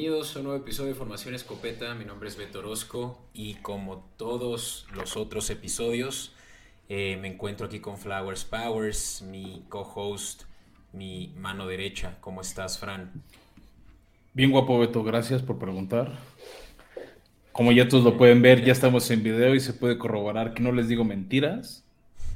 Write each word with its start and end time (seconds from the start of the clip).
bienvenidos 0.00 0.36
a 0.36 0.38
un 0.38 0.44
nuevo 0.44 0.62
episodio 0.62 0.90
de 0.90 0.94
Formación 0.94 1.34
Escopeta. 1.34 1.92
Mi 1.96 2.04
nombre 2.04 2.28
es 2.28 2.36
Beto 2.36 2.60
Orozco 2.60 3.18
y 3.34 3.54
como 3.54 4.08
todos 4.16 4.86
los 4.94 5.16
otros 5.16 5.50
episodios, 5.50 6.32
eh, 6.88 7.18
me 7.20 7.26
encuentro 7.26 7.66
aquí 7.66 7.80
con 7.80 7.98
Flowers 7.98 8.44
Powers, 8.44 9.22
mi 9.22 9.64
co-host, 9.68 10.44
mi 10.92 11.34
mano 11.36 11.66
derecha. 11.66 12.16
¿Cómo 12.20 12.42
estás, 12.42 12.78
Fran? 12.78 13.10
Bien 14.34 14.52
guapo, 14.52 14.78
Beto. 14.78 15.02
Gracias 15.02 15.42
por 15.42 15.58
preguntar. 15.58 16.16
Como 17.50 17.72
ya 17.72 17.88
todos 17.88 18.04
lo 18.04 18.16
pueden 18.16 18.40
ver, 18.40 18.64
ya 18.64 18.70
estamos 18.70 19.10
en 19.10 19.24
video 19.24 19.52
y 19.56 19.58
se 19.58 19.72
puede 19.72 19.98
corroborar 19.98 20.54
que 20.54 20.62
no 20.62 20.70
les 20.70 20.86
digo 20.86 21.02
mentiras. 21.02 21.84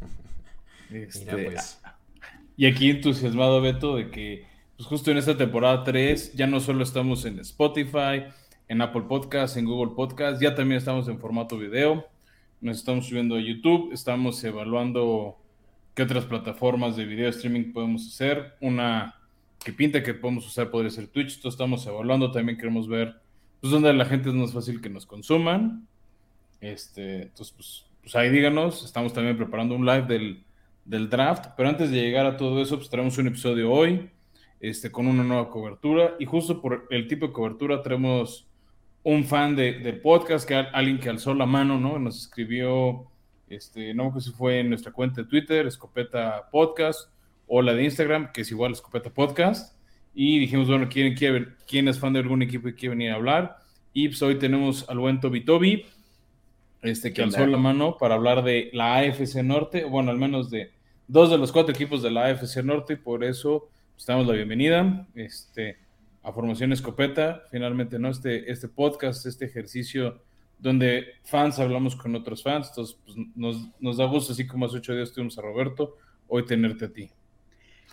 Este, 0.91 1.45
pues. 1.45 1.81
Y 2.57 2.67
aquí 2.67 2.91
entusiasmado, 2.91 3.61
Beto, 3.61 3.95
de 3.95 4.11
que 4.11 4.52
pues 4.83 4.89
justo 4.89 5.13
en 5.13 5.19
esta 5.19 5.37
temporada 5.37 5.85
3 5.85 6.33
ya 6.33 6.49
no 6.49 6.59
solo 6.59 6.83
estamos 6.83 7.25
en 7.25 7.39
Spotify, 7.39 8.25
en 8.67 8.83
Apple 8.83 9.03
Podcasts, 9.03 9.57
en 9.57 9.65
Google 9.65 9.95
Podcasts, 9.95 10.41
ya 10.41 10.57
también 10.57 10.79
estamos 10.79 11.07
en 11.07 11.21
formato 11.21 11.57
video, 11.57 12.05
nos 12.61 12.79
estamos 12.79 13.07
subiendo 13.07 13.37
a 13.37 13.41
YouTube, 13.41 13.93
estamos 13.93 14.43
evaluando 14.43 15.39
qué 15.95 16.03
otras 16.03 16.25
plataformas 16.25 16.97
de 16.97 17.05
video 17.05 17.29
streaming 17.29 17.73
podemos 17.73 18.09
hacer, 18.09 18.57
una 18.61 19.15
que 19.65 19.73
pinta 19.73 20.03
que 20.03 20.15
podemos 20.15 20.49
usar 20.49 20.69
podría 20.69 20.91
ser 20.91 21.07
Twitch, 21.07 21.29
esto 21.29 21.49
estamos 21.49 21.87
evaluando, 21.87 22.33
también 22.33 22.59
queremos 22.59 22.89
ver 22.89 23.15
pues 23.61 23.71
dónde 23.71 23.93
la 23.93 24.05
gente 24.05 24.31
es 24.31 24.35
más 24.35 24.53
fácil 24.53 24.81
que 24.81 24.91
nos 24.91 25.07
consuman, 25.07 25.87
este, 26.61 27.23
entonces 27.23 27.55
pues, 27.55 27.87
pues 28.01 28.17
ahí 28.17 28.31
díganos, 28.31 28.85
estamos 28.85 29.13
también 29.13 29.37
preparando 29.37 29.77
un 29.77 29.87
live 29.87 30.07
del, 30.09 30.43
del 30.85 31.09
draft, 31.09 31.51
pero 31.57 31.69
antes 31.69 31.93
de 31.93 32.01
llegar 32.01 32.27
a 32.27 32.37
todo 32.37 32.61
eso, 32.61 32.79
pues 32.79 32.91
tenemos 32.91 33.17
un 33.19 33.29
episodio 33.29 33.71
hoy, 33.71 34.11
este, 34.63 34.93
con 34.93 35.09
una 35.09 35.25
nueva 35.25 35.51
cobertura. 35.51 36.15
Y 36.21 36.25
justo 36.25 36.63
por 36.63 36.87
el 36.89 37.09
tipo 37.09 37.27
de 37.27 37.33
cobertura 37.33 37.83
tenemos 37.83 38.47
un 39.03 39.25
fan 39.25 39.57
de, 39.57 39.81
del 39.81 40.01
podcast, 40.01 40.47
que 40.49 40.55
alguien 40.55 41.01
que 41.01 41.11
alzó 41.11 41.35
la 41.35 41.47
mano, 41.47 41.79
¿no? 41.79 41.99
Nos 41.99 42.17
escribió, 42.17 43.09
este, 43.49 43.93
no 43.93 44.15
sé 44.15 44.31
si 44.31 44.31
fue 44.31 44.61
en 44.61 44.69
nuestra 44.69 44.93
cuenta 44.93 45.23
de 45.23 45.29
Twitter, 45.29 45.67
Escopeta 45.67 46.49
Podcast, 46.51 47.11
o 47.49 47.61
la 47.61 47.75
de 47.75 47.83
Instagram, 47.83 48.31
que 48.33 48.43
es 48.43 48.51
igual 48.53 48.73
Escopeta 48.73 49.11
Podcast. 49.11 49.77
Y 50.15 50.39
dijimos, 50.39 50.69
bueno, 50.69 50.89
¿quién, 50.89 51.15
quiere, 51.15 51.49
quién 51.67 51.89
es 51.89 51.99
fan 51.99 52.13
de 52.13 52.21
algún 52.21 52.43
equipo 52.43 52.69
y 52.69 52.75
quiere 52.75 52.95
venir 52.95 53.11
a 53.11 53.17
hablar? 53.17 53.57
Y 53.93 54.09
pues 54.09 54.23
hoy 54.23 54.39
tenemos 54.39 54.89
al 54.89 55.01
buen 55.01 55.19
Toby 55.19 55.45
Toby, 55.45 55.87
este, 56.83 57.13
que 57.13 57.23
alzó 57.23 57.47
la 57.47 57.59
mano 57.59 57.97
para 57.99 58.15
hablar 58.15 58.45
de 58.45 58.71
la 58.73 58.99
AFC 58.99 59.43
Norte, 59.43 59.85
bueno, 59.85 60.13
al 60.13 60.19
menos 60.19 60.51
de 60.51 60.71
dos 61.09 61.31
de 61.31 61.39
los 61.39 61.51
cuatro 61.51 61.75
equipos 61.75 62.01
de 62.03 62.13
la 62.13 62.27
AFC 62.27 62.63
Norte, 62.63 62.93
y 62.93 62.97
por 62.97 63.25
eso 63.25 63.69
damos 64.07 64.27
la 64.27 64.35
bienvenida 64.35 65.07
este, 65.15 65.79
a 66.23 66.33
Formación 66.33 66.73
Escopeta, 66.73 67.43
finalmente, 67.51 67.99
¿no? 67.99 68.09
Este, 68.09 68.51
este 68.51 68.69
podcast, 68.69 69.27
este 69.27 69.45
ejercicio 69.45 70.23
donde 70.59 71.07
fans 71.25 71.59
hablamos 71.59 71.97
con 71.97 72.15
otros 72.15 72.43
fans, 72.43 72.69
entonces 72.69 72.97
pues, 73.05 73.17
nos, 73.35 73.69
nos, 73.81 73.97
da 73.97 74.07
gusto, 74.07 74.33
así 74.33 74.47
como 74.47 74.67
hace 74.67 74.77
ocho 74.77 74.95
días 74.95 75.13
tuvimos 75.13 75.37
a 75.39 75.43
Roberto, 75.43 75.97
hoy 76.29 76.47
tenerte 76.47 76.85
a 76.85 76.93
ti. 76.93 77.11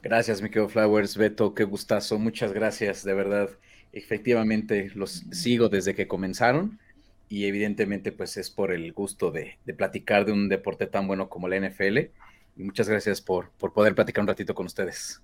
Gracias, 0.02 0.42
Miquel 0.42 0.70
Flowers, 0.70 1.18
Beto, 1.18 1.54
qué 1.54 1.64
gustazo, 1.64 2.20
muchas 2.20 2.54
gracias, 2.54 3.04
de 3.04 3.14
verdad. 3.14 3.50
Efectivamente, 3.92 4.92
los 4.94 5.26
sigo 5.32 5.68
desde 5.68 5.96
que 5.96 6.08
comenzaron 6.08 6.80
y 7.28 7.46
evidentemente 7.46 8.12
pues 8.12 8.38
es 8.38 8.50
por 8.50 8.72
el 8.72 8.94
gusto 8.94 9.32
de, 9.32 9.58
de 9.66 9.74
platicar 9.74 10.26
de 10.26 10.32
un 10.32 10.48
deporte 10.48 10.86
tan 10.88 11.08
bueno 11.08 11.28
como 11.28 11.48
la 11.48 11.60
NFL 11.60 11.98
y 11.98 12.64
muchas 12.64 12.88
gracias 12.88 13.20
por, 13.20 13.50
por 13.52 13.74
poder 13.74 13.96
platicar 13.96 14.22
un 14.22 14.28
ratito 14.28 14.54
con 14.54 14.68
ustedes. 14.68 15.22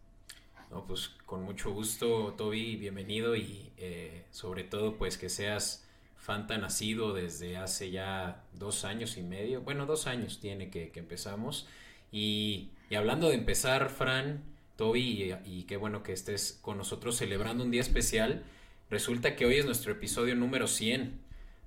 No, 0.71 0.85
pues 0.85 1.09
con 1.25 1.43
mucho 1.43 1.71
gusto, 1.71 2.33
Toby, 2.37 2.75
bienvenido 2.75 3.35
y 3.35 3.71
eh, 3.77 4.25
sobre 4.31 4.63
todo 4.63 4.97
pues 4.97 5.17
que 5.17 5.29
seas 5.29 5.85
fan 6.17 6.47
tan 6.47 6.61
nacido 6.61 7.13
desde 7.13 7.55
hace 7.57 7.91
ya 7.91 8.43
dos 8.53 8.83
años 8.83 9.15
y 9.17 9.21
medio, 9.21 9.61
bueno, 9.61 9.85
dos 9.85 10.07
años 10.07 10.39
tiene 10.39 10.71
que, 10.71 10.91
empezamos. 10.95 11.67
Y, 12.11 12.71
hablando 12.95 13.29
de 13.29 13.35
empezar, 13.35 13.89
Fran, 13.91 14.43
Toby, 14.75 15.35
y, 15.45 15.63
qué 15.63 15.77
bueno 15.77 16.01
que 16.01 16.13
estés 16.13 16.57
con 16.63 16.77
nosotros 16.77 17.15
celebrando 17.15 17.63
un 17.63 17.69
día 17.69 17.81
especial, 17.81 18.43
resulta 18.89 19.35
que 19.35 19.45
hoy 19.45 19.57
es 19.57 19.65
nuestro 19.65 19.91
episodio 19.91 20.35
número 20.35 20.67
100. 20.67 21.19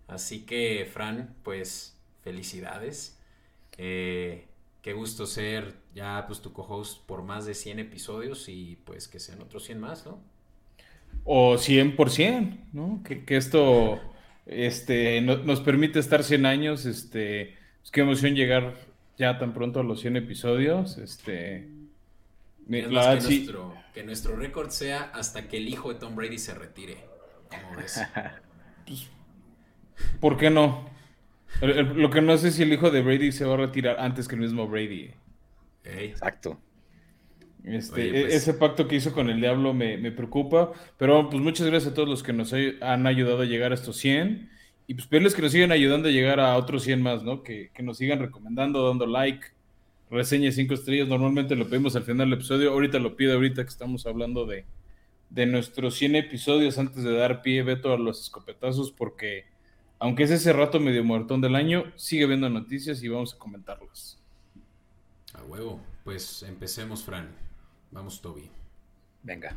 Así 0.09 0.45
que, 0.45 0.91
Fran, 0.93 1.37
pues 1.45 1.97
felicidades. 2.25 3.17
Eh, 3.77 4.48
qué 4.89 4.95
gusto 4.95 5.27
ser 5.27 5.75
ya 5.95 6.25
pues 6.27 6.41
tu 6.41 6.55
co-host 6.55 7.05
por 7.05 7.23
más 7.23 7.45
de 7.45 7.53
100 7.53 7.79
episodios 7.79 8.49
y 8.49 8.79
pues 8.87 9.07
que 9.07 9.21
sean 9.21 9.43
otros 9.43 9.65
100 9.65 9.81
más, 9.81 10.07
¿no? 10.07 10.19
O 11.25 11.57
100%, 11.57 12.71
¿no? 12.73 13.03
Que, 13.05 13.23
esto 13.37 14.01
este, 14.47 15.21
nos 15.21 15.61
permite 15.61 15.99
estar 15.99 16.25
100 16.25 16.47
años, 16.47 16.87
este, 16.87 17.55
pues 17.81 17.91
qué 17.91 18.01
emoción 18.01 18.35
llegar 18.35 18.77
ya 19.19 19.37
tan 19.37 19.53
pronto 19.53 19.81
a 19.81 19.83
los 19.83 20.01
100 20.01 20.17
episodios, 20.17 20.97
este... 20.97 21.69
que, 22.67 22.87
nuestro, 22.87 23.75
que 23.93 24.05
nuestro 24.05 24.37
récord 24.37 24.71
sea 24.71 25.11
hasta 25.13 25.49
que 25.49 25.59
el 25.59 25.69
hijo 25.69 25.93
de 25.93 26.01
Tom 26.01 26.17
Brady 26.17 26.39
se 26.39 26.55
retire. 26.55 26.97
¿Cómo 27.51 27.77
ves? 27.77 28.01
¿Por 30.21 30.39
qué 30.39 30.49
no? 30.49 30.89
Lo 31.61 32.11
que 32.11 32.21
no 32.21 32.37
sé 32.39 32.51
si 32.51 32.63
el 32.63 32.73
hijo 32.73 32.91
de 32.91 33.03
Brady 33.03 33.33
se 33.33 33.45
va 33.45 33.55
a 33.55 33.59
retirar 33.59 33.97
antes 33.99 34.29
que 34.29 34.35
el 34.35 34.41
mismo 34.41 34.69
Brady. 34.69 35.11
Exacto. 35.85 36.59
Este, 37.65 38.09
e, 38.09 38.23
pues 38.23 38.35
Ese 38.35 38.55
pacto 38.55 38.87
que 38.89 38.97
hizo 38.97 39.13
con 39.13 39.29
el 39.29 39.41
diablo 39.41 39.75
me, 39.75 40.11
preocupa. 40.13 40.73
Pero 40.97 41.29
pues 41.29 41.43
muchas 41.43 41.67
gracias 41.67 41.93
a 41.93 41.95
todos 41.95 42.09
los 42.09 42.23
que 42.23 42.33
nos 42.33 42.53
han 42.53 43.07
ayudado 43.07 43.43
a 43.43 43.47
llegar 43.47 43.73
a 43.73 43.75
estos 43.75 43.97
100. 43.97 44.51
Y 44.87 44.95
pues 44.95 45.07
pedirles 45.07 45.35
que 45.35 45.43
nos 45.43 45.53
sigan 45.53 45.71
ayudando 45.71 46.09
a 46.09 46.13
llegar 46.13 46.41
a 46.41 46.57
otros 46.57 46.83
100 46.85 47.03
más, 47.03 47.23
¿no? 47.23 47.43
Que, 47.43 47.71
nos 47.81 47.99
sigan 47.99 48.21
recomendando, 48.21 48.89
dando 48.89 49.07
like, 49.07 49.47
reseña 50.11 50.51
5 50.51 50.73
estrellas. 50.75 51.09
Normalmente 51.09 51.57
lo 51.57 51.69
pedimos 51.69 51.95
al 51.97 52.05
final 52.05 52.31
del 52.31 52.39
episodio. 52.39 52.73
Ahorita 52.73 52.99
lo 52.99 53.17
pido, 53.17 53.35
ahorita 53.35 53.63
que 53.65 53.69
estamos 53.69 54.07
hablando 54.07 54.47
de, 54.47 54.65
de 55.29 55.47
nuestros 55.47 55.97
100 55.97 56.17
episodios 56.17 56.79
antes 56.79 57.03
de 57.03 57.13
dar 57.13 57.43
pie, 57.43 57.63
Beto, 57.63 57.93
a 57.93 57.99
los 57.99 58.23
escopetazos, 58.23 58.93
porque 58.93 59.45
aunque 59.99 60.23
es 60.25 60.31
ese 60.31 60.53
rato 60.53 60.79
medio 60.79 61.03
muertón 61.05 61.41
del 61.41 61.57
año, 61.57 61.85
sigue 61.97 62.27
viendo 62.27 62.49
noticias 62.49 63.03
y 63.03 63.09
vamos 63.09 63.35
a 63.35 63.39
comentarlas. 63.39 64.19
A 65.35 65.43
huevo. 65.45 65.81
Pues 66.05 66.43
empecemos, 66.45 67.03
Fran. 67.03 67.29
Vamos, 67.91 68.21
Toby. 68.23 68.51
Venga. 69.23 69.57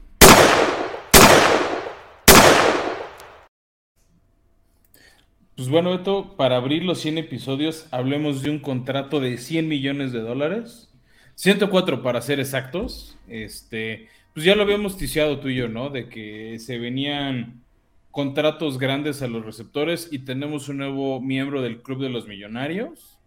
Pues 5.56 5.70
bueno, 5.70 5.92
Beto, 5.92 6.36
para 6.38 6.58
abrir 6.58 6.84
los 6.84 7.00
100 7.00 7.20
episodios, 7.20 7.88
hablemos 7.92 8.42
de 8.42 8.50
un 8.50 8.60
contrato 8.60 9.20
de 9.20 9.38
100 9.38 9.68
millones 9.68 10.12
de 10.12 10.22
dólares. 10.22 10.92
104 11.36 12.02
para 12.02 12.22
ser 12.22 12.40
exactos. 12.40 13.18
Este, 13.28 14.10
pues 14.34 14.46
ya 14.46 14.56
lo 14.56 14.64
habíamos 14.64 14.98
ticiado 14.98 15.40
tú 15.40 15.50
y 15.50 15.56
yo, 15.56 15.68
¿no? 15.68 15.90
De 15.90 16.10
que 16.10 16.58
se 16.60 16.80
venían 16.80 17.64
contratos 18.12 18.78
grandes 18.78 19.22
a 19.22 19.28
los 19.28 19.46
receptores 19.46 20.10
y 20.12 20.20
tenemos 20.20 20.70
un 20.70 20.78
nuevo 20.78 21.22
miembro 21.22 21.62
del 21.62 21.82
Club 21.82 22.02
de 22.02 22.10
los 22.10 22.28
Millonarios. 22.28 23.18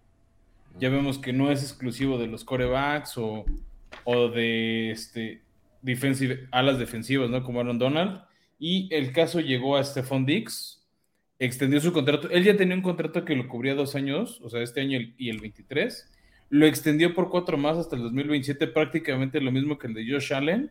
Ya 0.79 0.91
vemos 0.91 1.19
que 1.19 1.33
no 1.33 1.51
es 1.51 1.63
exclusivo 1.63 2.19
de 2.19 2.27
los 2.27 2.45
corebacks 2.45 3.17
o, 3.17 3.45
o 4.05 4.29
de 4.29 4.91
este, 4.91 5.43
defensive, 5.83 6.49
alas 6.51 6.79
defensivas, 6.79 7.31
¿no? 7.31 7.43
Como 7.43 7.61
Aaron 7.61 7.79
Donald. 7.79 8.23
Y 8.59 8.89
el 8.95 9.13
caso 9.13 9.41
llegó 9.41 9.77
a 9.77 9.85
Stephon 9.85 10.27
Dix, 10.27 10.85
extendió 11.39 11.81
su 11.81 11.93
contrato. 11.93 12.29
Él 12.31 12.45
ya 12.45 12.57
tenía 12.57 12.75
un 12.75 12.83
contrato 12.83 13.25
que 13.25 13.37
lo 13.37 13.49
cubría 13.49 13.75
dos 13.75 13.95
años, 13.95 14.41
o 14.43 14.51
sea, 14.51 14.63
este 14.63 14.81
año 14.81 14.99
y 15.17 15.31
el 15.31 15.41
23. 15.41 16.11
Lo 16.51 16.67
extendió 16.67 17.15
por 17.15 17.31
cuatro 17.31 17.57
más 17.57 17.79
hasta 17.79 17.97
el 17.97 18.03
2027, 18.03 18.67
prácticamente 18.69 19.41
lo 19.41 19.51
mismo 19.51 19.79
que 19.79 19.87
el 19.87 19.95
de 19.95 20.11
Josh 20.11 20.33
Allen. 20.35 20.71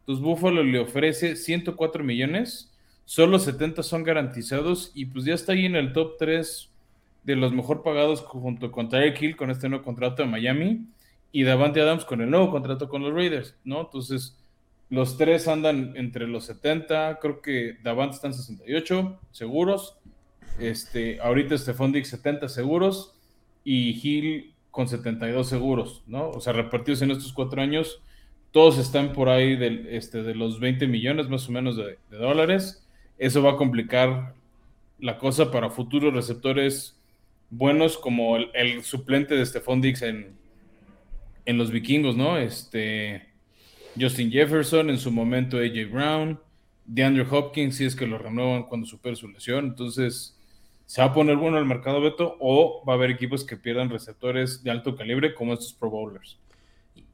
Entonces 0.00 0.24
Buffalo 0.24 0.64
le 0.64 0.78
ofrece 0.80 1.36
104 1.36 2.02
millones 2.02 2.72
Solo 3.08 3.38
70 3.38 3.82
son 3.84 4.04
garantizados 4.04 4.92
y 4.94 5.06
pues 5.06 5.24
ya 5.24 5.32
está 5.32 5.52
ahí 5.52 5.64
en 5.64 5.76
el 5.76 5.94
top 5.94 6.18
3 6.18 6.68
de 7.24 7.36
los 7.36 7.54
mejor 7.54 7.82
pagados 7.82 8.20
junto 8.20 8.70
con 8.70 8.90
Tyreek 8.90 9.22
Hill 9.22 9.34
con 9.34 9.50
este 9.50 9.70
nuevo 9.70 9.82
contrato 9.82 10.22
de 10.22 10.28
Miami 10.28 10.84
y 11.32 11.44
Davante 11.44 11.80
Adams 11.80 12.04
con 12.04 12.20
el 12.20 12.28
nuevo 12.28 12.50
contrato 12.50 12.90
con 12.90 13.00
los 13.00 13.14
Raiders, 13.14 13.56
¿no? 13.64 13.80
Entonces, 13.80 14.36
los 14.90 15.16
tres 15.16 15.48
andan 15.48 15.94
entre 15.96 16.28
los 16.28 16.44
70, 16.44 17.18
creo 17.18 17.40
que 17.40 17.78
Davante 17.82 18.16
están 18.16 18.34
68 18.34 19.18
seguros, 19.30 19.96
este, 20.60 21.18
ahorita 21.22 21.56
Stephon 21.56 21.92
Dix 21.92 22.08
70 22.08 22.50
seguros 22.50 23.14
y 23.64 24.06
Hill 24.06 24.52
con 24.70 24.86
72 24.86 25.48
seguros, 25.48 26.02
¿no? 26.06 26.28
O 26.28 26.42
sea, 26.42 26.52
repartidos 26.52 27.00
en 27.00 27.12
estos 27.12 27.32
cuatro 27.32 27.62
años, 27.62 28.02
todos 28.52 28.76
están 28.76 29.14
por 29.14 29.30
ahí 29.30 29.56
de, 29.56 29.96
este, 29.96 30.22
de 30.22 30.34
los 30.34 30.60
20 30.60 30.86
millones 30.86 31.30
más 31.30 31.48
o 31.48 31.52
menos 31.52 31.74
de 31.74 31.96
dólares 32.10 32.84
eso 33.18 33.42
va 33.42 33.52
a 33.52 33.56
complicar 33.56 34.34
la 34.98 35.18
cosa 35.18 35.50
para 35.50 35.70
futuros 35.70 36.14
receptores 36.14 36.98
buenos 37.50 37.96
como 37.96 38.36
el, 38.36 38.82
suplente 38.82 39.34
de 39.34 39.46
Stephon 39.46 39.80
Dix 39.80 40.02
en, 40.02 40.36
en 41.44 41.58
los 41.58 41.70
vikingos, 41.70 42.16
¿no? 42.16 42.36
Este 42.36 43.26
Justin 43.98 44.30
Jefferson, 44.30 44.90
en 44.90 44.98
su 44.98 45.10
momento 45.10 45.58
AJ 45.58 45.90
Brown, 45.90 46.40
de 46.84 47.04
Andrew 47.04 47.26
Hopkins 47.30 47.76
si 47.76 47.84
es 47.84 47.96
que 47.96 48.06
lo 48.06 48.18
renuevan 48.18 48.64
cuando 48.64 48.86
supere 48.86 49.16
su 49.16 49.28
lesión. 49.28 49.66
Entonces, 49.66 50.36
¿se 50.86 51.00
va 51.00 51.08
a 51.08 51.14
poner 51.14 51.36
bueno 51.36 51.58
el 51.58 51.64
mercado 51.64 52.00
Beto 52.00 52.36
o 52.40 52.84
va 52.86 52.94
a 52.94 52.96
haber 52.96 53.10
equipos 53.10 53.44
que 53.44 53.56
pierdan 53.56 53.90
receptores 53.90 54.62
de 54.62 54.70
alto 54.70 54.96
calibre 54.96 55.34
como 55.34 55.52
estos 55.52 55.72
Pro 55.72 55.90
Bowlers? 55.90 56.38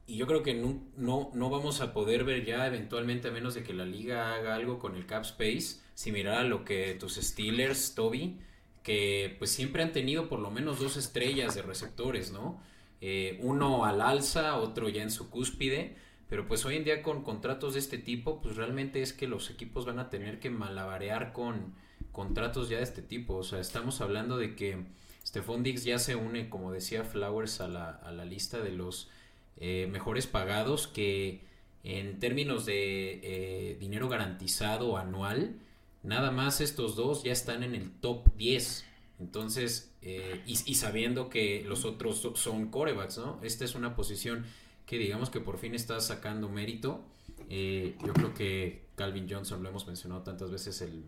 Y 0.07 0.17
yo 0.17 0.27
creo 0.27 0.43
que 0.43 0.53
no, 0.53 0.83
no, 0.97 1.31
no, 1.33 1.49
vamos 1.49 1.81
a 1.81 1.91
poder 1.93 2.23
ver 2.23 2.45
ya 2.45 2.67
eventualmente, 2.67 3.27
a 3.27 3.31
menos 3.31 3.55
de 3.55 3.63
que 3.63 3.73
la 3.73 3.85
liga 3.85 4.35
haga 4.35 4.53
algo 4.53 4.77
con 4.77 4.95
el 4.95 5.07
cap 5.07 5.23
space, 5.23 5.79
similar 5.95 6.37
a 6.37 6.43
lo 6.43 6.63
que 6.63 6.93
tus 6.93 7.15
Steelers, 7.15 7.95
Toby, 7.95 8.39
que 8.83 9.35
pues 9.39 9.49
siempre 9.49 9.81
han 9.81 9.93
tenido 9.93 10.29
por 10.29 10.39
lo 10.39 10.51
menos 10.51 10.79
dos 10.79 10.95
estrellas 10.95 11.55
de 11.55 11.63
receptores, 11.63 12.31
¿no? 12.31 12.61
Eh, 13.01 13.39
uno 13.41 13.85
al 13.85 13.99
alza, 13.99 14.57
otro 14.57 14.89
ya 14.89 15.01
en 15.01 15.09
su 15.09 15.31
cúspide, 15.31 15.95
pero 16.29 16.47
pues 16.47 16.65
hoy 16.65 16.75
en 16.75 16.83
día 16.83 17.01
con 17.01 17.23
contratos 17.23 17.73
de 17.73 17.79
este 17.79 17.97
tipo, 17.97 18.41
pues 18.41 18.55
realmente 18.57 19.01
es 19.01 19.11
que 19.11 19.27
los 19.27 19.49
equipos 19.49 19.85
van 19.85 19.97
a 19.97 20.09
tener 20.11 20.39
que 20.39 20.51
malabarear 20.51 21.33
con 21.33 21.73
contratos 22.11 22.69
ya 22.69 22.77
de 22.77 22.83
este 22.83 23.01
tipo, 23.01 23.35
o 23.37 23.43
sea, 23.43 23.59
estamos 23.59 24.01
hablando 24.01 24.37
de 24.37 24.55
que 24.55 24.85
Stephon 25.25 25.63
Diggs 25.63 25.83
ya 25.83 25.97
se 25.97 26.15
une, 26.15 26.49
como 26.49 26.71
decía 26.71 27.03
Flowers, 27.03 27.61
a 27.61 27.67
la, 27.67 27.89
a 27.89 28.11
la 28.11 28.25
lista 28.25 28.59
de 28.59 28.71
los 28.71 29.09
eh, 29.57 29.87
mejores 29.89 30.27
pagados 30.27 30.87
que 30.87 31.41
en 31.83 32.19
términos 32.19 32.65
de 32.65 33.19
eh, 33.23 33.77
dinero 33.79 34.09
garantizado 34.09 34.97
anual, 34.97 35.55
nada 36.03 36.31
más 36.31 36.59
estos 36.59 36.95
dos 36.95 37.23
ya 37.23 37.31
están 37.31 37.63
en 37.63 37.75
el 37.75 37.91
top 37.91 38.35
10. 38.35 38.85
Entonces, 39.19 39.93
eh, 40.01 40.41
y, 40.45 40.55
sabiendo 40.75 41.29
que 41.29 41.63
los 41.65 41.85
otros 41.85 42.27
son 42.35 42.69
corebacks, 42.69 43.17
¿no? 43.17 43.39
Esta 43.43 43.63
es 43.63 43.75
una 43.75 43.95
posición 43.95 44.45
que 44.85 44.97
digamos 44.97 45.29
que 45.29 45.39
por 45.39 45.57
fin 45.57 45.73
está 45.73 45.99
sacando 46.01 46.49
mérito. 46.49 47.05
yo 47.49 48.13
creo 48.13 48.33
que 48.33 48.85
Calvin 48.95 49.27
Johnson, 49.29 49.63
lo 49.63 49.69
hemos 49.69 49.87
mencionado 49.87 50.21
tantas 50.21 50.51
veces, 50.51 50.81
el, 50.81 51.05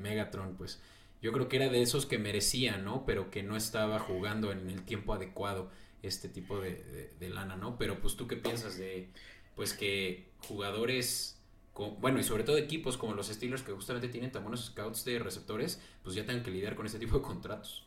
Megatron, 0.00 0.54
pues 0.56 0.80
yo 1.22 1.32
creo 1.32 1.48
que 1.48 1.56
era 1.56 1.68
de 1.68 1.82
esos 1.82 2.06
que 2.06 2.18
merecía, 2.18 2.78
¿no? 2.78 3.04
Pero 3.06 3.30
que 3.30 3.42
no 3.42 3.56
estaba 3.56 3.98
jugando 3.98 4.50
en 4.50 4.68
el 4.70 4.82
tiempo 4.82 5.14
adecuado 5.14 5.70
este 6.02 6.28
tipo 6.28 6.60
de, 6.60 7.30
lana, 7.30 7.56
¿no? 7.56 7.78
Pero 7.78 8.00
pues 8.00 8.16
tú 8.16 8.26
qué 8.26 8.36
piensas 8.36 8.76
de, 8.76 9.08
pues 9.54 9.72
que 9.72 10.26
jugadores, 10.46 11.38
bueno, 12.00 12.18
y 12.18 12.24
sobre 12.24 12.44
todo 12.44 12.58
equipos 12.58 12.96
como 12.96 13.14
los 13.14 13.28
Steelers 13.28 13.62
que 13.62 13.72
justamente 13.72 14.08
tienen 14.08 14.32
tan 14.32 14.42
buenos 14.42 14.66
scouts 14.66 15.04
de 15.04 15.18
receptores, 15.18 15.80
pues 16.02 16.14
ya 16.14 16.26
tengan 16.26 16.42
que 16.42 16.50
lidiar 16.50 16.74
con 16.74 16.86
este 16.86 16.98
tipo 16.98 17.16
de 17.16 17.22
contratos. 17.22 17.86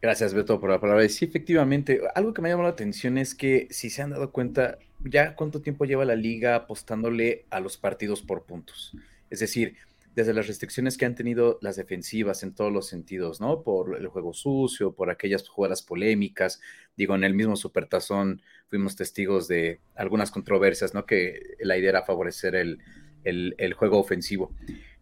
Gracias, 0.00 0.34
Beto, 0.34 0.58
por 0.58 0.68
la 0.68 0.80
palabra. 0.80 1.08
Sí, 1.08 1.26
efectivamente, 1.26 2.00
algo 2.16 2.34
que 2.34 2.42
me 2.42 2.48
ha 2.48 2.52
llamado 2.52 2.68
la 2.68 2.72
atención 2.72 3.18
es 3.18 3.36
que 3.36 3.68
si 3.70 3.88
se 3.88 4.02
han 4.02 4.10
dado 4.10 4.32
cuenta, 4.32 4.78
ya 5.04 5.36
cuánto 5.36 5.62
tiempo 5.62 5.84
lleva 5.84 6.04
la 6.04 6.16
liga 6.16 6.56
apostándole 6.56 7.44
a 7.50 7.60
los 7.60 7.76
partidos 7.76 8.20
por 8.20 8.42
puntos. 8.42 8.96
Es 9.30 9.38
decir, 9.38 9.76
desde 10.14 10.34
las 10.34 10.46
restricciones 10.46 10.98
que 10.98 11.06
han 11.06 11.14
tenido 11.14 11.58
las 11.62 11.76
defensivas 11.76 12.42
en 12.42 12.54
todos 12.54 12.72
los 12.72 12.86
sentidos, 12.86 13.40
¿no? 13.40 13.62
Por 13.62 13.96
el 13.96 14.08
juego 14.08 14.34
sucio, 14.34 14.94
por 14.94 15.10
aquellas 15.10 15.48
jugadas 15.48 15.82
polémicas. 15.82 16.60
Digo, 16.96 17.14
en 17.14 17.24
el 17.24 17.34
mismo 17.34 17.56
Supertazón 17.56 18.42
fuimos 18.66 18.96
testigos 18.96 19.48
de 19.48 19.80
algunas 19.94 20.30
controversias, 20.30 20.92
¿no? 20.94 21.06
Que 21.06 21.56
la 21.60 21.78
idea 21.78 21.90
era 21.90 22.02
favorecer 22.02 22.54
el, 22.54 22.78
el, 23.24 23.74
juego 23.74 23.98
ofensivo. 23.98 24.50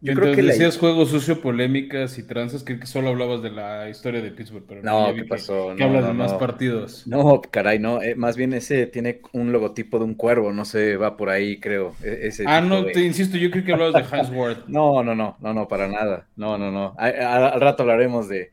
Yo 0.03 0.15
creo 0.15 0.33
que 0.33 0.41
decías 0.41 0.79
juego 0.79 1.05
sucio, 1.05 1.41
polémicas 1.41 2.17
y 2.17 2.23
tranzas, 2.23 2.63
creo 2.63 2.79
que 2.79 2.87
solo 2.87 3.09
hablabas 3.09 3.43
de 3.43 3.51
la 3.51 3.87
historia 3.87 4.19
de 4.19 4.31
Pittsburgh, 4.31 4.65
pero 4.67 4.81
no, 4.81 5.13
¿qué 5.13 5.25
pasó? 5.25 5.75
Que, 5.75 5.83
hablas 5.83 6.07
de 6.07 6.13
más 6.13 6.33
partidos. 6.33 7.05
No, 7.05 7.39
caray, 7.41 7.77
no, 7.77 8.01
eh, 8.01 8.15
más 8.15 8.35
bien 8.35 8.53
ese 8.53 8.87
tiene 8.87 9.21
un 9.31 9.51
logotipo 9.51 9.99
de 9.99 10.05
un 10.05 10.15
cuervo, 10.15 10.53
no 10.53 10.65
se 10.65 10.97
va 10.97 11.17
por 11.17 11.29
ahí, 11.29 11.59
creo. 11.59 11.95
E, 12.03 12.27
ese 12.27 12.45
ah, 12.47 12.61
no, 12.61 12.85
te 12.85 13.01
insisto, 13.01 13.37
yo 13.37 13.51
creo 13.51 13.63
que 13.63 13.73
hablabas 13.73 14.09
de 14.09 14.17
Hans 14.17 14.31
Ward. 14.33 14.67
no, 14.67 15.03
no, 15.03 15.13
no, 15.13 15.37
no, 15.39 15.53
no, 15.53 15.67
para 15.67 15.87
nada. 15.87 16.25
No, 16.35 16.57
no, 16.57 16.71
no. 16.71 16.95
Al 16.97 17.61
rato 17.61 17.83
hablaremos 17.83 18.27
de, 18.27 18.51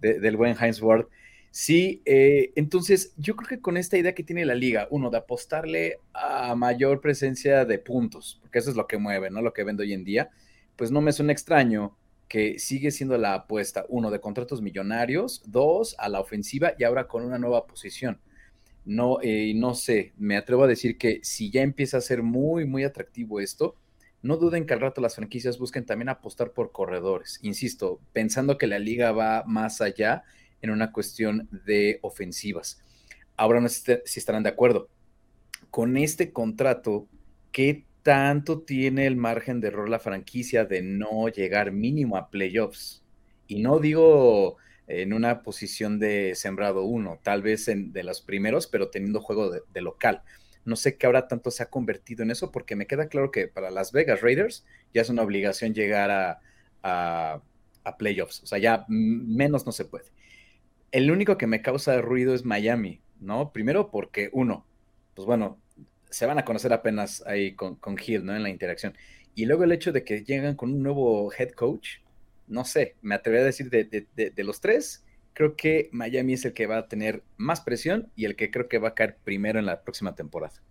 del 0.00 0.36
buen 0.36 0.56
Heinz 0.60 0.80
Ward. 0.80 1.06
Sí, 1.56 2.02
eh, 2.04 2.50
entonces 2.56 3.14
yo 3.16 3.36
creo 3.36 3.48
que 3.48 3.60
con 3.60 3.76
esta 3.76 3.96
idea 3.96 4.12
que 4.12 4.24
tiene 4.24 4.44
la 4.44 4.56
liga, 4.56 4.88
uno, 4.90 5.08
de 5.08 5.18
apostarle 5.18 6.00
a 6.12 6.56
mayor 6.56 7.00
presencia 7.00 7.64
de 7.64 7.78
puntos, 7.78 8.40
porque 8.40 8.58
eso 8.58 8.70
es 8.70 8.76
lo 8.76 8.88
que 8.88 8.98
mueve, 8.98 9.30
¿no? 9.30 9.40
Lo 9.40 9.52
que 9.52 9.62
vende 9.62 9.84
hoy 9.84 9.92
en 9.92 10.02
día, 10.02 10.30
pues 10.74 10.90
no 10.90 11.00
me 11.00 11.12
suena 11.12 11.32
extraño 11.32 11.96
que 12.26 12.58
sigue 12.58 12.90
siendo 12.90 13.16
la 13.18 13.34
apuesta, 13.34 13.86
uno, 13.88 14.10
de 14.10 14.20
contratos 14.20 14.62
millonarios, 14.62 15.44
dos, 15.46 15.94
a 16.00 16.08
la 16.08 16.18
ofensiva 16.18 16.72
y 16.76 16.82
ahora 16.82 17.06
con 17.06 17.24
una 17.24 17.38
nueva 17.38 17.68
posición. 17.68 18.18
No, 18.84 19.18
eh, 19.22 19.52
no 19.54 19.74
sé, 19.76 20.12
me 20.18 20.36
atrevo 20.36 20.64
a 20.64 20.66
decir 20.66 20.98
que 20.98 21.20
si 21.22 21.52
ya 21.52 21.62
empieza 21.62 21.98
a 21.98 22.00
ser 22.00 22.24
muy, 22.24 22.64
muy 22.66 22.82
atractivo 22.82 23.38
esto, 23.38 23.76
no 24.22 24.38
duden 24.38 24.66
que 24.66 24.74
al 24.74 24.80
rato 24.80 25.00
las 25.00 25.14
franquicias 25.14 25.58
busquen 25.58 25.86
también 25.86 26.08
apostar 26.08 26.50
por 26.50 26.72
corredores. 26.72 27.38
Insisto, 27.42 28.00
pensando 28.12 28.58
que 28.58 28.66
la 28.66 28.80
liga 28.80 29.12
va 29.12 29.44
más 29.46 29.80
allá 29.80 30.24
en 30.64 30.70
una 30.70 30.92
cuestión 30.92 31.46
de 31.66 31.98
ofensivas. 32.00 32.82
Ahora 33.36 33.60
no 33.60 33.68
sé 33.68 34.02
si 34.06 34.18
estarán 34.18 34.44
de 34.44 34.48
acuerdo. 34.48 34.88
Con 35.70 35.98
este 35.98 36.32
contrato, 36.32 37.06
¿qué 37.52 37.84
tanto 38.02 38.62
tiene 38.62 39.06
el 39.06 39.16
margen 39.16 39.60
de 39.60 39.68
error 39.68 39.90
la 39.90 39.98
franquicia 39.98 40.64
de 40.64 40.80
no 40.80 41.28
llegar 41.28 41.70
mínimo 41.70 42.16
a 42.16 42.30
playoffs? 42.30 43.04
Y 43.46 43.60
no 43.60 43.78
digo 43.78 44.56
en 44.86 45.12
una 45.12 45.42
posición 45.42 45.98
de 45.98 46.32
sembrado 46.34 46.84
uno, 46.84 47.20
tal 47.22 47.42
vez 47.42 47.68
en, 47.68 47.92
de 47.92 48.02
los 48.02 48.22
primeros, 48.22 48.66
pero 48.66 48.88
teniendo 48.88 49.20
juego 49.20 49.50
de, 49.50 49.80
local. 49.82 50.22
No 50.64 50.76
sé 50.76 50.96
qué 50.96 51.04
ahora 51.04 51.28
tanto 51.28 51.50
se 51.50 51.62
ha 51.62 51.68
convertido 51.68 52.22
en 52.22 52.30
eso, 52.30 52.50
porque 52.50 52.74
me 52.74 52.86
queda 52.86 53.08
claro 53.08 53.30
que 53.30 53.48
para 53.48 53.70
Las 53.70 53.92
Vegas 53.92 54.22
Raiders 54.22 54.64
ya 54.94 55.02
es 55.02 55.10
una 55.10 55.22
obligación 55.22 55.74
llegar 55.74 56.10
a, 56.10 57.42
a 57.84 57.96
playoffs. 57.98 58.42
O 58.42 58.46
sea, 58.46 58.56
ya 58.56 58.86
menos 58.88 59.66
no 59.66 59.72
se 59.72 59.84
puede. 59.84 60.14
El 60.94 61.10
único 61.10 61.36
que 61.36 61.48
me 61.48 61.60
causa 61.60 62.00
ruido 62.00 62.36
es 62.36 62.44
Miami, 62.44 63.00
¿no? 63.18 63.50
Primero 63.50 63.90
porque, 63.90 64.30
uno, 64.32 64.64
pues 65.14 65.26
bueno, 65.26 65.58
se 66.08 66.24
van 66.24 66.38
a 66.38 66.44
conocer 66.44 66.72
apenas 66.72 67.20
ahí 67.26 67.56
con, 67.56 67.74
con 67.74 67.96
Hill, 67.98 68.24
¿no? 68.24 68.36
En 68.36 68.44
la 68.44 68.48
interacción. 68.48 68.96
Y 69.34 69.46
luego 69.46 69.64
el 69.64 69.72
hecho 69.72 69.90
de 69.90 70.04
que 70.04 70.22
llegan 70.22 70.54
con 70.54 70.70
un 70.72 70.84
nuevo 70.84 71.32
head 71.36 71.50
coach, 71.50 71.96
no 72.46 72.64
sé, 72.64 72.94
me 73.02 73.16
atrevería 73.16 73.42
a 73.42 73.46
decir 73.46 73.70
de, 73.70 74.06
de, 74.14 74.44
los 74.44 74.60
tres, 74.60 75.04
creo 75.32 75.56
que 75.56 75.88
Miami 75.90 76.34
es 76.34 76.44
el 76.44 76.52
que 76.52 76.68
va 76.68 76.78
a 76.78 76.86
tener 76.86 77.24
más 77.38 77.60
presión 77.60 78.12
y 78.14 78.26
el 78.26 78.36
que 78.36 78.52
creo 78.52 78.68
que 78.68 78.78
va 78.78 78.90
a 78.90 78.94
caer 78.94 79.16
primero 79.24 79.58
en 79.58 79.66
la 79.66 79.82
próxima 79.82 80.14
temporada. 80.14 80.62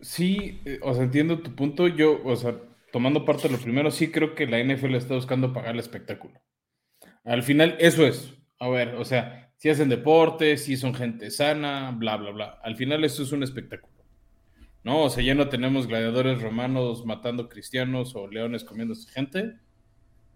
Sí, 0.00 0.62
eh, 0.64 0.78
o 0.80 0.94
sea, 0.94 1.02
entiendo 1.02 1.40
tu 1.40 1.54
punto. 1.54 1.88
Yo, 1.88 2.22
o 2.24 2.36
sea, 2.36 2.58
tomando 2.90 3.26
parte 3.26 3.48
de 3.48 3.54
lo 3.54 3.60
primero, 3.60 3.90
sí 3.90 4.10
creo 4.10 4.34
que 4.34 4.46
la 4.46 4.64
NFL 4.64 4.94
está 4.94 5.12
buscando 5.12 5.52
pagar 5.52 5.74
el 5.74 5.80
espectáculo. 5.80 6.40
Al 7.22 7.42
final, 7.42 7.76
eso 7.80 8.06
es 8.06 8.37
a 8.58 8.68
ver, 8.68 8.94
o 8.96 9.04
sea, 9.04 9.50
si 9.56 9.68
hacen 9.68 9.88
deporte, 9.88 10.56
si 10.56 10.76
son 10.76 10.94
gente 10.94 11.30
sana, 11.30 11.90
bla, 11.90 12.16
bla, 12.16 12.30
bla. 12.30 12.60
Al 12.62 12.76
final 12.76 13.04
eso 13.04 13.22
es 13.22 13.32
un 13.32 13.42
espectáculo. 13.42 13.92
¿No? 14.84 15.02
O 15.02 15.10
sea, 15.10 15.22
ya 15.22 15.34
no 15.34 15.48
tenemos 15.48 15.86
gladiadores 15.86 16.40
romanos 16.40 17.04
matando 17.04 17.48
cristianos 17.48 18.14
o 18.14 18.28
leones 18.28 18.64
comiéndose 18.64 19.10
gente. 19.10 19.56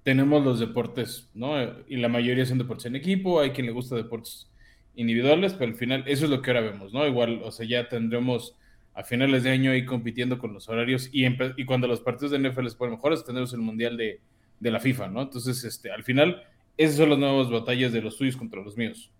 Tenemos 0.02 0.44
los 0.44 0.58
deportes, 0.58 1.30
¿no? 1.32 1.54
Y 1.86 1.96
la 1.96 2.08
mayoría 2.08 2.44
son 2.44 2.58
deportes 2.58 2.86
en 2.86 2.96
equipo, 2.96 3.40
hay 3.40 3.50
quien 3.50 3.66
le 3.66 3.72
gusta 3.72 3.94
deportes 3.94 4.50
individuales, 4.96 5.54
pero 5.54 5.70
al 5.70 5.76
final 5.76 6.02
eso 6.06 6.24
es 6.24 6.30
lo 6.30 6.42
que 6.42 6.50
ahora 6.50 6.60
vemos, 6.60 6.92
¿no? 6.92 7.06
Igual, 7.06 7.40
o 7.44 7.52
sea, 7.52 7.66
ya 7.66 7.88
tendremos 7.88 8.58
a 8.94 9.04
finales 9.04 9.44
de 9.44 9.50
año 9.50 9.70
ahí 9.70 9.86
compitiendo 9.86 10.38
con 10.38 10.52
los 10.52 10.68
horarios 10.68 11.08
y, 11.12 11.24
y 11.24 11.64
cuando 11.64 11.86
los 11.86 12.00
partidos 12.00 12.32
de 12.32 12.40
NFL 12.40 12.64
les 12.64 12.74
ponen 12.74 12.96
mejores, 12.96 13.24
tendremos 13.24 13.52
el 13.54 13.60
Mundial 13.60 13.96
de, 13.96 14.20
de 14.58 14.70
la 14.70 14.80
FIFA, 14.80 15.08
¿no? 15.08 15.22
Entonces, 15.22 15.62
este, 15.64 15.90
al 15.90 16.04
final 16.04 16.42
esas 16.76 16.96
son 16.96 17.10
las 17.10 17.18
nuevas 17.18 17.50
batallas 17.50 17.92
de 17.92 18.02
los 18.02 18.16
tuyos 18.16 18.36
contra 18.36 18.62
los 18.62 18.76
míos. 18.76 19.12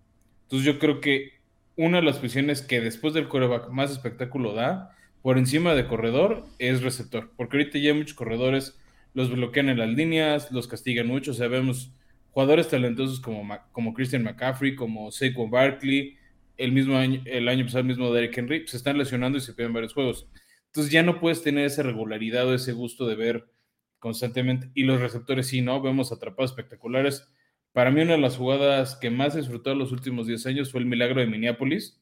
Entonces 0.43 0.65
yo 0.65 0.79
creo 0.79 1.01
que 1.01 1.33
una 1.75 1.97
de 1.97 2.03
las 2.03 2.17
posiciones 2.17 2.61
que 2.61 2.81
después 2.81 3.13
del 3.13 3.27
coreback 3.27 3.69
más 3.69 3.91
espectáculo 3.91 4.53
da, 4.53 4.95
por 5.21 5.37
encima 5.37 5.73
de 5.73 5.87
corredor, 5.87 6.45
es 6.59 6.83
receptor. 6.83 7.31
Porque 7.37 7.57
ahorita 7.57 7.79
ya 7.79 7.93
muchos 7.93 8.13
corredores 8.13 8.77
los 9.13 9.31
bloquean 9.31 9.69
en 9.69 9.79
las 9.79 9.89
líneas, 9.89 10.51
los 10.51 10.67
castigan 10.67 11.07
mucho. 11.07 11.33
Vemos 11.49 11.93
jugadores 12.31 12.69
talentosos 12.69 13.19
como, 13.19 13.57
como 13.71 13.93
Christian 13.93 14.23
McCaffrey, 14.23 14.75
como 14.75 15.11
Saquon 15.11 15.49
Barkley, 15.49 16.17
el 16.57 16.71
mismo 16.71 16.97
año, 16.97 17.21
el 17.25 17.47
año 17.47 17.65
pasado 17.65 17.81
el 17.81 17.87
mismo 17.87 18.13
Derek 18.13 18.37
Henry, 18.37 18.67
se 18.67 18.77
están 18.77 18.97
lesionando 18.97 19.37
y 19.37 19.41
se 19.41 19.53
pierden 19.53 19.73
varios 19.73 19.93
juegos. 19.93 20.27
Entonces 20.67 20.91
ya 20.91 21.03
no 21.03 21.19
puedes 21.19 21.43
tener 21.43 21.65
esa 21.65 21.83
regularidad 21.83 22.47
o 22.47 22.53
ese 22.53 22.73
gusto 22.73 23.07
de 23.07 23.15
ver 23.15 23.47
constantemente. 23.99 24.69
Y 24.73 24.83
los 24.83 24.99
receptores 24.99 25.47
sí, 25.47 25.61
¿no? 25.61 25.81
Vemos 25.81 26.11
atrapados 26.11 26.51
espectaculares 26.51 27.27
para 27.73 27.91
mí 27.91 28.01
una 28.01 28.13
de 28.13 28.19
las 28.19 28.37
jugadas 28.37 28.95
que 28.95 29.09
más 29.09 29.35
disfrutó 29.35 29.71
en 29.71 29.79
los 29.79 29.91
últimos 29.91 30.27
10 30.27 30.45
años 30.45 30.71
fue 30.71 30.79
el 30.79 30.85
milagro 30.85 31.19
de 31.19 31.27
Minneapolis, 31.27 31.99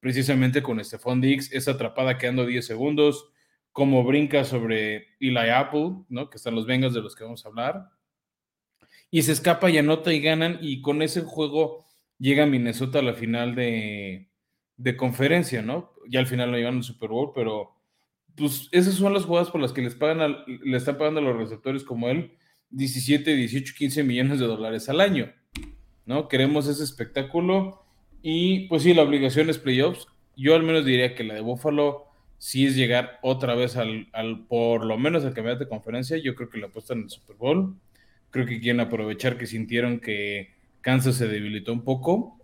precisamente 0.00 0.62
con 0.62 0.82
Stephon 0.84 1.20
Diggs, 1.20 1.52
esa 1.52 1.72
atrapada 1.72 2.18
quedando 2.18 2.46
10 2.46 2.64
segundos, 2.64 3.30
como 3.72 4.04
brinca 4.04 4.44
sobre 4.44 5.16
Eli 5.18 5.50
Apple, 5.50 6.04
¿no? 6.08 6.28
que 6.30 6.36
están 6.36 6.54
los 6.54 6.66
Bengals 6.66 6.94
de 6.94 7.00
los 7.00 7.16
que 7.16 7.24
vamos 7.24 7.44
a 7.44 7.48
hablar, 7.48 7.88
y 9.10 9.22
se 9.22 9.32
escapa 9.32 9.70
y 9.70 9.78
anota 9.78 10.12
y 10.12 10.20
ganan, 10.20 10.58
y 10.60 10.82
con 10.82 11.00
ese 11.00 11.22
juego 11.22 11.86
llega 12.18 12.44
Minnesota 12.46 12.98
a 12.98 13.02
la 13.02 13.14
final 13.14 13.54
de, 13.54 14.28
conferencia, 14.96 15.62
¿no? 15.62 15.94
Ya 16.08 16.20
al 16.20 16.26
final 16.26 16.50
no 16.50 16.56
llegan 16.56 16.76
al 16.76 16.82
Super 16.82 17.08
Bowl, 17.08 17.32
pero 17.34 17.74
pues 18.36 18.68
esas 18.72 18.94
son 18.94 19.14
las 19.14 19.24
jugadas 19.24 19.50
por 19.50 19.60
las 19.60 19.72
que 19.72 19.82
les 19.82 19.94
pagan 19.94 20.36
le 20.46 20.76
están 20.76 20.96
pagando 20.96 21.20
a 21.20 21.24
los 21.24 21.36
receptores 21.36 21.82
como 21.82 22.08
él 22.08 22.37
17, 22.70 23.34
18, 23.34 23.74
15 23.76 24.04
millones 24.04 24.40
de 24.40 24.46
dólares 24.46 24.88
al 24.88 25.00
año. 25.00 25.32
¿No? 26.06 26.28
Queremos 26.28 26.66
ese 26.66 26.84
espectáculo 26.84 27.84
y 28.22 28.66
pues 28.68 28.82
sí, 28.82 28.94
la 28.94 29.02
obligación 29.02 29.50
es 29.50 29.58
playoffs. 29.58 30.06
Yo 30.36 30.54
al 30.54 30.62
menos 30.62 30.84
diría 30.84 31.14
que 31.14 31.24
la 31.24 31.34
de 31.34 31.40
Buffalo 31.40 32.06
sí 32.38 32.66
es 32.66 32.76
llegar 32.76 33.18
otra 33.22 33.54
vez 33.54 33.76
al, 33.76 34.08
al 34.12 34.46
por 34.46 34.84
lo 34.84 34.96
menos 34.96 35.24
al 35.24 35.34
campeonato 35.34 35.64
de 35.64 35.70
conferencia. 35.70 36.16
Yo 36.16 36.34
creo 36.34 36.48
que 36.48 36.58
la 36.58 36.68
apuestan 36.68 36.98
en 36.98 37.04
el 37.04 37.10
Super 37.10 37.36
Bowl. 37.36 37.76
Creo 38.30 38.46
que 38.46 38.60
quieren 38.60 38.80
aprovechar 38.80 39.36
que 39.36 39.46
sintieron 39.46 40.00
que 40.00 40.54
Kansas 40.80 41.16
se 41.16 41.28
debilitó 41.28 41.72
un 41.72 41.82
poco. 41.82 42.38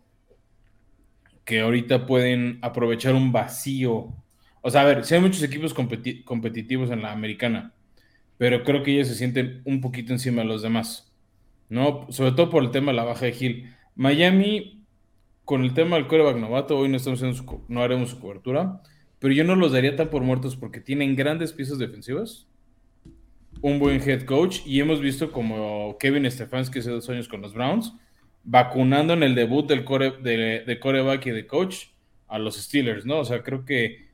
Que 1.45 1.61
ahorita 1.61 2.07
pueden 2.07 2.59
aprovechar 2.63 3.15
un 3.15 3.33
vacío. 3.33 4.15
O 4.63 4.71
sea, 4.71 4.83
a 4.83 4.85
ver, 4.85 5.05
si 5.05 5.15
hay 5.15 5.21
muchos 5.21 5.43
equipos 5.43 5.75
competitivos 5.75 6.91
en 6.91 7.03
la 7.03 7.13
americana, 7.13 7.75
pero 8.39 8.63
creo 8.65 8.83
que 8.83 8.93
ellos 8.93 9.09
se 9.09 9.15
sienten 9.15 9.63
un 9.65 9.81
poquito 9.81 10.13
encima 10.13 10.43
de 10.43 10.49
los 10.49 10.63
demás. 10.63 11.13
¿no? 11.69 12.07
Sobre 12.11 12.33
todo 12.33 12.51
por 12.51 12.63
el 12.63 12.71
tema 12.71 12.93
de 12.93 12.97
la 12.97 13.05
baja 13.05 13.27
de 13.27 13.37
Hill. 13.39 13.75
Miami, 13.97 14.85
con 15.45 15.65
el 15.65 15.75
tema 15.75 15.97
del 15.97 16.07
coreback 16.07 16.37
novato, 16.37 16.79
hoy 16.79 16.89
no, 16.89 16.97
estamos 16.97 17.23
no 17.69 17.83
haremos 17.83 18.11
su 18.11 18.21
cobertura, 18.21 18.83
pero 19.19 19.35
yo 19.35 19.45
no 19.45 19.57
los 19.57 19.73
daría 19.73 19.97
tan 19.97 20.11
por 20.11 20.23
muertos 20.23 20.57
porque 20.57 20.81
tienen 20.81 21.17
grandes 21.17 21.53
piezas 21.53 21.79
defensivas 21.79 22.47
un 23.61 23.79
buen 23.79 24.01
head 24.07 24.25
coach 24.25 24.61
y 24.67 24.81
hemos 24.81 25.01
visto 25.01 25.33
como 25.33 25.97
Kevin 25.99 26.31
Stefanski 26.31 26.81
hace 26.81 26.91
dos 26.91 27.09
años 27.09 27.29
con 27.29 27.41
los 27.41 27.55
Browns, 27.55 27.95
vacunando 28.43 29.15
en 29.15 29.23
el 29.23 29.35
debut 29.35 29.67
del 29.67 29.85
core, 29.85 30.13
de, 30.21 30.79
coreback 30.81 31.27
y 31.27 31.31
de 31.31 31.47
coach 31.47 31.87
a 32.29 32.39
los 32.39 32.57
Steelers, 32.57 33.07
¿no? 33.07 33.21
O 33.21 33.25
sea, 33.25 33.43
creo 33.43 33.65
que 33.65 34.09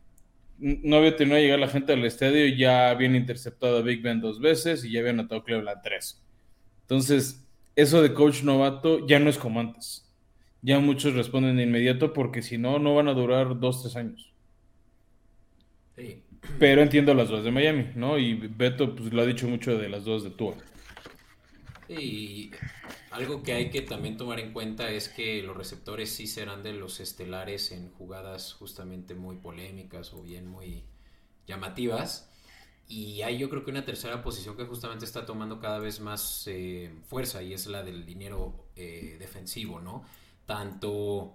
no 0.61 0.97
había 0.97 1.17
tenido 1.17 1.37
a 1.37 1.41
llegar 1.41 1.59
la 1.59 1.69
gente 1.69 1.93
al 1.93 2.05
estadio 2.05 2.47
y 2.47 2.57
ya 2.57 2.91
habían 2.91 3.17
interceptado 3.17 3.79
a 3.79 3.83
Big 3.83 4.03
Ben 4.03 4.21
dos 4.21 4.41
veces 4.41 4.85
y 4.85 4.93
ya 4.93 5.01
habían 5.01 5.21
atado 5.21 5.41
a 5.41 5.45
Cleveland 5.45 5.81
tres. 5.83 6.23
Entonces, 6.83 7.47
eso 7.77 8.03
de 8.03 8.13
coach 8.13 8.43
novato 8.43 9.07
ya 9.07 9.19
no 9.19 9.31
es 9.31 9.39
como 9.39 9.61
antes. 9.61 10.07
Ya 10.63 10.79
muchos 10.79 11.15
responden 11.15 11.57
de 11.57 11.63
inmediato 11.63 12.13
porque 12.13 12.43
si 12.43 12.59
no, 12.59 12.79
no 12.79 12.95
van 12.95 13.09
a 13.09 13.15
durar 13.15 13.59
dos, 13.59 13.83
tres 13.83 13.97
años. 13.97 14.33
Sí. 15.97 16.23
Pero 16.59 16.83
entiendo 16.83 17.15
las 17.15 17.29
dos 17.29 17.45
de 17.45 17.51
Miami, 17.51 17.89
¿no? 17.95 18.19
Y 18.19 18.35
Beto 18.35 18.95
pues, 18.95 19.13
lo 19.13 19.23
ha 19.23 19.27
dicho 19.27 19.49
mucho 19.49 19.79
de 19.79 19.89
las 19.89 20.05
dos 20.05 20.25
de 20.25 20.31
Tua. 20.31 20.55
Y 21.99 22.53
algo 23.11 23.43
que 23.43 23.53
hay 23.53 23.71
que 23.71 23.83
también 23.83 24.17
tomar 24.17 24.39
en 24.39 24.53
cuenta 24.53 24.91
es 24.91 25.09
que 25.09 25.43
los 25.43 25.57
receptores 25.57 26.11
sí 26.11 26.27
serán 26.27 26.63
de 26.63 26.73
los 26.73 27.01
estelares 27.01 27.73
en 27.73 27.91
jugadas 27.91 28.53
justamente 28.55 29.15
muy 29.15 29.37
polémicas 29.37 30.13
o 30.13 30.23
bien 30.23 30.47
muy 30.47 30.85
llamativas. 31.47 32.31
Y 32.89 33.23
hay 33.23 33.39
yo 33.39 33.49
creo 33.49 33.65
que 33.65 33.71
una 33.71 33.85
tercera 33.85 34.23
posición 34.23 34.57
que 34.57 34.65
justamente 34.65 35.05
está 35.05 35.25
tomando 35.25 35.61
cada 35.61 35.79
vez 35.79 36.01
más 36.01 36.45
eh, 36.47 36.93
fuerza 37.07 37.43
y 37.43 37.53
es 37.53 37.67
la 37.67 37.83
del 37.83 38.05
dinero 38.05 38.67
eh, 38.77 39.17
defensivo, 39.19 39.81
¿no? 39.81 40.05
Tanto 40.47 41.35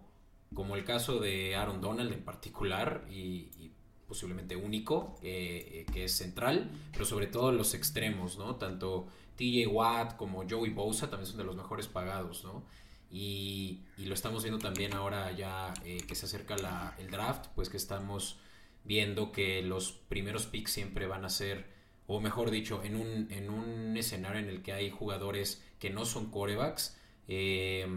como 0.54 0.76
el 0.76 0.84
caso 0.84 1.20
de 1.20 1.56
Aaron 1.56 1.82
Donald 1.82 2.12
en 2.14 2.24
particular 2.24 3.06
y, 3.10 3.72
posiblemente 4.08 4.56
único, 4.56 5.18
eh, 5.24 5.86
que 5.92 6.04
es 6.04 6.12
central, 6.12 6.70
pero 6.92 7.06
sobre 7.06 7.26
todo 7.26 7.52
los 7.52 7.74
extremos, 7.74 8.38
¿no? 8.38 8.56
Tanto 8.58 9.08
TJ 9.36 9.68
Watt 9.68 10.15
como 10.15 10.44
Joey 10.50 10.72
Bosa 10.72 11.10
también 11.10 11.27
son 11.27 11.38
de 11.38 11.44
los 11.44 11.56
mejores 11.56 11.88
pagados, 11.88 12.44
¿no? 12.44 12.63
Y, 13.12 13.82
lo 13.98 14.13
estamos 14.13 14.44
viendo 14.44 14.60
también 14.60 14.94
ahora 14.94 15.32
ya 15.32 15.74
eh, 15.86 15.98
que 16.08 16.15
se 16.15 16.25
acerca 16.25 16.96
el 17.00 17.10
draft, 17.10 17.48
pues 17.56 17.70
que 17.70 17.77
estamos 17.77 18.39
viendo 18.84 19.32
que 19.32 19.62
los 19.62 19.92
primeros 19.92 20.46
picks 20.46 20.72
siempre 20.72 21.08
van 21.08 21.25
a 21.25 21.30
ser, 21.30 21.65
o 22.08 22.20
mejor 22.20 22.51
dicho, 22.51 22.84
en 22.84 22.96
un, 22.96 23.32
en 23.32 23.50
un 23.50 23.96
escenario 23.98 24.39
en 24.39 24.50
el 24.50 24.62
que 24.62 24.74
hay 24.74 24.89
jugadores 24.89 25.63
que 25.80 25.89
no 25.89 26.06
son 26.06 26.30
corebacks, 26.30 26.98
eh, 27.27 27.88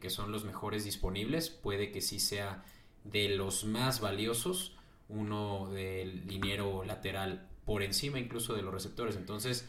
que 0.00 0.10
son 0.10 0.32
los 0.32 0.44
mejores 0.44 0.84
disponibles, 0.84 1.50
puede 1.50 1.90
que 1.90 2.00
sí 2.00 2.20
sea 2.20 2.64
de 3.04 3.30
los 3.30 3.64
más 3.64 4.00
valiosos 4.00 4.76
uno 5.08 5.70
del 5.70 6.26
liniero 6.26 6.84
lateral 6.84 7.48
por 7.64 7.82
encima 7.82 8.18
incluso 8.18 8.54
de 8.54 8.62
los 8.62 8.72
receptores. 8.72 9.16
Entonces, 9.16 9.68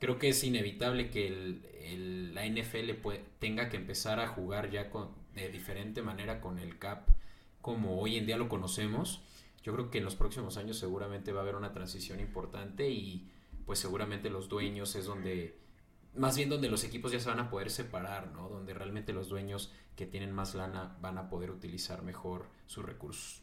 creo 0.00 0.18
que 0.18 0.30
es 0.30 0.42
inevitable 0.42 1.10
que 1.10 1.28
el, 1.28 2.34
la 2.34 2.46
NFL 2.46 2.90
tenga 3.38 3.68
que 3.68 3.76
empezar 3.76 4.18
a 4.18 4.28
jugar 4.28 4.70
ya 4.70 4.90
con, 4.90 5.10
de 5.34 5.48
diferente 5.50 6.02
manera 6.02 6.40
con 6.40 6.58
el 6.58 6.78
CAP 6.78 7.08
como 7.60 8.00
hoy 8.00 8.16
en 8.16 8.26
día 8.26 8.38
lo 8.38 8.48
conocemos. 8.48 9.20
Yo 9.62 9.74
creo 9.74 9.90
que 9.90 9.98
en 9.98 10.04
los 10.04 10.16
próximos 10.16 10.56
años 10.56 10.78
seguramente 10.78 11.32
va 11.32 11.40
a 11.40 11.42
haber 11.42 11.54
una 11.54 11.72
transición 11.72 12.18
importante 12.18 12.88
y 12.88 13.28
pues 13.66 13.78
seguramente 13.78 14.30
los 14.30 14.48
dueños 14.48 14.96
es 14.96 15.04
donde, 15.04 15.58
más 16.14 16.36
bien 16.36 16.48
donde 16.48 16.70
los 16.70 16.82
equipos 16.82 17.12
ya 17.12 17.20
se 17.20 17.28
van 17.28 17.40
a 17.40 17.50
poder 17.50 17.70
separar, 17.70 18.32
¿no? 18.32 18.48
Donde 18.48 18.72
realmente 18.72 19.12
los 19.12 19.28
dueños 19.28 19.70
que 19.96 20.06
tienen 20.06 20.32
más 20.32 20.54
lana 20.54 20.96
van 21.02 21.18
a 21.18 21.28
poder 21.28 21.50
utilizar 21.50 22.02
mejor 22.02 22.46
sus 22.66 22.84
recursos. 22.84 23.42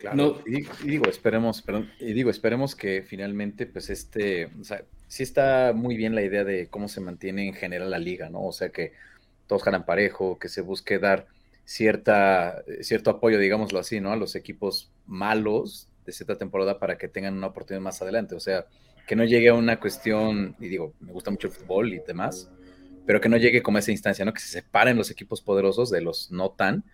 Claro, 0.00 0.42
y, 0.46 0.62
digo, 0.88 1.10
esperemos, 1.10 1.62
y 1.98 2.14
digo, 2.14 2.30
esperemos 2.30 2.74
que 2.74 3.02
finalmente, 3.02 3.66
pues 3.66 3.90
este, 3.90 4.46
o 4.58 4.64
sea, 4.64 4.82
sí 5.08 5.22
está 5.22 5.72
muy 5.74 5.94
bien 5.94 6.14
la 6.14 6.22
idea 6.22 6.42
de 6.42 6.68
cómo 6.68 6.88
se 6.88 7.02
mantiene 7.02 7.46
en 7.46 7.52
general 7.52 7.90
la 7.90 7.98
liga, 7.98 8.30
¿no? 8.30 8.46
O 8.46 8.52
sea, 8.52 8.70
que 8.70 8.94
todos 9.46 9.62
ganan 9.62 9.84
parejo, 9.84 10.38
que 10.38 10.48
se 10.48 10.62
busque 10.62 10.98
dar 10.98 11.26
cierta, 11.66 12.64
cierto 12.80 13.10
apoyo, 13.10 13.38
digámoslo 13.38 13.78
así, 13.78 14.00
¿no? 14.00 14.10
A 14.10 14.16
los 14.16 14.36
equipos 14.36 14.90
malos 15.06 15.86
de 16.06 16.12
cierta 16.12 16.38
temporada 16.38 16.78
para 16.78 16.96
que 16.96 17.08
tengan 17.08 17.36
una 17.36 17.48
oportunidad 17.48 17.82
más 17.82 18.00
adelante. 18.00 18.34
O 18.34 18.40
sea, 18.40 18.64
que 19.06 19.16
no 19.16 19.24
llegue 19.24 19.50
a 19.50 19.54
una 19.54 19.80
cuestión, 19.80 20.56
y 20.60 20.68
digo, 20.68 20.94
me 21.00 21.12
gusta 21.12 21.30
mucho 21.30 21.48
el 21.48 21.52
fútbol 21.52 21.92
y 21.92 21.98
demás, 22.06 22.48
pero 23.04 23.20
que 23.20 23.28
no 23.28 23.36
llegue 23.36 23.62
como 23.62 23.76
a 23.76 23.80
esa 23.80 23.92
instancia, 23.92 24.24
¿no? 24.24 24.32
Que 24.32 24.40
se 24.40 24.48
separen 24.48 24.96
los 24.96 25.10
equipos 25.10 25.42
poderosos 25.42 25.90
de 25.90 26.00
los 26.00 26.30
no 26.30 26.52
tan 26.52 26.84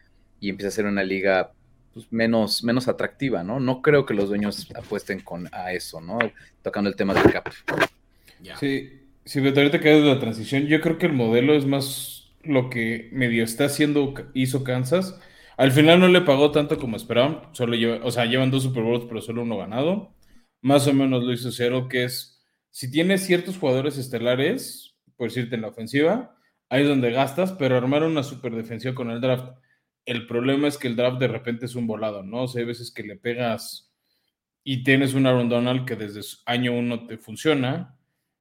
y 0.40 0.50
empiece 0.50 0.68
a 0.68 0.72
ser 0.72 0.86
una 0.86 1.04
liga 1.04 1.52
pues, 1.96 2.12
menos, 2.12 2.62
menos 2.62 2.88
atractiva, 2.88 3.42
¿no? 3.42 3.58
No 3.58 3.80
creo 3.80 4.04
que 4.04 4.12
los 4.12 4.28
dueños 4.28 4.68
apuesten 4.76 5.20
con, 5.20 5.48
a 5.50 5.72
eso, 5.72 5.98
¿no? 6.02 6.18
Tocando 6.60 6.90
el 6.90 6.94
tema 6.94 7.14
del 7.14 7.32
cap. 7.32 7.48
Sí, 8.60 9.00
si 9.24 9.38
ahorita 9.38 9.80
que 9.80 9.88
de 9.88 10.02
la 10.02 10.20
transición, 10.20 10.66
yo 10.66 10.82
creo 10.82 10.98
que 10.98 11.06
el 11.06 11.14
modelo 11.14 11.54
es 11.54 11.64
más 11.64 12.34
lo 12.42 12.68
que 12.68 13.08
medio 13.12 13.42
está 13.42 13.64
haciendo, 13.64 14.12
hizo 14.34 14.62
Kansas. 14.62 15.18
Al 15.56 15.72
final 15.72 15.98
no 15.98 16.08
le 16.08 16.20
pagó 16.20 16.50
tanto 16.50 16.78
como 16.78 16.98
esperaban, 16.98 17.40
solo 17.52 17.76
lleva, 17.76 18.04
o 18.04 18.10
sea, 18.10 18.26
llevan 18.26 18.50
dos 18.50 18.64
Super 18.64 18.82
Bowls, 18.82 19.06
pero 19.08 19.22
solo 19.22 19.40
uno 19.40 19.56
ganado. 19.56 20.12
Más 20.60 20.86
o 20.88 20.92
menos 20.92 21.24
lo 21.24 21.32
hizo 21.32 21.50
Cero, 21.50 21.88
que 21.88 22.04
es, 22.04 22.42
si 22.70 22.90
tienes 22.90 23.24
ciertos 23.24 23.56
jugadores 23.56 23.96
estelares, 23.96 24.98
por 25.16 25.28
decirte 25.28 25.54
en 25.54 25.62
la 25.62 25.68
ofensiva, 25.68 26.36
ahí 26.68 26.82
es 26.82 26.88
donde 26.88 27.10
gastas, 27.10 27.52
pero 27.52 27.78
armar 27.78 28.02
una 28.02 28.22
super 28.22 28.54
defensiva 28.54 28.94
con 28.94 29.10
el 29.10 29.22
draft 29.22 29.48
el 30.06 30.26
problema 30.26 30.68
es 30.68 30.78
que 30.78 30.88
el 30.88 30.96
draft 30.96 31.18
de 31.18 31.28
repente 31.28 31.66
es 31.66 31.74
un 31.74 31.86
volado, 31.86 32.22
¿no? 32.22 32.44
O 32.44 32.48
sea, 32.48 32.60
hay 32.60 32.66
veces 32.66 32.90
que 32.90 33.02
le 33.02 33.16
pegas 33.16 33.92
y 34.64 34.82
tienes 34.82 35.14
un 35.14 35.26
Aaron 35.26 35.48
Donald 35.48 35.84
que 35.84 35.96
desde 35.96 36.22
año 36.46 36.72
uno 36.72 37.06
te 37.06 37.18
funciona, 37.18 37.96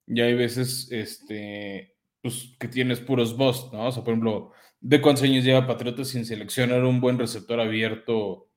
y 0.06 0.20
hay 0.20 0.34
veces 0.34 0.88
este, 0.92 1.96
pues, 2.22 2.54
que 2.58 2.68
tienes 2.68 3.00
puros 3.00 3.36
bust, 3.36 3.72
¿no? 3.72 3.86
O 3.86 3.92
sea, 3.92 4.04
por 4.04 4.12
ejemplo, 4.12 4.52
¿de 4.80 5.00
cuántos 5.00 5.24
años 5.24 5.44
lleva 5.44 5.66
Patriotas 5.66 6.08
sin 6.08 6.24
seleccionar 6.24 6.84
un 6.84 7.00
buen 7.00 7.18
receptor 7.18 7.60
abierto 7.60 8.48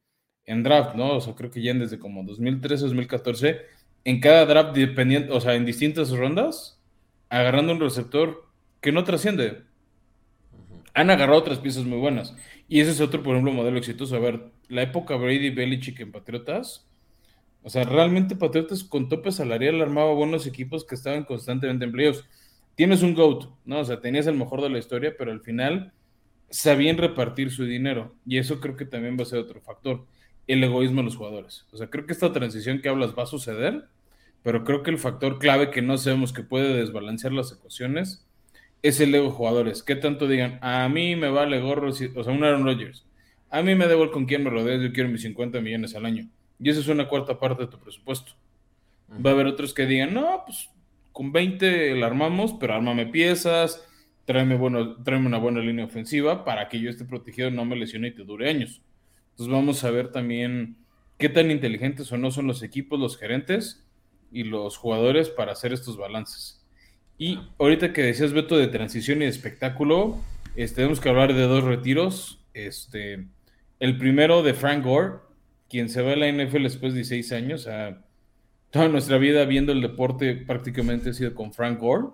en 0.46 0.64
draft, 0.64 0.96
¿no? 0.96 1.18
O 1.18 1.22
sea, 1.22 1.36
creo 1.36 1.52
que 1.52 1.62
ya 1.62 1.74
desde 1.74 2.00
como 2.00 2.24
2013, 2.24 2.84
2014, 2.86 3.62
en 4.04 4.20
cada 4.20 4.46
draft, 4.46 4.76
dependiente, 4.76 5.32
o 5.32 5.42
sea, 5.42 5.56
en 5.56 5.66
distintas 5.66 6.12
rondas, 6.12 6.82
agarrando 7.30 7.74
un 7.74 7.80
receptor 7.80 8.48
que 8.82 8.92
no 8.92 9.04
trasciende. 9.04 9.64
Han 10.94 11.10
agarrado 11.10 11.40
otras 11.40 11.60
piezas 11.60 11.86
muy 11.86 11.98
buenas. 11.98 12.36
Y 12.68 12.80
ese 12.82 12.92
es 12.92 13.02
otro, 13.02 13.24
por 13.24 13.34
ejemplo, 13.34 13.54
modelo 13.54 13.78
exitoso. 13.78 14.16
A 14.16 14.20
ver, 14.20 14.52
la 14.68 14.84
época 14.84 15.16
Brady 15.16 15.50
Belichick 15.50 16.00
en 16.00 16.12
Patriotas. 16.12 16.88
O 17.64 17.70
sea, 17.70 17.84
realmente 17.84 18.36
Patriotas 18.36 18.84
con 18.84 19.10
tope 19.10 19.32
salarial 19.32 19.82
armaba 19.82 20.14
buenos 20.14 20.48
equipos 20.48 20.86
que 20.86 20.96
estaban 20.96 21.24
constantemente 21.24 21.86
en 21.86 21.92
playoffs. 21.92 22.26
Tienes 22.76 23.02
un 23.02 23.14
GOAT, 23.14 23.50
¿no? 23.66 23.80
O 23.80 23.86
sea, 23.86 24.00
tenías 24.00 24.28
el 24.28 24.36
mejor 24.36 24.62
de 24.62 24.70
la 24.70 24.80
historia, 24.80 25.16
pero 25.18 25.32
al 25.32 25.42
final 25.42 25.92
sabían 26.50 26.98
repartir 26.98 27.52
su 27.52 27.66
dinero. 27.66 28.16
Y 28.26 28.38
eso 28.38 28.60
creo 28.60 28.76
que 28.78 28.86
también 28.86 29.18
va 29.18 29.24
a 29.24 29.26
ser 29.26 29.40
otro 29.40 29.62
factor. 29.62 30.06
El 30.48 30.64
egoísmo 30.64 31.02
de 31.02 31.06
los 31.06 31.16
jugadores. 31.16 31.68
O 31.72 31.78
sea, 31.78 31.90
creo 31.90 32.06
que 32.06 32.14
esta 32.14 32.32
transición 32.32 32.82
que 32.82 32.90
hablas 32.90 33.14
va 33.18 33.24
a 33.24 33.28
suceder, 33.28 33.88
pero 34.42 34.64
creo 34.64 34.84
que 34.84 34.92
el 34.92 34.98
factor 34.98 35.38
clave 35.38 35.70
que 35.70 35.82
no 35.82 35.98
sabemos 35.98 36.34
que 36.34 36.44
puede 36.44 36.74
desbalancear 36.74 37.34
las 37.34 37.52
ecuaciones 37.52 38.26
es 38.82 39.00
el 39.00 39.14
ego 39.14 39.32
jugadores. 39.32 39.84
¿Qué 39.84 39.96
tanto 39.96 40.28
digan? 40.28 40.60
A 40.62 40.88
mí 40.90 41.16
me 41.16 41.30
vale 41.30 41.60
gorro, 41.60 41.90
o 41.90 41.94
sea, 41.94 42.34
un 42.34 42.44
Aaron 42.44 42.66
Rodgers. 42.66 43.06
A 43.50 43.62
mí 43.62 43.76
me 43.76 43.88
da 43.88 43.94
igual 43.94 44.12
con 44.12 44.26
quién 44.26 44.44
me 44.44 44.50
rodees, 44.50 44.82
yo 44.82 44.94
quiero 44.94 45.10
mis 45.10 45.22
50 45.24 45.60
millones 45.62 45.96
al 45.96 46.06
año. 46.06 46.30
Y 46.60 46.70
eso 46.70 46.80
es 46.80 46.88
una 46.88 47.08
cuarta 47.08 47.40
parte 47.40 47.64
de 47.64 47.70
tu 47.70 47.80
presupuesto. 47.80 48.34
Va 49.26 49.32
a 49.32 49.34
haber 49.34 49.48
otros 49.48 49.74
que 49.74 49.86
digan, 49.86 50.14
no, 50.14 50.44
pues 50.46 50.70
con 51.12 51.32
20 51.32 51.96
la 51.96 52.08
armamos, 52.08 52.54
pero 52.60 52.76
ármame 52.76 53.08
piezas, 53.08 53.84
tráeme, 54.26 54.56
bueno, 54.56 55.02
tráeme 55.04 55.26
una 55.26 55.40
buena 55.40 55.62
línea 55.62 55.86
ofensiva 55.86 56.46
para 56.46 56.70
que 56.70 56.80
yo 56.80 56.90
esté 56.90 57.06
protegido, 57.06 57.50
no 57.50 57.66
me 57.66 57.76
lesione 57.76 58.10
y 58.10 58.12
te 58.12 58.24
dure 58.24 58.50
años. 58.50 58.82
Entonces 59.32 59.52
vamos 59.52 59.84
a 59.84 59.90
ver 59.90 60.12
también 60.12 60.78
qué 61.18 61.28
tan 61.30 61.50
inteligentes 61.50 62.12
o 62.12 62.18
no 62.18 62.30
son 62.30 62.46
los 62.46 62.62
equipos, 62.62 63.00
los 63.00 63.18
gerentes 63.18 63.84
y 64.32 64.44
los 64.44 64.78
jugadores 64.78 65.30
para 65.30 65.54
hacer 65.54 65.74
estos 65.74 65.98
balances. 65.98 66.59
Y 67.20 67.38
ahorita 67.60 67.92
que 67.92 68.02
decías, 68.02 68.32
Beto, 68.32 68.58
de 68.58 68.68
transición 68.68 69.22
y 69.22 69.26
de 69.26 69.32
espectáculo, 69.32 70.18
este, 70.56 70.78
tenemos 70.78 71.02
que 71.02 71.10
hablar 71.10 71.34
de 71.34 71.44
dos 71.44 71.66
retiros. 71.66 72.40
Este, 72.54 73.28
el 73.82 73.98
primero 73.98 74.42
de 74.42 74.54
Frank 74.54 74.86
Gore, 74.86 75.16
quien 75.70 75.90
se 75.90 76.02
va 76.02 76.14
a 76.14 76.16
la 76.16 76.32
NFL 76.32 76.64
después 76.64 76.94
de 76.94 77.00
16 77.00 77.32
años. 77.34 77.68
toda 78.70 78.88
nuestra 78.88 79.18
vida 79.18 79.44
viendo 79.44 79.74
el 79.74 79.82
deporte 79.82 80.34
prácticamente 80.34 81.10
ha 81.10 81.14
sido 81.14 81.36
con 81.36 81.54
Frank 81.54 81.80
Gore. 81.80 82.08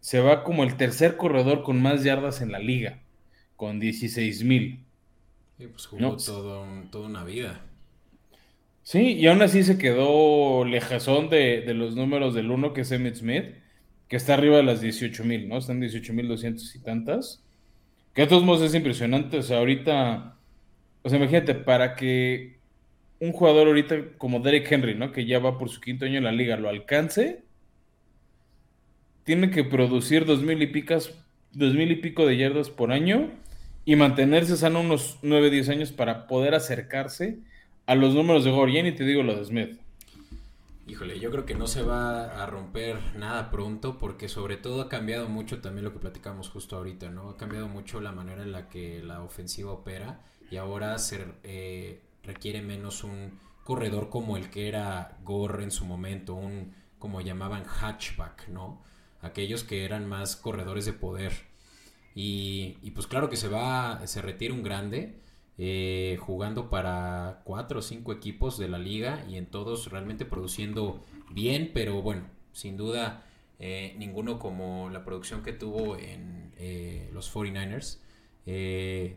Se 0.00 0.20
va 0.20 0.44
como 0.44 0.62
el 0.62 0.76
tercer 0.76 1.16
corredor 1.16 1.62
con 1.62 1.80
más 1.80 2.04
yardas 2.04 2.42
en 2.42 2.52
la 2.52 2.58
liga, 2.58 3.00
con 3.56 3.80
16 3.80 4.44
mil. 4.44 4.84
pues 5.56 5.86
jugó 5.86 6.18
toda 6.18 7.06
una 7.06 7.24
vida. 7.24 7.62
Sí, 8.82 9.14
y 9.14 9.26
aún 9.26 9.40
así 9.40 9.64
se 9.64 9.78
quedó 9.78 10.66
lejazón 10.66 11.30
de, 11.30 11.62
de 11.62 11.72
los 11.72 11.96
números 11.96 12.34
del 12.34 12.50
uno, 12.50 12.74
que 12.74 12.82
es 12.82 12.92
Emmett 12.92 13.16
Smith, 13.16 13.54
que 14.08 14.16
está 14.16 14.34
arriba 14.34 14.56
de 14.56 14.62
las 14.62 14.80
18 14.80 15.24
mil, 15.24 15.48
¿no? 15.48 15.58
Están 15.58 15.80
18 15.80 16.12
mil 16.12 16.28
200 16.28 16.74
y 16.74 16.78
tantas. 16.80 17.44
Que 18.14 18.22
a 18.22 18.28
todos 18.28 18.42
modos 18.42 18.62
es 18.62 18.74
impresionante. 18.74 19.38
O 19.38 19.42
sea, 19.42 19.58
ahorita, 19.58 20.36
o 21.02 21.08
sea, 21.08 21.18
imagínate, 21.18 21.54
para 21.54 21.94
que 21.94 22.58
un 23.20 23.32
jugador 23.32 23.68
ahorita 23.68 24.16
como 24.16 24.40
Derek 24.40 24.70
Henry, 24.70 24.94
¿no? 24.94 25.12
Que 25.12 25.26
ya 25.26 25.38
va 25.38 25.58
por 25.58 25.68
su 25.68 25.80
quinto 25.80 26.04
año 26.04 26.18
en 26.18 26.24
la 26.24 26.32
liga, 26.32 26.56
lo 26.56 26.68
alcance, 26.68 27.42
tiene 29.24 29.50
que 29.50 29.64
producir 29.64 30.24
dos 30.24 30.42
mil 30.42 30.62
y 30.62 30.68
picas, 30.68 31.12
dos 31.52 31.74
mil 31.74 31.90
y 31.90 31.96
pico 31.96 32.26
de 32.26 32.36
yardas 32.36 32.70
por 32.70 32.92
año 32.92 33.30
y 33.84 33.96
mantenerse 33.96 34.56
sano 34.58 34.80
unos 34.80 35.18
9, 35.22 35.48
10 35.48 35.70
años 35.70 35.92
para 35.92 36.26
poder 36.26 36.54
acercarse 36.54 37.38
a 37.86 37.94
los 37.94 38.14
números 38.14 38.44
de 38.44 38.50
Gore. 38.50 38.86
y 38.86 38.92
te 38.92 39.04
digo 39.04 39.22
lo 39.22 39.34
de 39.34 39.44
Smith. 39.46 39.78
Híjole, 40.88 41.20
yo 41.20 41.30
creo 41.30 41.44
que 41.44 41.54
no 41.54 41.66
se 41.66 41.82
va 41.82 42.42
a 42.42 42.46
romper 42.46 43.14
nada 43.14 43.50
pronto 43.50 43.98
porque 43.98 44.26
sobre 44.26 44.56
todo 44.56 44.80
ha 44.80 44.88
cambiado 44.88 45.28
mucho 45.28 45.60
también 45.60 45.84
lo 45.84 45.92
que 45.92 45.98
platicamos 45.98 46.48
justo 46.48 46.76
ahorita, 46.76 47.10
¿no? 47.10 47.28
Ha 47.28 47.36
cambiado 47.36 47.68
mucho 47.68 48.00
la 48.00 48.10
manera 48.10 48.42
en 48.42 48.52
la 48.52 48.70
que 48.70 49.02
la 49.02 49.22
ofensiva 49.22 49.70
opera 49.70 50.24
y 50.50 50.56
ahora 50.56 50.98
se 50.98 51.26
eh, 51.42 52.00
requiere 52.22 52.62
menos 52.62 53.04
un 53.04 53.38
corredor 53.64 54.08
como 54.08 54.38
el 54.38 54.48
que 54.48 54.66
era 54.66 55.18
Gore 55.24 55.62
en 55.62 55.70
su 55.70 55.84
momento, 55.84 56.34
un 56.34 56.74
como 56.98 57.20
llamaban 57.20 57.64
hatchback, 57.64 58.48
¿no? 58.48 58.82
Aquellos 59.20 59.64
que 59.64 59.84
eran 59.84 60.08
más 60.08 60.36
corredores 60.36 60.86
de 60.86 60.94
poder. 60.94 61.34
Y, 62.14 62.78
y 62.82 62.92
pues 62.92 63.06
claro 63.06 63.28
que 63.28 63.36
se 63.36 63.48
va, 63.48 64.06
se 64.06 64.22
retira 64.22 64.54
un 64.54 64.62
grande, 64.62 65.20
eh, 65.60 66.16
jugando 66.20 66.70
para 66.70 67.40
cuatro 67.42 67.80
o 67.80 67.82
cinco 67.82 68.12
equipos 68.12 68.58
de 68.58 68.68
la 68.68 68.78
liga 68.78 69.24
y 69.28 69.36
en 69.36 69.46
todos 69.46 69.90
realmente 69.90 70.24
produciendo 70.24 71.04
bien, 71.30 71.72
pero 71.74 72.00
bueno, 72.00 72.28
sin 72.52 72.76
duda 72.76 73.26
eh, 73.58 73.96
ninguno 73.98 74.38
como 74.38 74.88
la 74.88 75.04
producción 75.04 75.42
que 75.42 75.52
tuvo 75.52 75.96
en 75.96 76.52
eh, 76.58 77.10
los 77.12 77.34
49ers. 77.34 77.98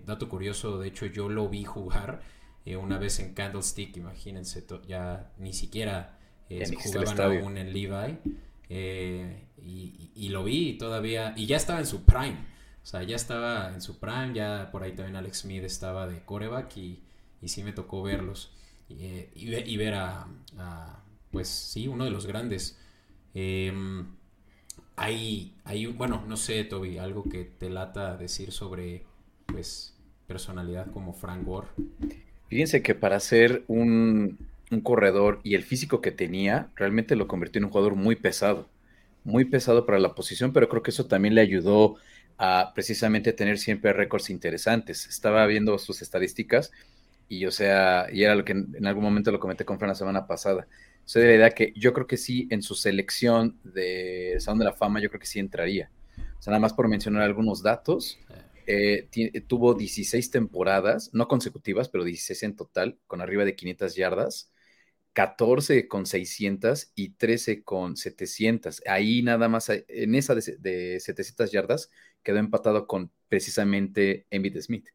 dato 0.08 0.30
curioso, 0.30 0.80
de 0.80 0.88
hecho 0.88 1.06
yo 1.06 1.30
lo 1.30 1.48
vi 1.48 1.64
jugar 1.64 2.24
una 2.66 2.98
vez 2.98 3.20
en 3.20 3.36
Candlestick, 3.36 3.98
imagínense, 3.98 4.66
ya 4.88 5.32
ni 5.38 5.54
siquiera 5.54 6.18
jugaban 6.84 7.22
aún 7.22 7.58
en 7.58 7.72
Levi. 7.72 8.18
Y, 9.64 10.12
y, 10.16 10.30
lo 10.30 10.44
vi 10.44 10.74
todavía, 10.74 11.36
y 11.38 11.46
ya 11.46 11.58
estaba 11.58 11.80
en 11.80 11.86
su 11.86 12.04
prime. 12.04 12.51
O 12.84 12.86
sea, 12.86 13.04
ya 13.04 13.16
estaba 13.16 13.74
en 13.74 13.82
su 13.82 14.00
prime, 14.00 14.34
ya 14.34 14.70
por 14.72 14.84
ahí 14.84 14.94
también 14.94 15.16
Alex 15.16 15.40
Smith 15.40 15.64
estaba 15.64 16.08
de 16.08 16.24
coreback 16.24 16.76
y, 16.78 17.00
y 17.42 17.48
sí 17.48 17.64
me 17.64 17.74
tocó 17.74 18.02
verlos 18.02 18.52
y, 19.36 19.78
ver 19.78 19.94
a, 19.96 20.28
pues 21.32 21.48
sí, 21.48 21.88
uno 21.88 22.06
de 22.06 22.12
los 22.12 22.28
grandes. 22.28 22.78
Em, 23.34 24.06
hay, 24.96 25.56
hay, 25.64 25.86
bueno, 25.86 26.24
no 26.28 26.38
sé, 26.38 26.64
Toby, 26.64 26.98
algo 26.98 27.24
que 27.24 27.46
te 27.46 27.70
lata 27.70 28.18
decir 28.18 28.52
sobre, 28.52 29.04
pues, 29.46 29.96
personalidad 30.28 30.92
como 30.92 31.14
Frank 31.14 31.46
Gore. 31.46 31.68
Fíjense 32.48 32.82
que 32.82 32.96
para 32.96 33.20
ser 33.20 33.64
un, 33.68 34.38
un 34.72 34.82
corredor 34.82 35.40
y 35.44 35.56
el 35.56 35.64
físico 35.64 36.02
que 36.02 36.12
tenía, 36.12 36.70
realmente 36.76 37.16
lo 37.16 37.28
convirtió 37.28 37.60
en 37.60 37.66
un 37.66 37.72
jugador 37.72 37.96
muy 37.96 38.16
pesado, 38.16 38.68
muy 39.24 39.46
pesado 39.46 39.86
para 39.86 40.00
la 40.00 40.16
posición, 40.16 40.52
pero 40.52 40.68
creo 40.68 40.84
que 40.84 40.92
eso 40.92 41.06
también 41.06 41.36
le 41.36 41.42
ayudó 41.42 41.96
a 42.44 42.74
precisamente 42.74 43.34
tener 43.34 43.60
siempre 43.60 43.94
récords 43.94 44.32
interesantes. 44.32 45.06
Estaba 45.06 45.46
viendo 45.46 45.78
sus 45.78 46.02
estadísticas 46.02 46.72
y, 47.30 47.46
o 47.46 47.52
sea, 47.52 48.08
y 48.12 48.24
era 48.24 48.34
lo 48.34 48.44
que 48.44 48.54
en, 48.54 48.88
algún 48.88 49.04
momento 49.04 49.32
lo 49.32 49.40
comenté 49.40 49.64
con 49.64 49.78
Fran 49.78 49.90
la 49.90 49.96
semana 49.96 50.26
pasada. 50.26 50.68
Soy 51.06 51.22
de 51.22 51.28
la 51.28 51.36
idea 51.36 51.50
que 51.52 51.72
yo 51.76 51.94
creo 51.94 52.08
que 52.08 52.18
sí, 52.18 52.48
en 52.50 52.64
su 52.64 52.74
selección 52.74 53.60
de 53.64 54.38
Salón 54.40 54.58
de 54.58 54.66
la 54.66 54.74
Fama, 54.74 55.00
yo 55.00 55.10
creo 55.10 55.20
que 55.20 55.28
sí 55.28 55.38
entraría. 55.38 55.92
O 56.40 56.42
sea, 56.42 56.50
nada 56.50 56.62
más 56.62 56.74
por 56.74 56.88
mencionar 56.88 57.22
algunos 57.22 57.62
datos, 57.62 58.18
eh, 58.66 59.08
tuvo 59.48 59.76
16 59.76 60.32
temporadas, 60.32 61.12
no 61.14 61.28
consecutivas, 61.28 61.90
pero 61.90 62.04
16 62.04 62.42
en 62.42 62.56
total, 62.56 62.98
con 63.06 63.22
arriba 63.22 63.46
de 63.46 63.56
500 63.56 63.96
yardas. 63.96 64.51
14 65.14 65.88
con 65.88 66.06
600 66.06 66.92
y 66.96 67.10
13 67.10 67.64
con 67.64 67.98
700. 67.98 68.82
Ahí 68.88 69.22
nada 69.22 69.50
más, 69.50 69.70
en 69.70 70.16
esa 70.16 70.36
de, 70.36 70.58
de 70.60 71.00
700 71.00 71.52
yardas, 71.52 71.90
quedó 72.24 72.38
empatado 72.38 72.88
con 72.88 73.12
precisamente 73.28 74.26
Embiid 74.30 74.60
Smith. 74.62 74.90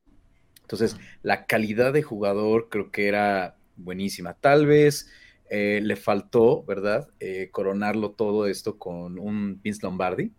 Entonces, 0.62 0.96
la 1.22 1.46
calidad 1.46 1.92
de 1.92 2.02
jugador 2.02 2.68
creo 2.70 2.90
que 2.90 3.09
era 3.09 3.57
buenísima. 3.76 4.35
Tal 4.35 4.66
vez 4.66 5.09
eh, 5.48 5.81
le 5.83 5.96
faltó, 5.96 6.64
¿verdad? 6.64 7.09
Eh, 7.20 7.50
coronarlo 7.52 8.12
todo 8.12 8.46
esto 8.46 8.79
con 8.79 9.18
un 9.18 9.61
Vince 9.62 9.81
Lombardi, 9.83 10.33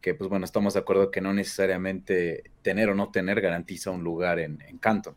que 0.00 0.14
pues 0.14 0.30
bueno, 0.30 0.44
estamos 0.44 0.74
de 0.74 0.80
acuerdo 0.80 1.10
que 1.10 1.20
no 1.20 1.32
necesariamente 1.32 2.44
tener 2.62 2.90
o 2.90 2.94
no 2.94 3.10
tener 3.10 3.40
garantiza 3.40 3.90
un 3.90 4.04
lugar 4.04 4.38
en, 4.38 4.60
en 4.68 4.78
Canton. 4.78 5.16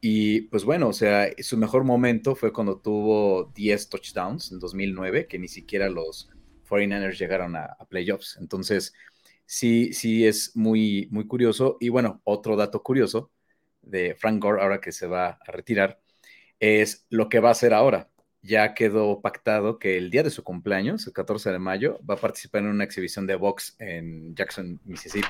Y 0.00 0.42
pues 0.42 0.64
bueno, 0.64 0.88
o 0.88 0.92
sea, 0.92 1.28
su 1.38 1.56
mejor 1.56 1.84
momento 1.84 2.36
fue 2.36 2.52
cuando 2.52 2.78
tuvo 2.78 3.52
10 3.54 3.88
touchdowns 3.88 4.52
en 4.52 4.60
2009, 4.60 5.26
que 5.26 5.38
ni 5.38 5.48
siquiera 5.48 5.88
los 5.88 6.30
49ers 6.68 7.18
llegaron 7.18 7.56
a, 7.56 7.64
a 7.64 7.84
playoffs. 7.86 8.36
Entonces, 8.40 8.94
sí, 9.48 9.92
sí 9.92 10.26
es 10.26 10.54
muy, 10.54 11.08
muy 11.10 11.26
curioso. 11.26 11.78
Y 11.80 11.88
bueno, 11.88 12.20
otro 12.24 12.56
dato 12.56 12.82
curioso 12.82 13.32
de 13.82 14.14
Frank 14.14 14.42
Gore, 14.42 14.62
ahora 14.62 14.80
que 14.80 14.92
se 14.92 15.06
va 15.06 15.38
a 15.44 15.50
retirar, 15.50 16.00
es 16.60 17.06
lo 17.10 17.28
que 17.28 17.40
va 17.40 17.48
a 17.48 17.52
hacer 17.52 17.74
ahora. 17.74 18.10
Ya 18.42 18.74
quedó 18.74 19.20
pactado 19.20 19.78
que 19.78 19.96
el 19.96 20.10
día 20.10 20.22
de 20.22 20.30
su 20.30 20.44
cumpleaños, 20.44 21.06
el 21.06 21.12
14 21.12 21.50
de 21.50 21.58
mayo, 21.58 21.98
va 22.08 22.14
a 22.14 22.18
participar 22.18 22.62
en 22.62 22.68
una 22.68 22.84
exhibición 22.84 23.26
de 23.26 23.34
box 23.34 23.74
en 23.78 24.34
Jackson, 24.36 24.80
Mississippi. 24.84 25.26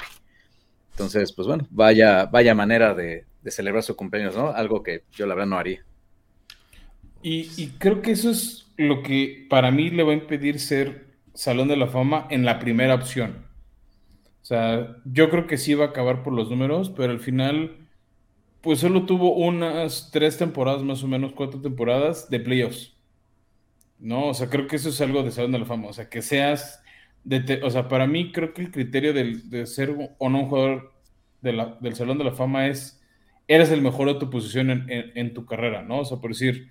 Entonces, 0.90 1.32
pues 1.32 1.46
bueno, 1.46 1.66
vaya, 1.70 2.26
vaya 2.26 2.54
manera 2.54 2.94
de, 2.94 3.24
celebrar 3.46 3.82
su 3.82 3.96
cumpleaños, 3.96 4.36
¿no? 4.36 4.50
Algo 4.50 4.82
que 4.82 5.04
yo 5.12 5.26
la 5.26 5.34
verdad 5.34 5.48
no 5.48 5.58
haría. 5.58 5.84
Y, 7.22 7.68
creo 7.78 8.00
que 8.00 8.12
eso 8.12 8.30
es 8.30 8.70
lo 8.76 9.02
que 9.02 9.46
para 9.50 9.70
mí 9.70 9.90
le 9.90 10.04
va 10.04 10.12
a 10.12 10.16
impedir 10.16 10.60
ser 10.60 11.08
Salón 11.34 11.68
de 11.68 11.76
la 11.76 11.88
Fama 11.88 12.26
en 12.30 12.44
la 12.44 12.58
primera 12.58 12.94
opción. 12.94 13.44
O 14.42 14.44
sea, 14.44 14.96
yo 15.04 15.28
creo 15.30 15.46
que 15.46 15.58
sí 15.58 15.72
iba 15.72 15.84
a 15.84 15.88
acabar 15.88 16.22
por 16.22 16.32
los 16.32 16.48
números, 16.48 16.90
pero 16.90 17.12
al 17.12 17.20
final, 17.20 17.76
pues 18.60 18.78
solo 18.78 19.04
tuvo 19.04 19.34
unas 19.34 20.10
tres 20.12 20.38
temporadas, 20.38 20.82
más 20.82 21.02
o 21.02 21.08
menos 21.08 21.32
cuatro 21.32 21.60
temporadas 21.60 22.30
de 22.30 22.40
playoffs. 22.40 22.94
¿No? 23.98 24.28
O 24.28 24.34
sea, 24.34 24.48
creo 24.48 24.68
que 24.68 24.76
eso 24.76 24.90
es 24.90 25.00
algo 25.00 25.24
de 25.24 25.32
Salón 25.32 25.52
de 25.52 25.58
la 25.58 25.66
Fama. 25.66 25.88
O 25.88 25.92
sea, 25.92 26.08
que 26.08 26.22
seas. 26.22 26.82
De 27.24 27.60
o 27.64 27.70
sea, 27.70 27.88
para 27.88 28.06
mí 28.06 28.32
creo 28.32 28.54
que 28.54 28.62
el 28.62 28.70
criterio 28.70 29.12
de 29.12 29.66
ser 29.66 29.90
o 30.18 30.28
no 30.30 30.38
un 30.38 30.48
jugador 30.48 30.94
del 31.42 31.94
Salón 31.94 32.18
de 32.18 32.24
la 32.24 32.32
Fama 32.32 32.68
es. 32.68 32.97
Eres 33.48 33.70
el 33.70 33.82
mejor 33.82 34.08
de 34.08 34.20
tu 34.20 34.30
posición 34.30 34.70
en, 34.70 34.86
en, 34.88 35.34
tu 35.34 35.46
carrera, 35.46 35.82
¿no? 35.82 36.00
O 36.00 36.04
sea, 36.04 36.18
por 36.18 36.30
decir. 36.30 36.68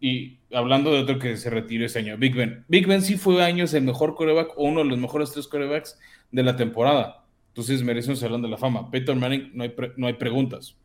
Y 0.00 0.38
hablando 0.52 0.92
de 0.92 1.00
otro 1.00 1.18
que 1.18 1.36
se 1.36 1.48
retiró 1.48 1.86
ese 1.86 2.00
año, 2.00 2.18
Big 2.18 2.34
Ben. 2.34 2.64
Big 2.68 2.86
Ben 2.86 3.02
sí 3.02 3.16
fue 3.16 3.42
años 3.42 3.72
el 3.74 3.84
mejor 3.84 4.14
coreback 4.14 4.50
o 4.56 4.64
uno 4.64 4.80
de 4.80 4.86
los 4.86 4.98
mejores 4.98 5.32
tres 5.32 5.46
corebacks 5.46 5.98
de 6.32 6.42
la 6.42 6.56
temporada. 6.56 7.24
Entonces 7.48 7.82
merece 7.82 8.10
un 8.10 8.16
Salón 8.16 8.42
de 8.42 8.48
la 8.48 8.58
Fama. 8.58 8.90
Peyton 8.90 9.18
Manning, 9.18 9.52
no 9.54 9.64
hay, 9.64 9.74
no 9.96 10.06
hay 10.06 10.14
preguntas. 10.14 10.76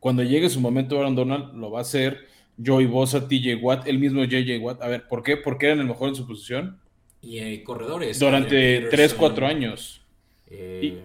Cuando 0.00 0.22
llegue 0.22 0.50
su 0.50 0.60
momento, 0.60 0.98
Aaron 0.98 1.14
Donald 1.14 1.54
lo 1.54 1.70
va 1.70 1.78
a 1.78 1.82
hacer. 1.82 2.26
Joey 2.64 2.86
Bosa, 2.86 3.28
TJ 3.28 3.56
Watt, 3.62 3.86
el 3.86 3.98
mismo 3.98 4.24
JJ 4.24 4.58
Watt. 4.60 4.82
A 4.82 4.88
ver, 4.88 5.06
¿por 5.08 5.22
qué? 5.22 5.36
Porque 5.36 5.66
eran 5.66 5.80
el 5.80 5.86
mejor 5.86 6.08
en 6.08 6.14
su 6.14 6.26
posición. 6.26 6.78
Y 7.20 7.38
hay 7.38 7.62
corredores. 7.62 8.18
Durante 8.18 8.82
3, 8.90 9.14
4 9.14 9.46
años. 9.46 10.02
Eh, 10.48 11.04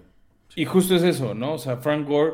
y, 0.55 0.65
justo 0.65 0.95
es 0.95 1.03
eso, 1.03 1.33
¿no? 1.33 1.53
O 1.53 1.57
sea, 1.57 1.77
Frank 1.77 2.07
Gore 2.07 2.33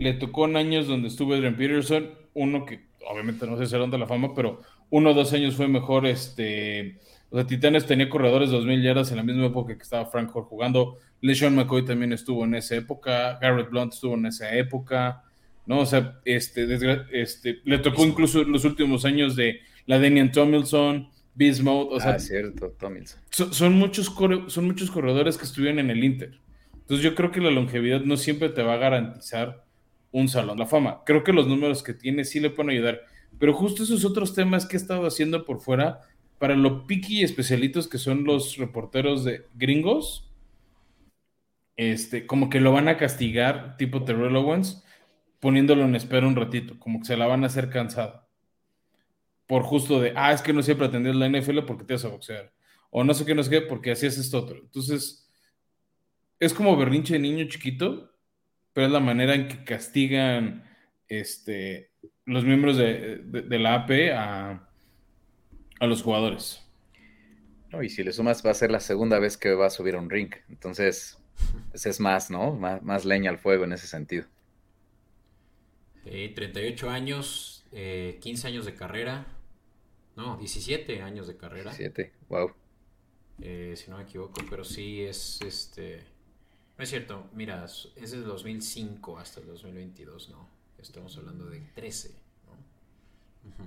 le 0.00 0.14
tocó 0.14 0.46
en 0.46 0.56
años 0.56 0.88
donde 0.88 1.08
estuvo 1.08 1.34
Adrian 1.34 1.54
Peterson, 1.54 2.10
uno 2.34 2.64
que 2.64 2.88
obviamente 3.08 3.46
no 3.46 3.56
sé 3.56 3.66
Salón 3.66 3.90
de 3.90 3.98
la 3.98 4.06
Fama, 4.06 4.34
pero 4.34 4.62
uno 4.88 5.10
o 5.10 5.14
dos 5.14 5.32
años 5.32 5.54
fue 5.54 5.68
mejor 5.68 6.06
este 6.06 6.98
o 7.30 7.36
sea, 7.36 7.46
Titanes 7.46 7.86
tenía 7.86 8.08
corredores 8.08 8.50
2.000 8.50 8.82
yardas 8.82 9.10
en 9.12 9.18
la 9.18 9.22
misma 9.22 9.46
época 9.46 9.76
que 9.76 9.82
estaba 9.82 10.06
Frank 10.06 10.30
jugando. 10.30 10.98
LeSean 11.20 11.54
McCoy 11.54 11.84
también 11.84 12.12
estuvo 12.12 12.44
en 12.44 12.56
esa 12.56 12.74
época. 12.74 13.38
Garrett 13.40 13.70
Blunt 13.70 13.92
estuvo 13.92 14.14
en 14.14 14.26
esa 14.26 14.52
época. 14.56 15.22
¿no? 15.64 15.78
O 15.78 15.86
sea, 15.86 16.18
este, 16.24 16.66
este 17.12 17.60
le 17.64 17.78
tocó 17.78 18.04
incluso 18.04 18.42
los 18.42 18.64
últimos 18.64 19.04
años 19.04 19.36
de 19.36 19.60
la 19.86 20.00
Denian 20.00 20.32
Tomilson, 20.32 21.08
Bismuth, 21.34 21.92
o 21.92 22.00
sea, 22.00 22.12
ah, 22.14 22.18
cierto, 22.18 22.74
Tomilson. 22.78 23.20
Son, 23.30 23.74
muchos 23.74 24.12
son 24.48 24.64
muchos 24.64 24.90
corredores 24.90 25.38
que 25.38 25.44
estuvieron 25.44 25.78
en 25.78 25.90
el 25.90 26.02
Inter. 26.02 26.40
Entonces 26.72 27.04
yo 27.04 27.14
creo 27.14 27.30
que 27.30 27.40
la 27.40 27.52
longevidad 27.52 28.00
no 28.00 28.16
siempre 28.16 28.48
te 28.48 28.64
va 28.64 28.74
a 28.74 28.78
garantizar 28.78 29.64
un 30.12 30.28
salón 30.28 30.58
la 30.58 30.66
fama. 30.66 31.02
Creo 31.04 31.24
que 31.24 31.32
los 31.32 31.46
números 31.46 31.82
que 31.82 31.94
tiene 31.94 32.24
sí 32.24 32.40
le 32.40 32.50
pueden 32.50 32.70
ayudar. 32.70 33.00
Pero 33.38 33.54
justo 33.54 33.82
esos 33.82 34.04
otros 34.04 34.34
temas 34.34 34.66
que 34.66 34.76
he 34.76 34.80
estado 34.80 35.06
haciendo 35.06 35.44
por 35.44 35.60
fuera, 35.60 36.00
para 36.38 36.56
lo 36.56 36.86
piqui 36.86 37.20
y 37.20 37.22
especialitos 37.22 37.88
que 37.88 37.98
son 37.98 38.24
los 38.24 38.56
reporteros 38.56 39.24
de 39.24 39.46
gringos, 39.54 40.30
este, 41.76 42.26
como 42.26 42.50
que 42.50 42.60
lo 42.60 42.72
van 42.72 42.88
a 42.88 42.96
castigar, 42.96 43.76
tipo 43.76 44.04
Terrell 44.04 44.36
Owens, 44.36 44.84
poniéndolo 45.38 45.84
en 45.84 45.96
espera 45.96 46.26
un 46.26 46.36
ratito, 46.36 46.78
como 46.78 47.00
que 47.00 47.06
se 47.06 47.16
la 47.16 47.26
van 47.26 47.44
a 47.44 47.46
hacer 47.46 47.70
cansada. 47.70 48.28
Por 49.46 49.62
justo 49.62 50.00
de, 50.00 50.12
ah, 50.16 50.32
es 50.32 50.42
que 50.42 50.52
no 50.52 50.62
siempre 50.62 50.86
atendías 50.86 51.16
la 51.16 51.28
NFL 51.28 51.60
porque 51.66 51.84
te 51.84 51.94
vas 51.94 52.04
a 52.04 52.08
boxear. 52.08 52.52
O 52.90 53.04
no 53.04 53.14
sé 53.14 53.24
qué, 53.24 53.34
no 53.34 53.42
sé 53.42 53.50
qué, 53.50 53.60
porque 53.62 53.92
así 53.92 54.06
es 54.06 54.18
esto 54.18 54.38
otro. 54.38 54.58
Entonces, 54.58 55.30
es 56.38 56.54
como 56.54 56.76
berrinche 56.76 57.14
de 57.14 57.20
niño 57.20 57.46
chiquito, 57.48 58.09
pero 58.72 58.86
es 58.86 58.92
la 58.92 59.00
manera 59.00 59.34
en 59.34 59.48
que 59.48 59.64
castigan 59.64 60.64
este, 61.08 61.90
los 62.24 62.44
miembros 62.44 62.76
de, 62.76 63.20
la 63.58 63.74
AP 63.74 63.90
a, 64.14 64.68
los 65.80 66.02
jugadores. 66.02 66.62
y 67.82 67.88
si 67.88 68.04
le 68.04 68.12
sumas, 68.12 68.44
va 68.44 68.50
a 68.50 68.54
ser 68.54 68.70
la 68.70 68.80
segunda 68.80 69.18
vez 69.18 69.36
que 69.36 69.52
va 69.54 69.66
a 69.66 69.70
subir 69.70 69.94
a 69.96 69.98
un 69.98 70.10
ring. 70.10 70.32
Entonces, 70.48 71.18
pues 71.70 71.86
es 71.86 72.00
más, 72.00 72.30
¿no? 72.30 72.52
Más, 72.54 73.04
leña 73.04 73.30
al 73.30 73.38
fuego 73.38 73.64
en 73.64 73.72
ese 73.72 73.86
sentido. 73.86 74.26
38 76.04 76.90
años, 76.90 77.66
15 77.70 77.76
eh, 77.76 78.50
años 78.50 78.66
de 78.66 78.74
carrera. 78.74 79.26
No, 80.16 80.36
17 80.36 81.02
años 81.02 81.26
de 81.26 81.36
carrera. 81.36 81.70
17, 81.70 82.12
wow. 82.28 82.52
Eh, 83.42 83.74
si 83.76 83.90
no 83.90 83.96
me 83.96 84.02
equivoco, 84.02 84.42
pero 84.48 84.64
sí 84.64 85.02
es 85.02 85.40
este. 85.42 86.04
No 86.80 86.84
es 86.84 86.88
cierto, 86.88 87.28
mira, 87.34 87.62
es 87.66 87.90
desde 87.94 88.22
2005 88.22 89.18
hasta 89.18 89.40
el 89.40 89.48
2022, 89.48 90.30
¿no? 90.30 90.48
Estamos 90.78 91.14
hablando 91.18 91.44
de 91.44 91.60
13, 91.74 92.14
¿no? 92.46 93.66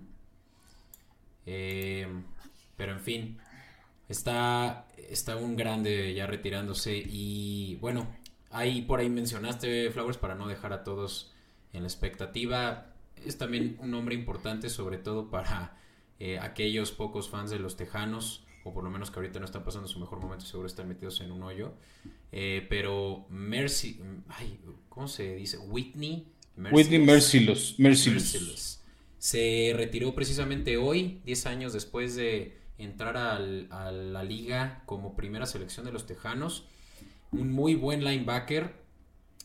Eh, 1.45 2.07
pero 2.75 2.93
en 2.93 2.99
fin, 2.99 3.37
está, 4.09 4.87
está 4.97 5.35
un 5.35 5.55
grande 5.55 6.11
ya 6.15 6.25
retirándose 6.25 7.03
y 7.07 7.75
bueno, 7.75 8.07
ahí 8.49 8.81
por 8.81 8.99
ahí 8.99 9.11
mencionaste 9.11 9.91
Flowers 9.91 10.17
para 10.17 10.33
no 10.33 10.47
dejar 10.47 10.73
a 10.73 10.83
todos 10.83 11.31
en 11.71 11.83
la 11.83 11.89
expectativa. 11.89 12.95
Es 13.23 13.37
también 13.37 13.77
un 13.79 13.91
nombre 13.91 14.15
importante, 14.15 14.71
sobre 14.71 14.97
todo 14.97 15.29
para 15.29 15.77
eh, 16.19 16.39
aquellos 16.39 16.91
pocos 16.91 17.29
fans 17.29 17.51
de 17.51 17.59
los 17.59 17.77
Tejanos, 17.77 18.42
o 18.63 18.73
por 18.73 18.83
lo 18.83 18.89
menos 18.89 19.11
que 19.11 19.19
ahorita 19.19 19.39
no 19.39 19.45
están 19.45 19.63
pasando 19.63 19.87
su 19.87 19.99
mejor 19.99 20.19
momento, 20.19 20.45
seguro 20.45 20.67
están 20.67 20.87
metidos 20.87 21.19
en 21.21 21.31
un 21.31 21.43
hoyo. 21.43 21.73
Eh, 22.31 22.65
pero 22.69 23.25
Mercy, 23.29 23.99
ay, 24.29 24.59
¿cómo 24.89 25.07
se 25.07 25.35
dice? 25.35 25.57
Whitney. 25.57 26.27
Whitney 26.71 26.99
Merciless. 26.99 28.83
Se 29.17 29.73
retiró 29.75 30.13
precisamente 30.13 30.77
hoy, 30.77 31.21
10 31.25 31.45
años 31.45 31.73
después 31.73 32.15
de 32.15 32.57
entrar 32.77 33.17
a 33.17 33.39
la 33.39 34.23
liga 34.23 34.83
como 34.85 35.15
primera 35.15 35.45
selección 35.45 35.85
de 35.85 35.91
los 35.91 36.05
Tejanos. 36.05 36.65
Un 37.31 37.51
muy 37.51 37.75
buen 37.75 38.03
linebacker 38.03 38.83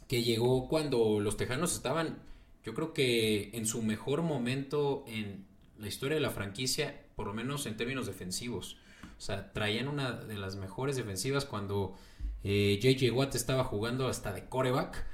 que 0.08 0.22
llegó 0.22 0.68
cuando 0.68 1.20
los 1.20 1.36
Tejanos 1.36 1.74
estaban, 1.74 2.18
yo 2.64 2.74
creo 2.74 2.92
que 2.92 3.50
en 3.52 3.66
su 3.66 3.82
mejor 3.82 4.22
momento 4.22 5.04
en 5.06 5.46
la 5.78 5.86
historia 5.86 6.16
de 6.16 6.20
la 6.20 6.30
franquicia, 6.30 7.06
por 7.14 7.26
lo 7.26 7.34
menos 7.34 7.66
en 7.66 7.76
términos 7.76 8.06
defensivos. 8.06 8.78
O 9.16 9.20
sea, 9.20 9.52
traían 9.52 9.88
una 9.88 10.12
de 10.12 10.38
las 10.38 10.56
mejores 10.56 10.96
defensivas 10.96 11.44
cuando 11.44 11.96
JJ 12.42 13.06
eh, 13.06 13.10
Watt 13.10 13.34
estaba 13.34 13.64
jugando 13.64 14.08
hasta 14.08 14.32
de 14.32 14.48
coreback. 14.48 15.04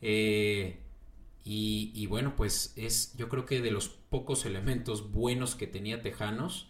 Eh, 0.00 0.80
y, 1.50 2.06
bueno, 2.08 2.36
pues 2.36 2.74
es 2.76 3.16
yo 3.16 3.30
creo 3.30 3.46
que 3.46 3.62
de 3.62 3.70
los 3.70 3.88
pocos 3.88 4.44
elementos 4.44 5.12
buenos 5.12 5.54
que 5.54 5.66
tenía 5.66 6.02
Tejanos. 6.02 6.68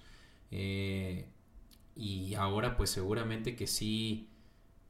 Eh, 0.51 1.29
y 1.97 2.35
ahora 2.35 2.77
pues 2.77 2.91
seguramente 2.91 3.57
que 3.57 3.67
sí 3.67 4.31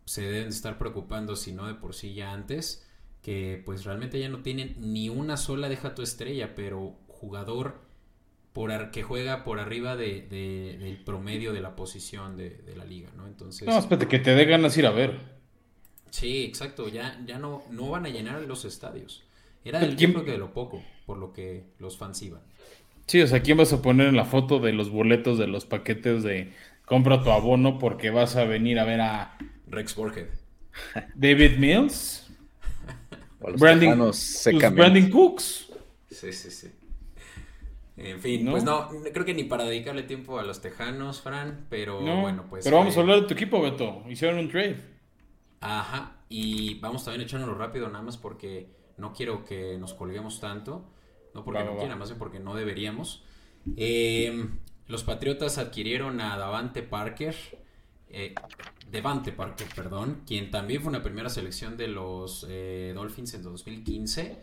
se 0.04 0.22
deben 0.22 0.48
estar 0.48 0.78
preocupando, 0.78 1.36
si 1.36 1.52
no 1.52 1.66
de 1.66 1.74
por 1.74 1.94
sí 1.94 2.12
ya 2.12 2.32
antes, 2.32 2.86
que 3.22 3.62
pues 3.64 3.84
realmente 3.84 4.20
ya 4.20 4.28
no 4.28 4.42
tienen 4.42 4.76
ni 4.78 5.08
una 5.08 5.38
sola 5.38 5.70
deja 5.70 5.94
tu 5.94 6.02
estrella, 6.02 6.54
pero 6.54 6.98
jugador 7.08 7.88
por 8.52 8.90
que 8.90 9.02
juega 9.02 9.44
por 9.44 9.61
arriba 9.61 9.96
de, 9.96 10.22
del 10.22 10.96
promedio 11.04 11.52
de 11.52 11.61
la 11.61 11.76
posición 11.76 12.37
de, 12.37 12.61
la 12.76 12.84
liga, 12.84 13.11
¿no? 13.16 13.26
Entonces. 13.26 13.68
No, 13.68 13.78
espérate, 13.78 14.08
que 14.08 14.18
te 14.18 14.34
dé 14.34 14.44
ganas 14.44 14.76
ir 14.76 14.87
a 14.87 14.90
ver. 14.90 15.38
Sí, 16.11 16.44
exacto, 16.44 16.88
ya, 16.88 17.20
ya 17.26 17.38
no, 17.38 17.62
no 17.70 17.90
van 17.90 18.06
a 18.06 18.08
llenar 18.08 18.40
los 18.42 18.64
estadios. 18.64 19.24
Era 19.64 19.80
el 19.80 19.96
tiempo 19.96 20.24
que 20.24 20.32
de 20.32 20.38
lo 20.38 20.54
poco, 20.54 20.82
por 21.04 21.18
lo 21.18 21.32
que 21.32 21.64
los 21.78 21.98
fans 21.98 22.22
iban. 22.22 22.40
Sí, 23.06 23.20
o 23.20 23.26
sea, 23.26 23.42
¿quién 23.42 23.58
vas 23.58 23.72
a 23.72 23.82
poner 23.82 24.08
en 24.08 24.16
la 24.16 24.24
foto 24.24 24.58
de 24.61 24.72
los 24.72 24.90
boletos 24.90 25.38
de 25.38 25.46
los 25.46 25.64
paquetes 25.64 26.22
de 26.22 26.52
compra 26.84 27.22
tu 27.22 27.30
abono 27.30 27.78
porque 27.78 28.11
vas 28.11 28.37
a 28.37 28.44
venir 28.44 28.78
a 28.78 28.84
ver 28.84 29.00
a 29.00 29.38
Rex 29.66 29.94
Borges? 29.94 30.28
David 31.14 31.58
Mills. 31.58 32.28
Brandon, 33.58 35.11
Cooks. 35.11 35.68
Sí, 36.11 36.32
sí, 36.32 36.50
sí. 36.50 36.68
En 37.98 38.20
fin, 38.20 38.48
pues 38.48 38.62
no, 38.62 38.88
creo 39.12 39.24
que 39.24 39.34
ni 39.34 39.44
para 39.44 39.64
dedicarle 39.64 40.04
tiempo 40.04 40.38
a 40.38 40.44
los 40.44 40.61
tejanos, 40.61 41.20
Fran, 41.20 41.66
pero 41.68 42.00
bueno, 42.00 42.44
pues. 42.48 42.64
Pero 42.64 42.78
vamos 42.78 42.96
a 42.96 43.00
hablar 43.00 43.22
de 43.22 43.26
tu 43.26 43.34
equipo, 43.34 43.61
Beto. 43.61 44.02
Hicieron 44.08 44.38
un 44.38 44.48
trade. 44.48 44.80
Ajá, 45.61 46.18
y 46.28 46.78
vamos 46.78 47.04
también 47.04 47.22
echándolo 47.22 47.54
rápido, 47.54 47.88
nada 47.88 48.04
más 48.04 48.16
porque 48.16 48.68
no 48.96 49.12
quiero 49.12 49.44
que 49.44 49.76
nos 49.78 49.94
colguemos 49.94 50.40
tanto. 50.40 50.92
No 51.34 51.44
porque 51.44 51.64
no 51.64 51.76
quiera, 51.76 51.96
más 51.96 52.08
bien 52.08 52.18
porque 52.18 52.38
no 52.38 52.54
deberíamos. 52.54 53.24
Em, 53.76 54.58
los 54.87 55.04
Patriotas 55.04 55.58
adquirieron 55.58 56.20
a 56.20 56.37
Davante 56.38 56.82
Parker. 56.82 57.34
Eh, 58.11 58.34
Devante 58.90 59.32
Parker, 59.32 59.66
perdón, 59.74 60.22
quien 60.26 60.50
también 60.50 60.80
fue 60.80 60.88
una 60.88 61.02
primera 61.02 61.28
selección 61.28 61.76
de 61.76 61.88
los 61.88 62.46
eh, 62.48 62.92
Dolphins 62.94 63.34
en 63.34 63.42
2015. 63.42 64.38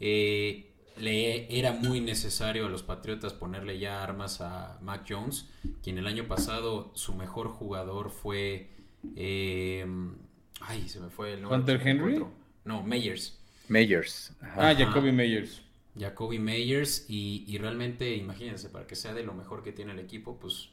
Eh, 0.00 0.71
le 0.98 1.58
era 1.58 1.72
muy 1.72 2.00
necesario 2.00 2.66
a 2.66 2.68
los 2.68 2.82
Patriotas 2.82 3.32
ponerle 3.32 3.78
ya 3.78 4.02
armas 4.02 4.40
a 4.40 4.78
Mac 4.82 5.04
Jones, 5.08 5.48
quien 5.82 5.98
el 5.98 6.06
año 6.06 6.26
pasado 6.26 6.92
su 6.94 7.14
mejor 7.14 7.48
jugador 7.48 8.10
fue... 8.10 8.70
ay, 10.60 10.88
se 10.88 11.00
me 11.00 11.10
fue 11.10 11.34
el 11.34 11.42
nombre. 11.42 11.58
¿Hunter 11.58 11.88
Henry? 11.88 12.24
No, 12.64 12.82
Meyers. 12.82 13.38
Meyers. 13.68 14.32
Ah, 14.40 14.74
Jacoby 14.76 15.12
Meyers. 15.12 15.62
Jacoby 15.98 16.38
Meyers 16.38 17.06
y, 17.08 17.56
realmente, 17.58 18.14
imagínense, 18.14 18.68
para 18.70 18.86
que 18.86 18.96
sea 18.96 19.12
de 19.12 19.22
lo 19.22 19.34
mejor 19.34 19.62
que 19.62 19.72
tiene 19.72 19.92
el 19.92 19.98
equipo, 19.98 20.38
pues 20.38 20.70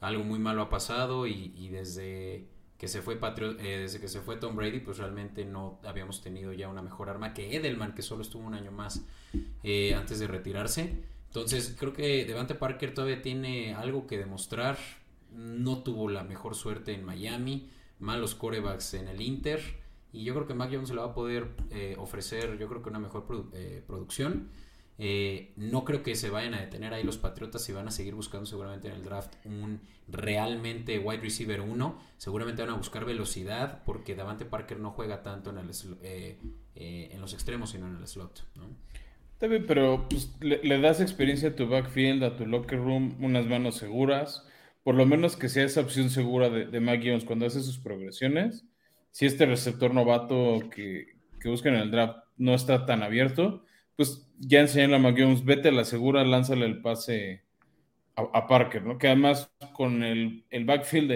algo 0.00 0.24
muy 0.24 0.38
malo 0.38 0.62
ha 0.62 0.68
pasado 0.68 1.26
y, 1.26 1.68
desde 1.68 2.46
que 2.78 2.88
se 2.88 3.00
fue 3.00 3.18
eh, 3.18 3.78
desde 3.80 4.00
que 4.00 4.08
se 4.08 4.20
fue 4.20 4.36
Tom 4.36 4.54
Brady, 4.54 4.80
pues 4.80 4.98
realmente 4.98 5.44
no 5.46 5.80
habíamos 5.82 6.20
tenido 6.20 6.52
ya 6.52 6.68
una 6.68 6.82
mejor 6.82 7.08
arma 7.08 7.32
que 7.32 7.56
Edelman, 7.56 7.94
que 7.94 8.02
solo 8.02 8.20
estuvo 8.22 8.46
un 8.46 8.54
año 8.54 8.70
más 8.70 9.02
eh, 9.62 9.94
antes 9.94 10.18
de 10.18 10.26
retirarse. 10.26 11.04
Entonces 11.26 11.76
creo 11.78 11.92
que 11.92 12.24
Devante 12.24 12.54
Parker 12.54 12.94
todavía 12.94 13.20
tiene 13.20 13.74
algo 13.74 14.06
que 14.06 14.16
demostrar. 14.18 14.78
No 15.32 15.82
tuvo 15.82 16.08
la 16.08 16.24
mejor 16.24 16.54
suerte 16.54 16.94
en 16.94 17.04
Miami, 17.04 17.68
malos 17.98 18.34
corebacks 18.34 18.94
en 18.94 19.08
el 19.08 19.20
Inter. 19.20 19.60
Y 20.12 20.24
yo 20.24 20.32
creo 20.32 20.46
que 20.46 20.54
Mac 20.54 20.70
Jones 20.72 20.88
le 20.90 20.96
va 20.96 21.08
a 21.08 21.14
poder 21.14 21.50
eh, 21.70 21.94
ofrecer, 21.98 22.56
yo 22.58 22.68
creo 22.68 22.82
que 22.82 22.88
una 22.88 22.98
mejor 22.98 23.26
eh, 23.52 23.82
producción. 23.86 24.48
Eh, 24.98 25.52
no 25.56 25.84
creo 25.84 26.02
que 26.02 26.14
se 26.14 26.30
vayan 26.30 26.54
a 26.54 26.60
detener 26.60 26.94
ahí 26.94 27.02
los 27.02 27.18
Patriotas 27.18 27.68
y 27.68 27.72
van 27.72 27.86
a 27.86 27.90
seguir 27.90 28.14
buscando 28.14 28.46
seguramente 28.46 28.88
en 28.88 28.94
el 28.94 29.04
draft 29.04 29.34
un 29.44 29.82
realmente 30.08 30.98
wide 30.98 31.20
receiver 31.20 31.60
1. 31.60 32.00
Seguramente 32.16 32.62
van 32.62 32.70
a 32.70 32.76
buscar 32.78 33.04
velocidad 33.04 33.82
porque 33.84 34.14
Davante 34.14 34.46
Parker 34.46 34.80
no 34.80 34.92
juega 34.92 35.22
tanto 35.22 35.50
en, 35.50 35.58
el, 35.58 36.38
en 36.74 37.20
los 37.20 37.34
extremos 37.34 37.72
sino 37.72 37.86
en 37.86 37.96
el 37.96 38.08
slot. 38.08 38.42
¿no? 38.54 38.68
Está 39.36 39.46
bien, 39.46 39.64
pero 39.66 40.08
pues, 40.08 40.34
le, 40.40 40.80
das 40.80 41.00
experiencia 41.00 41.50
a 41.50 41.54
tu 41.54 41.68
backfield, 41.68 42.24
a 42.24 42.36
tu 42.36 42.46
locker 42.46 42.78
room, 42.78 43.16
unas 43.20 43.46
manos 43.46 43.76
seguras. 43.76 44.46
Por 44.82 44.94
lo 44.94 45.06
menos 45.06 45.36
que 45.36 45.48
sea 45.48 45.64
esa 45.64 45.80
opción 45.80 46.10
segura 46.10 46.48
de, 46.48 46.66
de 46.66 46.80
Mac 46.80 47.02
cuando 47.26 47.46
hace 47.46 47.60
sus 47.60 47.78
progresiones 47.78 48.64
si 49.16 49.24
este 49.24 49.46
receptor 49.46 49.94
novato 49.94 50.68
que, 50.68 51.14
que 51.40 51.48
buscan 51.48 51.74
en 51.74 51.80
el 51.80 51.90
draft 51.90 52.18
no 52.36 52.54
está 52.54 52.84
tan 52.84 53.02
abierto, 53.02 53.64
pues 53.96 54.30
ya 54.38 54.60
enseñan 54.60 54.92
a 54.92 54.98
McGowan, 54.98 55.42
vete 55.42 55.70
a 55.70 55.72
la 55.72 55.86
segura, 55.86 56.22
lánzale 56.22 56.66
el 56.66 56.82
pase 56.82 57.42
a, 58.14 58.46
Parker, 58.46 58.82
¿no? 58.82 58.98
Que 58.98 59.06
además 59.06 59.50
con 59.72 60.02
el, 60.02 60.44
backfield 60.66 61.10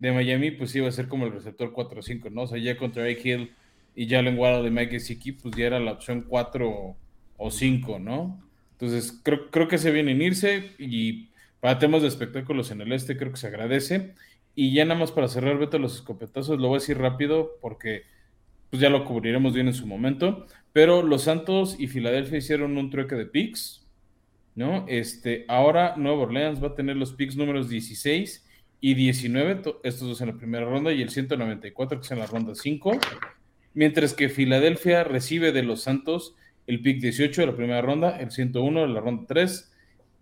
de, 0.00 0.12
Miami, 0.12 0.50
pues 0.50 0.74
iba 0.74 0.88
a 0.88 0.90
ser 0.90 1.06
como 1.06 1.26
el 1.26 1.32
receptor 1.32 1.72
4-5, 1.72 2.28
¿no? 2.32 2.42
O 2.42 2.46
sea, 2.48 2.58
ya 2.58 2.76
contra 2.76 3.04
Drake 3.04 3.22
Hill 3.22 3.52
y 3.94 4.08
Jalen 4.08 4.36
Waddle 4.36 4.64
de 4.64 4.70
Mike 4.72 4.98
Siki, 4.98 5.30
pues 5.30 5.54
ya 5.54 5.66
era 5.66 5.78
la 5.78 5.92
opción 5.92 6.22
4 6.28 6.96
o 7.36 7.50
5, 7.50 7.98
¿no? 7.98 8.40
Entonces, 8.72 9.20
creo, 9.22 9.50
creo 9.50 9.68
que 9.68 9.78
se 9.78 9.90
vienen 9.90 10.22
irse 10.22 10.72
y 10.78 11.28
para 11.60 11.78
temas 11.78 12.02
de 12.02 12.08
espectáculos 12.08 12.70
en 12.70 12.82
el 12.82 12.92
este 12.92 13.16
creo 13.16 13.30
que 13.32 13.38
se 13.38 13.46
agradece. 13.46 14.14
Y 14.54 14.72
ya 14.72 14.84
nada 14.84 15.00
más 15.00 15.12
para 15.12 15.28
cerrar, 15.28 15.58
Beto, 15.58 15.78
los 15.78 15.96
escopetazos, 15.96 16.60
lo 16.60 16.68
voy 16.68 16.76
a 16.76 16.80
decir 16.80 16.98
rápido 16.98 17.58
porque 17.60 18.02
pues 18.70 18.80
ya 18.80 18.90
lo 18.90 19.04
cubriremos 19.04 19.54
bien 19.54 19.68
en 19.68 19.74
su 19.74 19.86
momento. 19.86 20.46
Pero 20.72 21.02
los 21.02 21.22
Santos 21.22 21.76
y 21.78 21.86
Filadelfia 21.86 22.38
hicieron 22.38 22.76
un 22.76 22.90
trueque 22.90 23.14
de 23.14 23.26
picks, 23.26 23.86
¿no? 24.54 24.84
Este, 24.88 25.44
ahora 25.48 25.94
Nueva 25.96 26.22
Orleans 26.22 26.62
va 26.62 26.68
a 26.68 26.74
tener 26.74 26.96
los 26.96 27.12
picks 27.12 27.36
números 27.36 27.68
16 27.68 28.44
y 28.80 28.94
19, 28.94 29.62
estos 29.84 30.08
dos 30.08 30.20
en 30.20 30.28
la 30.28 30.36
primera 30.36 30.66
ronda, 30.66 30.92
y 30.92 31.00
el 31.00 31.10
194 31.10 32.00
que 32.00 32.04
es 32.04 32.10
en 32.10 32.18
la 32.18 32.26
ronda 32.26 32.54
5. 32.54 32.98
Mientras 33.72 34.12
que 34.12 34.28
Filadelfia 34.28 35.04
recibe 35.04 35.52
de 35.52 35.62
los 35.62 35.82
Santos 35.82 36.34
el 36.66 36.80
pick 36.80 37.00
18 37.00 37.40
de 37.40 37.46
la 37.46 37.56
primera 37.56 37.82
ronda, 37.82 38.18
el 38.18 38.30
101 38.30 38.82
de 38.82 38.88
la 38.88 39.00
ronda 39.00 39.24
3, 39.28 39.72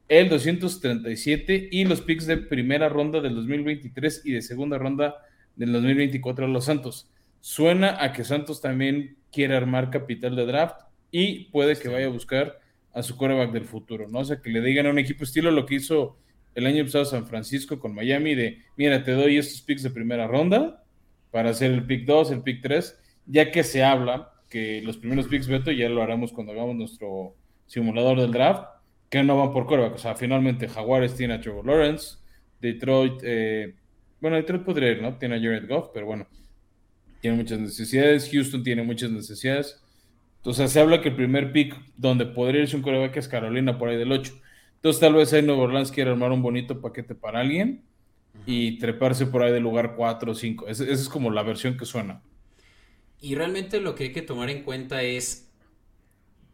el 0.09 0.29
237 0.29 1.69
y 1.71 1.85
los 1.85 2.01
picks 2.01 2.27
de 2.27 2.37
primera 2.37 2.89
ronda 2.89 3.21
del 3.21 3.35
2023 3.35 4.23
y 4.25 4.33
de 4.33 4.43
segunda 4.43 4.79
ronda 4.79 5.17
del 5.57 5.73
2024 5.73 6.47
de 6.47 6.53
los 6.53 6.65
Santos. 6.65 7.09
Suena 7.41 7.97
a 8.03 8.13
que 8.13 8.25
Santos 8.25 8.61
también 8.61 9.17
quiere 9.33 9.57
armar 9.57 9.91
capital 9.91 10.37
de 10.37 10.47
draft 10.47 10.81
y 11.11 11.47
puede 11.47 11.77
que 11.77 11.89
vaya 11.89 12.07
a 12.07 12.11
buscar 12.11 12.61
a 12.93 13.03
su 13.03 13.17
coreback 13.17 13.53
del 13.53 13.65
futuro, 13.65 14.09
¿no? 14.09 14.21
O 14.21 14.25
sea, 14.25 14.41
que 14.41 14.51
le 14.51 14.61
digan 14.61 14.87
a 14.87 14.91
un 14.91 14.99
equipo 14.99 15.25
estilo 15.25 15.51
lo 15.51 15.65
que 15.65 15.77
hizo 15.77 16.19
el 16.55 16.67
año 16.67 16.85
pasado 16.85 17.05
San 17.05 17.27
Francisco 17.27 17.79
con 17.79 17.95
Miami 17.95 18.35
de, 18.35 18.63
mira, 18.77 19.03
te 19.03 19.13
doy 19.13 19.39
estos 19.39 19.63
picks 19.63 19.83
de 19.83 19.91
primera 19.91 20.27
ronda 20.27 20.85
para 21.31 21.51
hacer 21.51 21.71
el 21.71 21.87
pick 21.87 22.05
2, 22.05 22.33
el 22.33 22.43
pick 22.43 22.61
3, 22.61 22.99
ya 23.27 23.51
que 23.51 23.63
se 23.63 23.83
habla 23.83 24.32
que 24.53 24.83
los 24.83 24.99
primeros 24.99 25.29
picks, 25.29 25.49
Beto, 25.49 25.73
ya 25.73 25.89
lo 25.89 26.03
haremos 26.03 26.31
cuando 26.31 26.53
hagamos 26.53 26.77
nuestro 26.77 27.35
simulador 27.65 28.21
del 28.21 28.33
draft, 28.33 28.67
que 29.09 29.23
no 29.23 29.39
van 29.39 29.51
por 29.51 29.65
coreback. 29.65 29.95
O 29.95 29.99
sea, 29.99 30.15
finalmente 30.15 30.69
Jaguares 30.69 31.15
tiene 31.15 31.33
a 31.33 31.41
Trevor 31.41 31.65
Lawrence, 31.65 32.19
Detroit, 32.61 33.15
eh, 33.25 33.75
bueno, 34.21 34.37
Detroit 34.37 34.63
podría 34.63 34.91
ir, 34.91 35.01
¿no? 35.01 35.17
Tiene 35.17 35.37
a 35.37 35.39
Jared 35.39 35.67
Goff, 35.67 35.89
pero 35.95 36.05
bueno, 36.05 36.27
tiene 37.23 37.39
muchas 37.39 37.61
necesidades. 37.61 38.29
Houston 38.31 38.63
tiene 38.63 38.83
muchas 38.83 39.11
necesidades. 39.11 39.83
Entonces 40.37 40.71
se 40.71 40.81
habla 40.81 41.01
que 41.01 41.09
el 41.09 41.17
primer 41.17 41.51
pick 41.51 41.75
donde 41.97 42.27
podría 42.27 42.61
irse 42.61 42.77
un 42.77 42.83
coreback 42.83 43.17
es 43.17 43.29
Carolina 43.29 43.79
por 43.79 43.89
ahí 43.89 43.97
del 43.97 44.13
8. 44.13 44.35
Entonces 44.75 45.01
tal 45.01 45.15
vez 45.15 45.33
ahí 45.33 45.41
Nuevo 45.41 45.63
Orleans 45.63 45.91
quiere 45.91 46.11
armar 46.11 46.31
un 46.31 46.43
bonito 46.43 46.79
paquete 46.83 47.15
para 47.15 47.41
alguien 47.41 47.85
y 48.45 48.79
treparse 48.79 49.25
por 49.25 49.43
ahí 49.43 49.53
del 49.53 49.63
lugar 49.63 49.95
4 49.97 50.31
o 50.31 50.35
5. 50.35 50.69
Esa 50.69 50.85
es 50.85 51.09
como 51.09 51.31
la 51.31 51.43
versión 51.43 51.79
que 51.79 51.87
suena. 51.87 52.21
Y 53.23 53.37
realmente 53.37 53.81
lo 53.81 53.95
que 53.95 54.05
hay 54.05 54.13
que 54.13 54.21
tomar 54.21 54.51
en 54.51 54.65
cuenta 54.65 55.03
es 55.05 55.49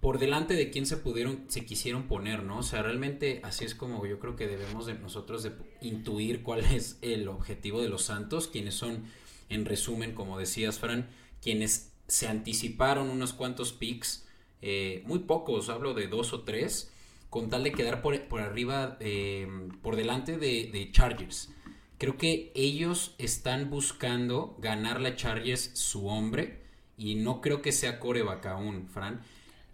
por 0.00 0.18
delante 0.18 0.54
de 0.54 0.70
quién 0.70 0.84
se 0.84 0.98
pudieron, 0.98 1.46
se 1.48 1.64
quisieron 1.64 2.06
poner, 2.06 2.44
¿no? 2.44 2.58
O 2.58 2.62
sea, 2.62 2.82
realmente 2.82 3.40
así 3.42 3.64
es 3.64 3.74
como 3.74 4.06
yo 4.06 4.18
creo 4.20 4.36
que 4.36 4.46
debemos 4.46 4.84
de 4.84 4.92
nosotros 4.94 5.42
de 5.42 5.52
intuir 5.80 6.42
cuál 6.42 6.60
es 6.60 6.98
el 7.00 7.26
objetivo 7.28 7.80
de 7.80 7.88
los 7.88 8.02
Santos, 8.02 8.48
quienes 8.48 8.74
son, 8.74 9.04
en 9.48 9.64
resumen, 9.64 10.12
como 10.14 10.38
decías, 10.38 10.78
Fran, 10.78 11.08
quienes 11.42 11.92
se 12.06 12.28
anticiparon 12.28 13.08
unos 13.08 13.32
cuantos 13.32 13.72
picks, 13.72 14.26
eh, 14.60 15.02
muy 15.06 15.20
pocos, 15.20 15.70
hablo 15.70 15.94
de 15.94 16.06
dos 16.06 16.34
o 16.34 16.42
tres, 16.42 16.92
con 17.30 17.48
tal 17.48 17.64
de 17.64 17.72
quedar 17.72 18.02
por, 18.02 18.14
arriba, 18.40 18.98
eh, 19.00 19.48
por 19.82 19.96
delante 19.96 20.36
de, 20.36 20.68
de, 20.70 20.90
Chargers. 20.92 21.50
Creo 21.98 22.16
que 22.16 22.52
ellos 22.54 23.14
están 23.18 23.70
buscando 23.70 24.56
ganar 24.60 25.00
la 25.00 25.16
Chargers 25.16 25.72
su 25.74 26.06
hombre, 26.06 26.62
y 26.96 27.14
no 27.14 27.40
creo 27.40 27.62
que 27.62 27.72
sea 27.72 28.00
coreback 28.00 28.46
aún, 28.46 28.88
Fran. 28.88 29.20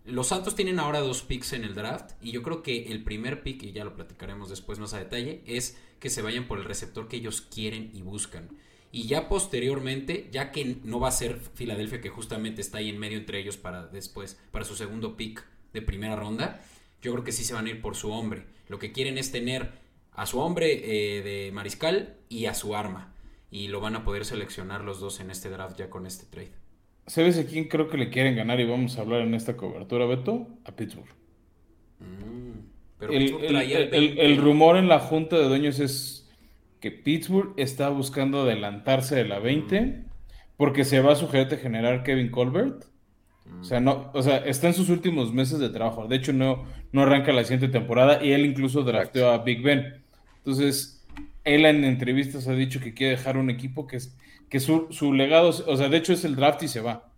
Los 0.04 0.28
Santos 0.28 0.54
tienen 0.54 0.78
ahora 0.78 1.00
dos 1.00 1.22
picks 1.22 1.54
en 1.54 1.64
el 1.64 1.74
draft 1.74 2.12
y 2.20 2.30
yo 2.30 2.42
creo 2.42 2.62
que 2.62 2.92
el 2.92 3.02
primer 3.02 3.42
pick, 3.42 3.62
y 3.62 3.72
ya 3.72 3.84
lo 3.84 3.94
platicaremos 3.94 4.50
después 4.50 4.78
más 4.78 4.92
a 4.92 4.98
detalle, 4.98 5.42
es 5.46 5.78
que 5.98 6.10
se 6.10 6.20
vayan 6.20 6.46
por 6.46 6.58
el 6.58 6.66
receptor 6.66 7.08
que 7.08 7.16
ellos 7.16 7.40
quieren 7.40 7.90
y 7.94 8.02
buscan. 8.02 8.50
Y 8.92 9.06
ya 9.06 9.28
posteriormente, 9.28 10.28
ya 10.30 10.52
que 10.52 10.76
no 10.84 11.00
va 11.00 11.08
a 11.08 11.12
ser 11.12 11.40
Filadelfia, 11.54 12.02
que 12.02 12.10
justamente 12.10 12.60
está 12.60 12.78
ahí 12.78 12.90
en 12.90 12.98
medio 12.98 13.16
entre 13.16 13.40
ellos 13.40 13.56
para 13.56 13.86
después, 13.86 14.38
para 14.50 14.66
su 14.66 14.76
segundo 14.76 15.16
pick 15.16 15.42
de 15.72 15.80
primera 15.80 16.16
ronda, 16.16 16.62
yo 17.02 17.12
creo 17.12 17.24
que 17.24 17.32
sí 17.32 17.42
se 17.42 17.54
van 17.54 17.66
a 17.66 17.70
ir 17.70 17.80
por 17.80 17.96
su 17.96 18.12
hombre. 18.12 18.44
Lo 18.68 18.78
que 18.78 18.92
quieren 18.92 19.16
es 19.16 19.32
tener 19.32 19.72
a 20.14 20.26
su 20.26 20.38
hombre 20.40 20.72
eh, 21.18 21.22
de 21.22 21.52
mariscal 21.52 22.16
y 22.28 22.46
a 22.46 22.54
su 22.54 22.74
arma. 22.74 23.14
Y 23.50 23.68
lo 23.68 23.80
van 23.80 23.96
a 23.96 24.04
poder 24.04 24.24
seleccionar 24.24 24.82
los 24.82 25.00
dos 25.00 25.20
en 25.20 25.30
este 25.30 25.48
draft 25.48 25.78
ya 25.78 25.90
con 25.90 26.06
este 26.06 26.26
trade. 26.26 26.52
¿Sabes 27.06 27.38
a 27.38 27.44
quién 27.44 27.68
creo 27.68 27.88
que 27.88 27.98
le 27.98 28.10
quieren 28.10 28.34
ganar 28.34 28.58
y 28.60 28.64
vamos 28.64 28.96
a 28.96 29.02
hablar 29.02 29.20
en 29.20 29.34
esta 29.34 29.56
cobertura, 29.56 30.06
Beto? 30.06 30.48
A 30.64 30.72
Pittsburgh. 30.72 31.08
Mm, 32.00 33.10
el, 33.10 34.36
rumor 34.38 34.76
en 34.76 34.88
la 34.88 34.98
junta 34.98 35.36
de 35.36 35.44
dueños 35.44 35.78
es 35.80 36.30
que 36.80 36.90
Pittsburgh 36.90 37.52
está 37.56 37.90
buscando 37.90 38.42
adelantarse 38.42 39.16
de 39.16 39.24
la 39.24 39.38
20 39.38 39.80
mm. 39.80 40.04
porque 40.56 40.84
se 40.84 41.00
va 41.00 41.12
a 41.12 41.16
su 41.16 41.28
gerente 41.28 41.58
general 41.58 42.02
Kevin 42.02 42.30
Colbert. 42.30 42.86
O 43.60 43.64
sea, 43.64 43.78
no, 43.78 44.10
o 44.14 44.22
sea, 44.22 44.38
está 44.38 44.68
en 44.68 44.74
sus 44.74 44.88
últimos 44.88 45.32
meses 45.34 45.58
de 45.58 45.68
trabajo. 45.68 46.06
De 46.08 46.16
hecho, 46.16 46.32
no, 46.32 46.64
no 46.92 47.02
arranca 47.02 47.32
la 47.32 47.44
siguiente 47.44 47.68
temporada 47.68 48.24
y 48.24 48.32
él 48.32 48.46
incluso 48.46 48.82
drafteó 48.82 49.30
a 49.30 49.38
Big 49.44 49.62
Ben. 49.62 50.03
Entonces, 50.44 51.04
él 51.44 51.64
en 51.64 51.84
entrevistas 51.84 52.48
ha 52.48 52.54
dicho 52.54 52.80
que 52.80 52.92
quiere 52.92 53.16
dejar 53.16 53.38
un 53.38 53.48
equipo 53.48 53.86
que 53.86 53.96
es 53.96 54.16
que 54.48 54.60
su, 54.60 55.12
legado, 55.12 55.48
o 55.48 55.76
sea, 55.76 55.88
de 55.88 55.96
hecho 55.96 56.12
es 56.12 56.24
el 56.24 56.36
draft 56.36 56.62
y 56.62 56.68
se 56.68 56.80
va. 56.80 57.10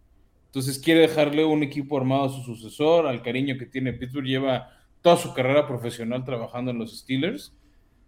Entonces 0.46 0.78
quiere 0.78 1.00
dejarle 1.00 1.44
un 1.44 1.62
equipo 1.62 1.98
armado 1.98 2.24
a 2.24 2.28
su 2.30 2.42
sucesor, 2.42 3.06
al 3.06 3.20
cariño 3.20 3.58
que 3.58 3.66
tiene 3.66 3.92
Pittsburgh, 3.92 4.24
lleva 4.24 4.70
toda 5.02 5.16
su 5.16 5.34
carrera 5.34 5.66
profesional 5.66 6.24
trabajando 6.24 6.70
en 6.70 6.78
los 6.78 6.98
Steelers. 6.98 7.52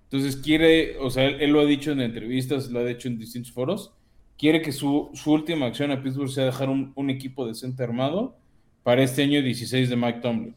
Entonces 0.04 0.36
quiere, 0.36 0.96
o 0.98 1.10
sea, 1.10 1.26
él, 1.26 1.50
lo 1.50 1.60
ha 1.60 1.66
dicho 1.66 1.92
en 1.92 2.00
entrevistas, 2.00 2.70
lo 2.70 2.78
ha 2.78 2.84
dicho 2.84 3.08
en 3.08 3.18
distintos 3.18 3.52
foros, 3.52 3.92
quiere 4.38 4.62
que 4.62 4.72
su, 4.72 5.10
última 5.26 5.66
acción 5.66 5.90
a 5.90 6.02
Pittsburgh 6.02 6.30
sea 6.30 6.46
dejar 6.46 6.70
un, 6.70 7.10
equipo 7.10 7.46
decente 7.46 7.82
armado 7.82 8.38
para 8.82 9.02
este 9.02 9.24
año 9.24 9.42
16 9.42 9.90
de 9.90 9.96
Mike 9.96 10.20
Tomlin. 10.20 10.56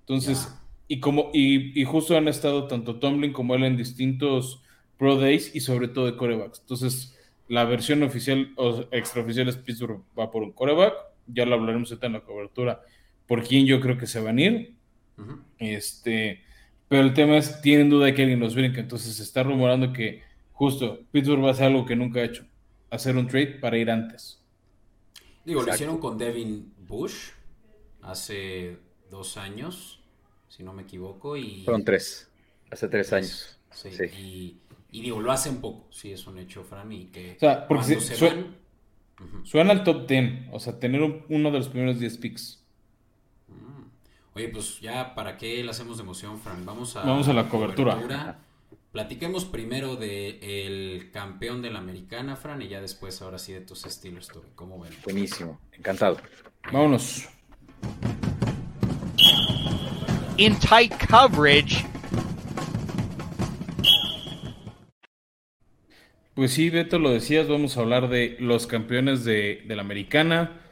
Entonces, 0.00 0.48
y 0.92 0.98
como, 0.98 1.30
y, 1.32 1.80
y, 1.80 1.84
justo 1.84 2.16
han 2.16 2.26
estado 2.26 2.66
tanto 2.66 2.98
Tomlin 2.98 3.32
como 3.32 3.54
él 3.54 3.62
en 3.62 3.76
distintos 3.76 4.60
Pro 4.98 5.14
Days 5.14 5.54
y 5.54 5.60
sobre 5.60 5.86
todo 5.86 6.06
de 6.06 6.16
corebacks. 6.16 6.58
Entonces, 6.62 7.16
la 7.46 7.64
versión 7.64 8.02
oficial 8.02 8.52
o 8.56 8.84
extraoficial 8.90 9.48
es 9.48 9.56
Pittsburgh 9.56 10.02
va 10.18 10.32
por 10.32 10.42
un 10.42 10.50
coreback. 10.50 10.94
Ya 11.28 11.46
lo 11.46 11.54
hablaremos 11.54 11.96
en 12.02 12.12
la 12.12 12.22
cobertura. 12.22 12.82
Por 13.28 13.44
quién 13.44 13.66
yo 13.66 13.80
creo 13.80 13.96
que 13.98 14.08
se 14.08 14.18
van 14.18 14.38
a 14.38 14.42
ir. 14.42 14.74
Este, 15.58 16.42
pero 16.88 17.02
el 17.02 17.14
tema 17.14 17.36
es, 17.36 17.60
tienen 17.60 17.88
duda 17.88 18.06
de 18.06 18.14
que 18.14 18.22
alguien 18.22 18.40
los 18.40 18.56
brinque. 18.56 18.80
Entonces 18.80 19.14
se 19.14 19.22
está 19.22 19.44
rumorando 19.44 19.92
que 19.92 20.24
justo 20.50 20.98
Pittsburgh 21.12 21.44
va 21.44 21.50
a 21.50 21.52
hacer 21.52 21.66
algo 21.66 21.86
que 21.86 21.94
nunca 21.94 22.18
ha 22.18 22.24
hecho. 22.24 22.44
Hacer 22.90 23.16
un 23.16 23.28
trade 23.28 23.60
para 23.60 23.78
ir 23.78 23.92
antes. 23.92 24.42
Digo, 25.44 25.62
lo 25.62 25.72
hicieron 25.72 25.98
con 25.98 26.18
Devin 26.18 26.74
Bush 26.84 27.30
hace 28.02 28.76
dos 29.08 29.36
años, 29.36 29.99
si 30.60 30.64
no 30.64 30.74
me 30.74 30.82
equivoco. 30.82 31.36
Y... 31.36 31.64
Fueron 31.64 31.84
tres, 31.84 32.30
hace 32.70 32.86
tres 32.88 33.12
años. 33.12 33.58
Sí, 33.70 33.88
Y 34.18 34.60
y 34.92 35.02
digo, 35.02 35.20
lo 35.20 35.30
hace 35.30 35.50
un 35.50 35.60
poco, 35.60 35.86
sí, 35.90 36.12
es 36.12 36.26
un 36.26 36.38
hecho, 36.38 36.64
Fran, 36.64 36.90
y 36.92 37.06
que... 37.06 37.36
O 37.36 37.38
sea, 37.38 37.68
porque 37.68 38.00
suena, 39.44 39.72
al 39.72 39.84
top 39.84 40.08
10, 40.08 40.48
o 40.52 40.58
sea, 40.58 40.78
tener 40.80 41.00
uno 41.28 41.50
de 41.50 41.58
los 41.58 41.68
primeros 41.68 42.00
10 42.00 42.18
picks. 42.18 42.64
Mm. 43.48 43.84
Oye, 44.34 44.48
pues 44.48 44.80
ya, 44.80 45.14
¿para 45.14 45.36
qué 45.36 45.62
le 45.62 45.70
hacemos 45.70 45.98
de 45.98 46.02
emoción, 46.02 46.40
Fran? 46.40 46.66
Vamos 46.66 46.96
a, 46.96 47.02
Vamos 47.02 47.28
a 47.28 47.32
la 47.32 47.48
cobertura. 47.48 48.38
Platiquemos 48.90 49.44
primero 49.44 49.94
del 49.94 50.42
el 50.42 51.10
campeón 51.12 51.62
de 51.62 51.70
la 51.70 51.78
americana, 51.78 52.34
Fran, 52.34 52.60
y 52.60 52.66
ya 52.66 52.80
después, 52.80 53.22
ahora 53.22 53.38
sí, 53.38 53.52
de 53.52 53.60
tus 53.60 53.86
estilos, 53.86 54.28
¿cómo 54.56 54.80
ven? 54.80 54.92
Buenísimo, 55.04 55.60
encantado. 55.72 56.16
Vámonos. 56.72 57.28
In 60.40 60.54
tight 60.58 60.94
coverage. 61.06 61.84
Pues 66.32 66.52
sí, 66.52 66.70
Beto, 66.70 66.98
lo 66.98 67.10
decías, 67.10 67.46
vamos 67.46 67.76
a 67.76 67.80
hablar 67.80 68.08
de 68.08 68.38
los 68.40 68.66
campeones 68.66 69.26
de, 69.26 69.62
la 69.68 69.82
americana, 69.82 70.62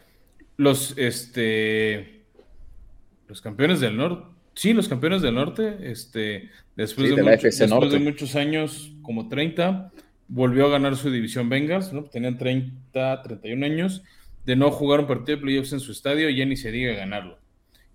los, 0.56 0.96
este, 0.96 2.22
los 3.26 3.42
campeones 3.42 3.80
del 3.80 3.98
norte, 3.98 4.24
sí, 4.54 4.72
los 4.72 4.88
campeones 4.88 5.20
del 5.20 5.34
norte, 5.34 5.76
este, 5.82 6.48
después, 6.74 7.14
de, 7.14 7.98
muchos 8.00 8.36
años, 8.36 8.94
como 9.02 9.28
30, 9.28 9.92
volvió 10.28 10.64
a 10.64 10.70
ganar 10.70 10.96
su 10.96 11.10
división 11.10 11.50
Bengals, 11.50 11.92
¿no? 11.92 12.04
Tenían 12.04 12.38
30, 12.38 13.22
31 13.22 13.66
años 13.66 14.02
de 14.46 14.56
no 14.56 14.70
jugar 14.70 15.00
un 15.00 15.06
partido 15.08 15.36
de 15.36 15.42
playoffs 15.42 15.74
en 15.74 15.80
su 15.80 15.92
estadio, 15.92 16.30
ya 16.30 16.46
ni 16.46 16.56
se 16.56 16.72
diga 16.72 16.94
ganarlo. 16.94 17.36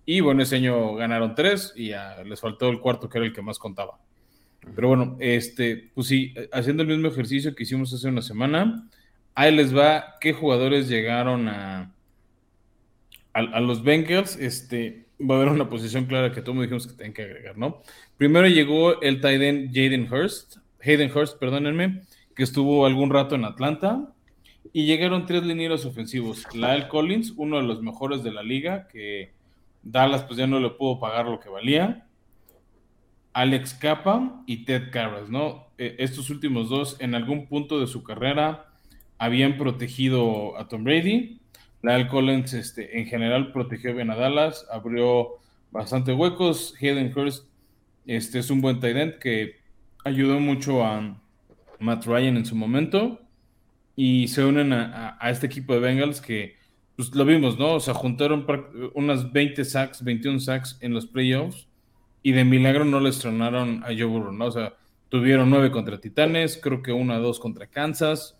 Y 0.06 0.20
bueno, 0.20 0.44
ese 0.44 0.58
año 0.58 0.96
ganaron 0.96 1.36
tres 1.36 1.74
y 1.76 1.90
ya 1.90 2.22
les 2.24 2.42
faltó 2.42 2.70
el 2.70 2.80
cuarto, 2.80 3.10
que 3.10 3.18
era 3.18 3.28
el 3.28 3.34
que 3.34 3.42
más 3.42 3.58
contaba. 3.58 4.00
Pero 4.76 4.88
bueno, 4.88 5.18
este, 5.20 5.92
pues 5.94 6.08
sí, 6.08 6.34
haciendo 6.52 6.84
el 6.84 6.90
mismo 6.90 7.08
ejercicio 7.08 7.56
que 7.56 7.64
hicimos 7.64 7.94
hace 7.94 8.08
una 8.08 8.22
semana, 8.22 8.90
ahí 9.36 9.54
les 9.56 9.76
va 9.76 10.16
qué 10.20 10.34
jugadores 10.34 10.88
llegaron 10.88 11.48
a, 11.48 11.94
a, 13.34 13.60
los 13.60 13.84
Bengals. 13.84 14.38
Este, 14.38 15.06
va 15.20 15.36
a 15.36 15.38
haber 15.38 15.50
una 15.50 15.70
posición 15.70 16.06
clara 16.06 16.32
que 16.32 16.42
todos 16.42 16.62
dijimos 16.62 16.88
que 16.88 16.94
tienen 16.94 17.14
que 17.14 17.24
agregar, 17.24 17.58
¿no? 17.58 17.82
Primero 18.18 18.48
llegó 18.48 19.02
el 19.02 19.22
tight 19.22 19.42
end 19.42 19.68
Jaden 19.74 20.12
Hurst, 20.12 20.58
Hayden 20.82 21.12
Hurst, 21.16 21.38
perdónenme, 21.40 22.02
que 22.36 22.44
estuvo 22.44 22.86
algún 22.86 23.10
rato 23.10 23.36
en 23.36 23.46
Atlanta. 23.46 24.10
Y 24.72 24.86
llegaron 24.86 25.26
tres 25.26 25.44
linieros 25.44 25.86
ofensivos. 25.86 26.46
Lyle 26.54 26.88
Collins, 26.88 27.34
uno 27.36 27.58
de 27.58 27.64
los 27.64 27.82
mejores 27.82 28.24
de 28.24 28.32
la 28.32 28.42
liga, 28.42 28.88
que 28.88 29.34
Dallas 29.84 30.24
pues 30.24 30.38
ya 30.38 30.48
no 30.48 30.60
le 30.60 30.70
pudo 30.72 31.00
pagar 31.00 31.26
lo 31.26 31.40
que 31.40 31.50
valía. 31.50 32.08
Alex 33.34 33.74
Capa 33.74 34.44
y 34.46 34.66
Ted 34.66 34.92
Karras, 34.92 35.30
¿no? 35.30 35.68
E, 35.78 35.96
estos 36.00 36.30
últimos 36.30 36.70
dos 36.70 36.98
en 37.00 37.16
algún 37.16 37.48
punto 37.48 37.80
de 37.80 37.88
su 37.88 38.04
carrera 38.04 38.68
habían 39.18 39.58
protegido 39.58 40.58
a 40.58 40.68
Tom 40.68 40.84
Brady. 40.84 41.40
Lyle 41.82 42.08
Collins 42.08 42.54
este, 42.54 43.00
en 43.00 43.08
general 43.08 43.52
protegió 43.52 43.94
bien 43.94 44.10
a 44.10 44.16
Dallas, 44.16 44.66
abrió 44.72 45.40
bastante 45.72 46.14
huecos. 46.14 46.76
Hayden 46.80 47.12
Hurst 47.16 47.48
este, 48.06 48.40
es 48.40 48.50
un 48.50 48.62
buen 48.62 48.80
tight 48.80 48.96
end 48.96 49.20
que 49.20 49.58
ayudó 50.04 50.40
mucho 50.40 50.84
a 50.84 51.20
Matt 51.80 52.06
Ryan 52.06 52.38
en 52.38 52.46
su 52.46 52.56
momento 52.56 53.20
y 53.96 54.28
se 54.28 54.44
unen 54.44 54.74
a, 54.74 55.18
este 55.30 55.46
equipo 55.46 55.74
de 55.74 55.80
Bengals 55.80 56.22
que 56.22 56.56
pues 56.96 57.14
lo 57.16 57.26
vimos, 57.26 57.58
¿no? 57.58 57.76
O 57.76 57.80
sea, 57.80 57.94
juntaron 57.94 58.46
unas 58.94 59.32
20 59.32 59.66
sacks, 59.66 60.04
21 60.04 60.40
sacks 60.40 60.78
en 60.82 60.94
los 60.94 61.08
playoffs 61.08 61.68
y 62.22 62.32
de 62.32 62.46
milagro 62.46 62.86
no 62.86 63.00
les 63.00 63.20
tronaron 63.20 63.84
a 63.84 63.88
Joe 63.88 64.06
Burrow, 64.06 64.32
¿no? 64.32 64.46
O 64.46 64.52
sea, 64.52 64.76
tuvieron 65.10 65.50
9 65.50 65.72
contra 65.72 66.00
Titanes, 66.00 66.60
creo 66.62 66.82
que 66.82 66.92
una 66.92 67.18
dos 67.18 67.40
contra 67.40 67.68
Kansas. 67.68 68.40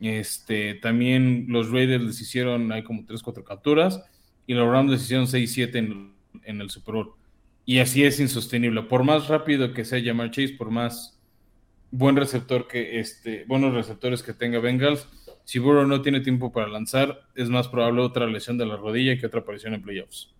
Este, 0.00 0.74
también 0.74 1.46
los 1.48 1.70
Raiders 1.70 2.02
les 2.02 2.20
hicieron, 2.20 2.72
hay 2.72 2.82
como 2.82 3.04
3, 3.04 3.22
4 3.22 3.44
capturas 3.44 4.02
y 4.46 4.54
los 4.54 4.66
Rams 4.66 4.90
les 4.90 5.02
hicieron 5.02 5.26
6, 5.26 5.52
7 5.52 5.78
en, 5.78 6.14
en 6.44 6.60
el 6.60 6.70
Super 6.70 6.94
Bowl. 6.94 7.12
Y 7.66 7.78
así 7.78 8.02
es 8.02 8.18
insostenible. 8.18 8.82
Por 8.82 9.04
más 9.04 9.28
rápido 9.28 9.72
que 9.72 9.84
sea 9.84 9.98
llamar 9.98 10.30
Chase, 10.30 10.54
por 10.56 10.70
más 10.70 11.20
buen 11.90 12.16
receptor 12.16 12.66
que 12.66 13.00
este, 13.00 13.44
buenos 13.46 13.74
receptores 13.74 14.22
que 14.22 14.32
tenga 14.32 14.60
Bengals, 14.60 15.06
si 15.50 15.58
Burrow 15.58 15.84
no 15.84 16.00
tiene 16.00 16.20
tiempo 16.20 16.52
para 16.52 16.68
lanzar, 16.68 17.22
es 17.34 17.48
más 17.48 17.66
probable 17.66 18.02
otra 18.02 18.28
lesión 18.28 18.56
de 18.56 18.66
la 18.66 18.76
rodilla 18.76 19.18
que 19.18 19.26
otra 19.26 19.40
aparición 19.40 19.74
en 19.74 19.82
playoffs. 19.82 20.32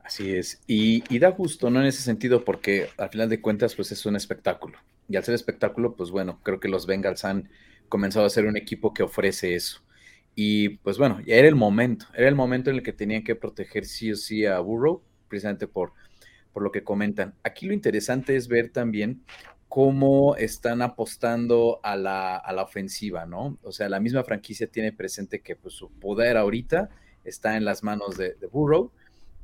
Así 0.00 0.34
es. 0.34 0.60
Y, 0.66 1.16
da 1.20 1.28
gusto, 1.28 1.70
¿no? 1.70 1.80
En 1.80 1.86
ese 1.86 2.02
sentido, 2.02 2.44
porque 2.44 2.88
al 2.98 3.08
final 3.10 3.28
de 3.28 3.40
cuentas, 3.40 3.76
pues 3.76 3.92
es 3.92 4.04
un 4.06 4.16
espectáculo. 4.16 4.80
Y 5.08 5.14
al 5.14 5.22
ser 5.22 5.36
espectáculo, 5.36 5.94
pues 5.94 6.10
bueno, 6.10 6.40
creo 6.42 6.58
que 6.58 6.66
los 6.66 6.84
Bengals 6.84 7.24
han 7.24 7.48
comenzado 7.88 8.26
a 8.26 8.30
ser 8.30 8.44
un 8.44 8.56
equipo 8.56 8.92
que 8.92 9.04
ofrece 9.04 9.54
eso. 9.54 9.82
Y 10.34 10.70
pues 10.78 10.98
bueno, 10.98 11.20
ya 11.20 11.36
era 11.36 11.46
el 11.46 11.54
momento, 11.54 12.06
era 12.12 12.26
el 12.26 12.34
momento 12.34 12.70
en 12.70 12.76
el 12.78 12.82
que 12.82 12.92
tenían 12.92 13.22
que 13.22 13.36
proteger 13.36 13.84
sí 13.84 14.10
o 14.10 14.16
sí 14.16 14.46
a 14.46 14.58
Burrow, 14.58 15.00
precisamente 15.28 15.68
por 15.68 15.92
por 16.56 16.62
lo 16.62 16.72
que 16.72 16.82
comentan. 16.82 17.34
Aquí 17.44 17.66
lo 17.66 17.74
interesante 17.74 18.34
es 18.34 18.48
ver 18.48 18.70
también 18.70 19.22
cómo 19.68 20.36
están 20.36 20.82
apostando 20.82 21.80
a 21.82 21.96
la, 21.96 22.42
ofensiva, 22.62 23.26
¿no? 23.26 23.58
O 23.62 23.72
sea, 23.72 23.88
la 23.88 24.00
misma 24.00 24.24
franquicia 24.24 24.66
tiene 24.66 24.92
presente 24.92 25.40
que 25.40 25.56
pues, 25.56 25.74
su 25.74 25.90
poder 25.90 26.36
ahorita 26.36 26.90
está 27.24 27.56
en 27.56 27.64
las 27.64 27.82
manos 27.82 28.16
de, 28.16 28.36
Burrow. 28.50 28.90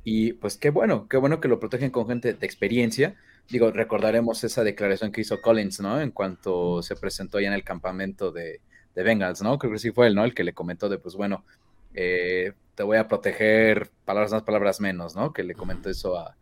Y 0.05 0.33
pues 0.33 0.57
qué 0.57 0.69
bueno, 0.69 1.07
qué 1.07 1.17
bueno 1.17 1.39
que 1.39 1.47
lo 1.47 1.59
protegen 1.59 1.91
con 1.91 2.07
gente 2.07 2.33
de 2.33 2.45
experiencia. 2.45 3.15
Digo, 3.49 3.71
recordaremos 3.71 4.43
esa 4.43 4.63
declaración 4.63 5.11
que 5.11 5.21
hizo 5.21 5.41
Collins, 5.41 5.79
¿no? 5.79 6.01
En 6.01 6.11
cuanto 6.11 6.81
se 6.81 6.95
presentó 6.95 7.39
ya 7.39 7.47
en 7.47 7.53
el 7.53 7.63
campamento 7.63 8.31
de, 8.31 8.59
de 8.95 9.03
Bengals, 9.03 9.41
¿no? 9.41 9.57
Creo 9.57 9.71
que 9.73 9.79
sí 9.79 9.91
fue 9.91 10.07
él, 10.07 10.15
¿no? 10.15 10.25
El 10.25 10.33
que 10.33 10.43
le 10.43 10.53
comentó 10.53 10.89
de, 10.89 10.97
pues 10.97 11.15
bueno, 11.15 11.45
eh, 11.93 12.53
te 12.75 12.83
voy 12.83 12.97
a 12.97 13.07
proteger, 13.07 13.91
palabras 14.05 14.31
más, 14.31 14.43
palabras 14.43 14.81
menos, 14.81 15.15
¿no? 15.15 15.33
Que 15.33 15.43
le 15.43 15.53
comentó 15.55 15.89
eso 15.89 16.17
a, 16.17 16.35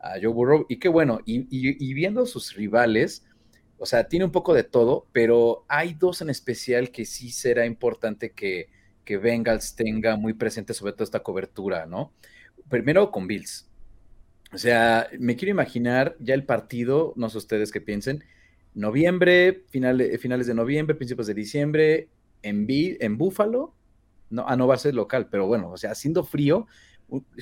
a 0.00 0.14
Joe 0.20 0.32
Burrow. 0.32 0.66
Y 0.68 0.78
qué 0.78 0.88
bueno, 0.88 1.20
y, 1.24 1.94
viendo 1.94 2.26
sus 2.26 2.54
rivales, 2.54 3.25
o 3.78 3.86
sea, 3.86 4.08
tiene 4.08 4.24
un 4.24 4.32
poco 4.32 4.54
de 4.54 4.64
todo, 4.64 5.06
pero 5.12 5.64
hay 5.68 5.94
dos 5.94 6.22
en 6.22 6.30
especial 6.30 6.90
que 6.90 7.04
sí 7.04 7.30
será 7.30 7.66
importante 7.66 8.32
que, 8.32 8.68
que 9.04 9.18
Bengals 9.18 9.76
tenga 9.76 10.16
muy 10.16 10.34
presente 10.34 10.74
sobre 10.74 10.92
todo 10.92 11.04
esta 11.04 11.22
cobertura, 11.22 11.86
¿no? 11.86 12.12
Primero 12.68 13.10
con 13.10 13.26
Bills. 13.26 13.68
O 14.52 14.58
sea, 14.58 15.08
me 15.18 15.36
quiero 15.36 15.50
imaginar 15.50 16.16
ya 16.20 16.34
el 16.34 16.44
partido, 16.44 17.12
no 17.16 17.28
sé 17.28 17.38
ustedes 17.38 17.72
qué 17.72 17.80
piensen, 17.80 18.24
noviembre, 18.74 19.64
finales, 19.68 20.20
finales 20.20 20.46
de 20.46 20.54
noviembre, 20.54 20.94
principios 20.94 21.26
de 21.26 21.34
diciembre, 21.34 22.08
en, 22.42 22.66
en 22.68 23.18
Búfalo, 23.18 23.74
no, 24.30 24.44
ah, 24.48 24.56
no 24.56 24.66
va 24.66 24.74
a 24.74 24.78
ser 24.78 24.94
local, 24.94 25.28
pero 25.30 25.46
bueno, 25.46 25.70
o 25.70 25.76
sea, 25.76 25.90
haciendo 25.92 26.24
frío, 26.24 26.66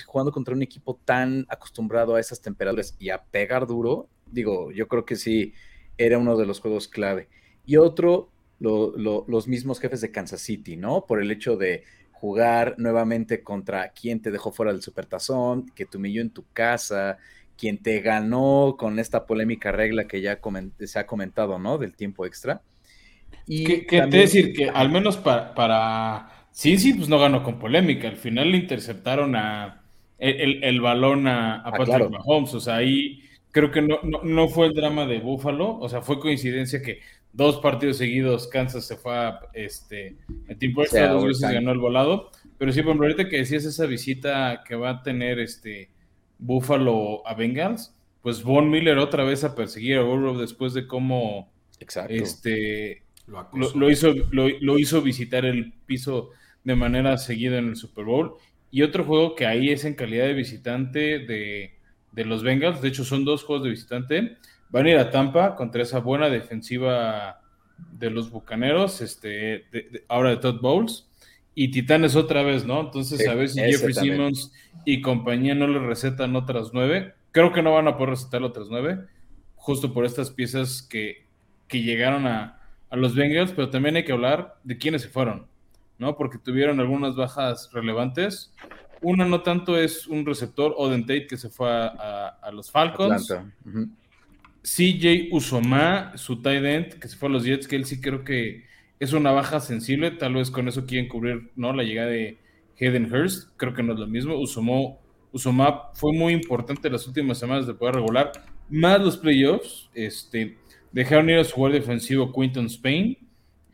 jugando 0.06 0.32
contra 0.32 0.54
un 0.54 0.62
equipo 0.62 1.00
tan 1.04 1.46
acostumbrado 1.48 2.14
a 2.14 2.20
esas 2.20 2.40
temperaturas 2.40 2.96
y 2.98 3.10
a 3.10 3.22
pegar 3.22 3.66
duro, 3.66 4.08
digo, 4.26 4.70
yo 4.72 4.88
creo 4.88 5.04
que 5.04 5.16
sí 5.16 5.54
era 5.98 6.18
uno 6.18 6.36
de 6.36 6.46
los 6.46 6.60
juegos 6.60 6.88
clave. 6.88 7.28
Y 7.66 7.76
otro, 7.76 8.30
los 8.60 9.48
mismos 9.48 9.80
jefes 9.80 10.00
de 10.00 10.10
Kansas 10.10 10.40
City, 10.40 10.76
¿no? 10.76 11.06
Por 11.06 11.20
el 11.20 11.30
hecho 11.30 11.56
de 11.56 11.84
jugar 12.12 12.74
nuevamente 12.78 13.42
contra 13.42 13.90
quien 13.90 14.20
te 14.20 14.30
dejó 14.30 14.52
fuera 14.52 14.72
del 14.72 14.82
supertazón, 14.82 15.66
que 15.74 15.84
te 15.84 15.96
humilló 15.96 16.22
en 16.22 16.30
tu 16.30 16.44
casa, 16.52 17.18
quien 17.56 17.78
te 17.78 18.00
ganó 18.00 18.76
con 18.78 18.98
esta 18.98 19.26
polémica 19.26 19.72
regla 19.72 20.06
que 20.06 20.20
ya 20.20 20.40
se 20.80 20.98
ha 20.98 21.06
comentado, 21.06 21.58
¿no? 21.58 21.78
Del 21.78 21.94
tiempo 21.94 22.26
extra. 22.26 22.62
Y 23.46 23.84
que, 23.84 24.00
te 24.02 24.16
decir 24.16 24.54
que 24.54 24.70
al 24.70 24.90
menos 24.90 25.18
para, 25.18 25.54
para 25.54 26.44
Sí, 26.54 26.78
sí, 26.78 26.94
pues 26.94 27.08
no 27.08 27.18
ganó 27.18 27.42
con 27.42 27.58
polémica. 27.58 28.06
Al 28.06 28.16
final 28.16 28.52
le 28.52 28.58
interceptaron 28.58 29.34
a 29.34 29.82
el, 30.18 30.80
balón 30.80 31.26
a, 31.26 31.56
a 31.56 31.62
ah, 31.64 31.72
Patrick 31.72 32.10
Mahomes. 32.10 32.54
O 32.54 32.60
sea, 32.60 32.76
ahí 32.76 33.20
creo 33.54 33.70
que 33.70 33.80
no, 33.80 34.00
no, 34.24 34.48
fue 34.48 34.66
el 34.66 34.74
drama 34.74 35.06
de 35.06 35.20
Buffalo. 35.20 35.78
O 35.78 35.88
sea, 35.88 36.02
fue 36.02 36.18
coincidencia 36.18 36.82
que 36.82 37.00
dos 37.32 37.58
partidos 37.58 37.98
seguidos 37.98 38.48
Kansas 38.48 38.84
se 38.84 38.96
fue 38.96 39.16
a 39.16 39.40
este 39.52 40.16
en 40.48 40.58
tiempo 40.58 40.82
extra, 40.82 41.12
dos 41.12 41.24
veces 41.24 41.52
ganó 41.52 41.70
el 41.70 41.78
volado. 41.78 42.30
Pero 42.58 42.72
sí, 42.72 42.82
por 42.82 42.96
ahorita 42.96 43.28
que 43.28 43.38
decías 43.38 43.64
esa 43.64 43.86
visita 43.86 44.64
que 44.66 44.74
va 44.74 44.90
a 44.90 45.02
tener 45.04 45.38
este 45.38 45.88
Buffalo 46.36 47.26
a 47.26 47.34
Bengals, 47.34 47.94
pues 48.22 48.42
Von 48.42 48.70
Miller 48.70 48.98
otra 48.98 49.22
vez 49.22 49.44
a 49.44 49.54
perseguir 49.54 49.98
a 49.98 50.02
Burrow 50.02 50.36
después 50.36 50.74
de 50.74 50.88
cómo 50.88 51.52
este 51.78 53.04
lo, 53.28 53.88
hizo, 53.88 54.14
lo, 54.32 54.78
hizo 54.78 55.00
visitar 55.00 55.44
el 55.44 55.72
piso 55.86 56.30
de 56.64 56.74
manera 56.74 57.18
seguida 57.18 57.58
en 57.58 57.68
el 57.68 57.76
Super 57.76 58.04
Bowl. 58.04 58.34
Y 58.72 58.82
otro 58.82 59.04
juego 59.04 59.36
que 59.36 59.46
ahí 59.46 59.70
es 59.70 59.84
en 59.84 59.94
calidad 59.94 60.26
de 60.26 60.34
visitante 60.34 61.20
de, 61.20 61.74
los 62.24 62.42
Bengals, 62.42 62.82
de 62.82 62.88
hecho 62.88 63.04
son 63.04 63.24
dos 63.24 63.42
juegos 63.42 63.64
de 63.64 63.70
visitante, 63.70 64.36
van 64.68 64.86
a 64.86 64.90
ir 64.90 64.98
a 64.98 65.10
Tampa 65.10 65.56
contra 65.56 65.82
esa 65.82 66.00
buena 66.00 66.28
defensiva 66.28 67.40
de 67.92 68.10
los 68.10 68.30
Bucaneros, 68.30 69.00
este, 69.00 69.64
ahora 70.08 70.30
de 70.30 70.36
Todd 70.36 70.60
Bowles, 70.60 71.08
y 71.54 71.70
Titanes 71.70 72.14
otra 72.16 72.42
vez, 72.42 72.64
¿no? 72.66 72.80
Entonces 72.80 73.26
a 73.28 73.34
ver 73.34 73.48
si 73.48 73.60
Jeffrey 73.60 73.94
Simmons 73.94 74.52
y 74.84 75.00
compañía 75.00 75.54
no 75.54 75.66
le 75.66 75.78
recetan 75.78 76.34
otras 76.36 76.70
nueve. 76.72 77.14
Creo 77.30 77.52
que 77.52 77.62
no 77.62 77.72
van 77.72 77.88
a 77.88 77.96
poder 77.96 78.10
recetar 78.10 78.42
otras 78.42 78.68
nueve, 78.70 78.98
justo 79.56 79.92
por 79.92 80.04
estas 80.04 80.30
piezas 80.30 80.82
que, 80.82 81.26
que 81.68 81.82
llegaron 81.82 82.26
a, 82.26 82.60
a 82.90 82.96
los 82.96 83.14
Bengals, 83.14 83.52
pero 83.52 83.70
también 83.70 83.96
hay 83.96 84.04
que 84.04 84.12
hablar 84.12 84.56
de 84.64 84.78
quiénes 84.78 85.02
se 85.02 85.08
fueron. 85.08 85.46
¿no? 85.98 86.16
Porque 86.16 86.38
tuvieron 86.38 86.80
algunas 86.80 87.16
bajas 87.16 87.70
relevantes. 87.72 88.52
Una 89.04 89.26
no 89.26 89.42
tanto 89.42 89.78
es 89.78 90.06
un 90.06 90.24
receptor, 90.24 90.74
Oden 90.78 91.02
Tate, 91.02 91.26
que 91.26 91.36
se 91.36 91.50
fue 91.50 91.68
a, 91.70 92.50
los 92.52 92.70
Falcons. 92.70 93.32
CJ 94.62 95.28
Usoma, 95.30 96.16
su 96.16 96.40
tight 96.40 96.64
end, 96.64 96.94
que 96.94 97.06
se 97.06 97.16
fue 97.16 97.28
a 97.28 97.32
los 97.32 97.44
Jets, 97.44 97.68
que 97.68 97.76
él 97.76 97.84
sí 97.84 98.00
creo 98.00 98.24
que 98.24 98.64
es 98.98 99.12
una 99.12 99.30
baja 99.30 99.60
sensible. 99.60 100.10
Tal 100.10 100.34
vez 100.34 100.50
con 100.50 100.68
eso 100.68 100.86
quieren 100.86 101.08
cubrir 101.08 101.50
¿no? 101.54 101.74
la 101.74 101.82
llegada 101.82 102.08
de 102.08 102.38
Hayden 102.80 103.12
Hurst. 103.12 103.50
Creo 103.58 103.74
que 103.74 103.82
no 103.82 103.92
es 103.92 103.98
lo 103.98 104.06
mismo. 104.06 104.38
Usoma, 104.38 104.96
Usoma 105.32 105.90
fue 105.92 106.14
muy 106.14 106.32
importante 106.32 106.88
las 106.88 107.06
últimas 107.06 107.38
semanas 107.38 107.66
de 107.66 107.74
poder 107.74 107.96
regular, 107.96 108.32
más 108.70 109.00
los 109.02 109.18
playoffs. 109.18 109.90
Este, 109.92 110.56
dejaron 110.92 111.28
ir 111.28 111.36
a 111.36 111.44
su 111.44 111.56
guardia 111.56 111.80
defensivo 111.80 112.32
Quinton 112.32 112.66
Spain. 112.66 113.18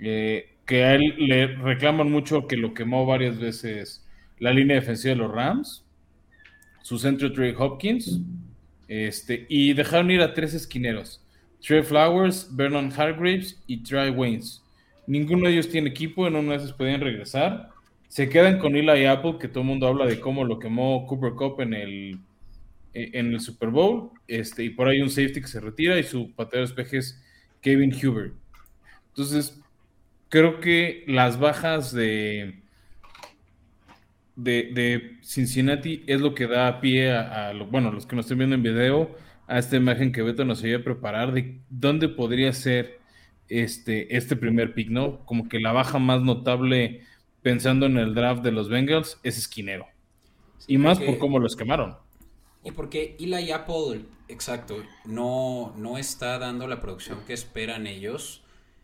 Eh, 0.00 0.56
que 0.66 0.84
a 0.84 0.94
él 0.94 1.14
le 1.18 1.46
reclaman 1.48 2.10
mucho 2.10 2.46
que 2.46 2.56
lo 2.56 2.74
quemó 2.74 3.04
varias 3.04 3.38
veces 3.38 4.06
la 4.40 4.52
línea 4.52 4.76
defensiva 4.76 5.14
de 5.14 5.20
los 5.20 5.30
Rams, 5.30 5.84
su 6.82 6.98
centro 6.98 7.32
Trey 7.32 7.54
Hopkins, 7.56 8.20
este, 8.88 9.46
y 9.48 9.74
dejaron 9.74 10.10
ir 10.10 10.20
a 10.22 10.34
tres 10.34 10.54
esquineros, 10.54 11.22
Trey 11.64 11.82
Flowers, 11.82 12.48
Vernon 12.56 12.90
Hargraves 12.90 13.62
y 13.66 13.82
Trey 13.82 14.10
Waynes. 14.10 14.62
Ninguno 15.06 15.46
de 15.46 15.52
ellos 15.52 15.68
tiene 15.68 15.90
equipo, 15.90 16.26
en 16.26 16.34
unos 16.34 16.56
meses 16.56 16.72
podían 16.72 17.00
regresar. 17.00 17.68
Se 18.08 18.28
quedan 18.28 18.58
con 18.58 18.74
Eli 18.74 19.04
Apple, 19.06 19.36
que 19.38 19.48
todo 19.48 19.60
el 19.60 19.68
mundo 19.68 19.86
habla 19.86 20.06
de 20.06 20.18
cómo 20.18 20.44
lo 20.44 20.58
quemó 20.58 21.06
Cooper 21.06 21.32
Cup 21.32 21.60
en 21.60 21.74
el, 21.74 22.18
en 22.94 23.32
el 23.32 23.40
Super 23.40 23.68
Bowl. 23.68 24.10
Este, 24.26 24.64
y 24.64 24.70
por 24.70 24.88
ahí 24.88 25.00
un 25.00 25.10
safety 25.10 25.40
que 25.40 25.46
se 25.46 25.60
retira 25.60 25.98
y 25.98 26.02
su 26.02 26.32
pateador 26.32 26.66
de 26.66 26.72
espeje 26.72 26.98
es 26.98 27.22
Kevin 27.60 27.94
Huber. 27.94 28.32
Entonces, 29.08 29.60
creo 30.28 30.60
que 30.60 31.04
las 31.06 31.38
bajas 31.38 31.92
de, 31.92 32.59
de, 34.42 35.18
Cincinnati 35.22 36.04
es 36.06 36.20
lo 36.20 36.34
que 36.34 36.46
da 36.46 36.80
pie 36.80 37.12
a, 37.12 37.52
bueno, 37.70 37.92
los 37.92 38.06
que 38.06 38.16
nos 38.16 38.26
estén 38.26 38.38
viendo 38.38 38.56
en 38.56 38.62
video, 38.62 39.16
a 39.46 39.58
esta 39.58 39.76
imagen 39.76 40.12
que 40.12 40.22
Beto 40.22 40.44
nos 40.44 40.62
iba 40.64 40.78
a 40.78 40.84
preparar 40.84 41.32
de 41.32 41.60
dónde 41.68 42.08
podría 42.08 42.52
ser 42.52 43.00
este, 43.48 44.16
este 44.16 44.36
primer 44.36 44.74
pick, 44.74 44.90
¿no? 44.90 45.24
Como 45.24 45.48
que 45.48 45.58
la 45.58 45.72
baja 45.72 45.98
más 45.98 46.22
notable 46.22 47.02
pensando 47.42 47.86
en 47.86 47.98
el 47.98 48.14
draft 48.14 48.42
de 48.42 48.52
los 48.52 48.68
Bengals 48.68 49.18
es 49.22 49.38
esquinero. 49.38 49.86
y 50.66 50.78
más 50.78 51.00
por 51.00 51.18
cómo 51.18 51.38
los 51.38 51.56
quemaron. 51.56 51.96
Y 52.62 52.70
porque 52.72 53.16
Eli 53.18 53.50
Apple, 53.50 54.02
exacto, 54.28 54.82
no, 55.04 55.74
no 55.76 55.98
está 55.98 56.38
dando 56.38 56.66
la 56.66 56.80
producción 56.80 57.18
que 57.26 57.32
esperan 57.32 57.86
ellos, 57.86 58.42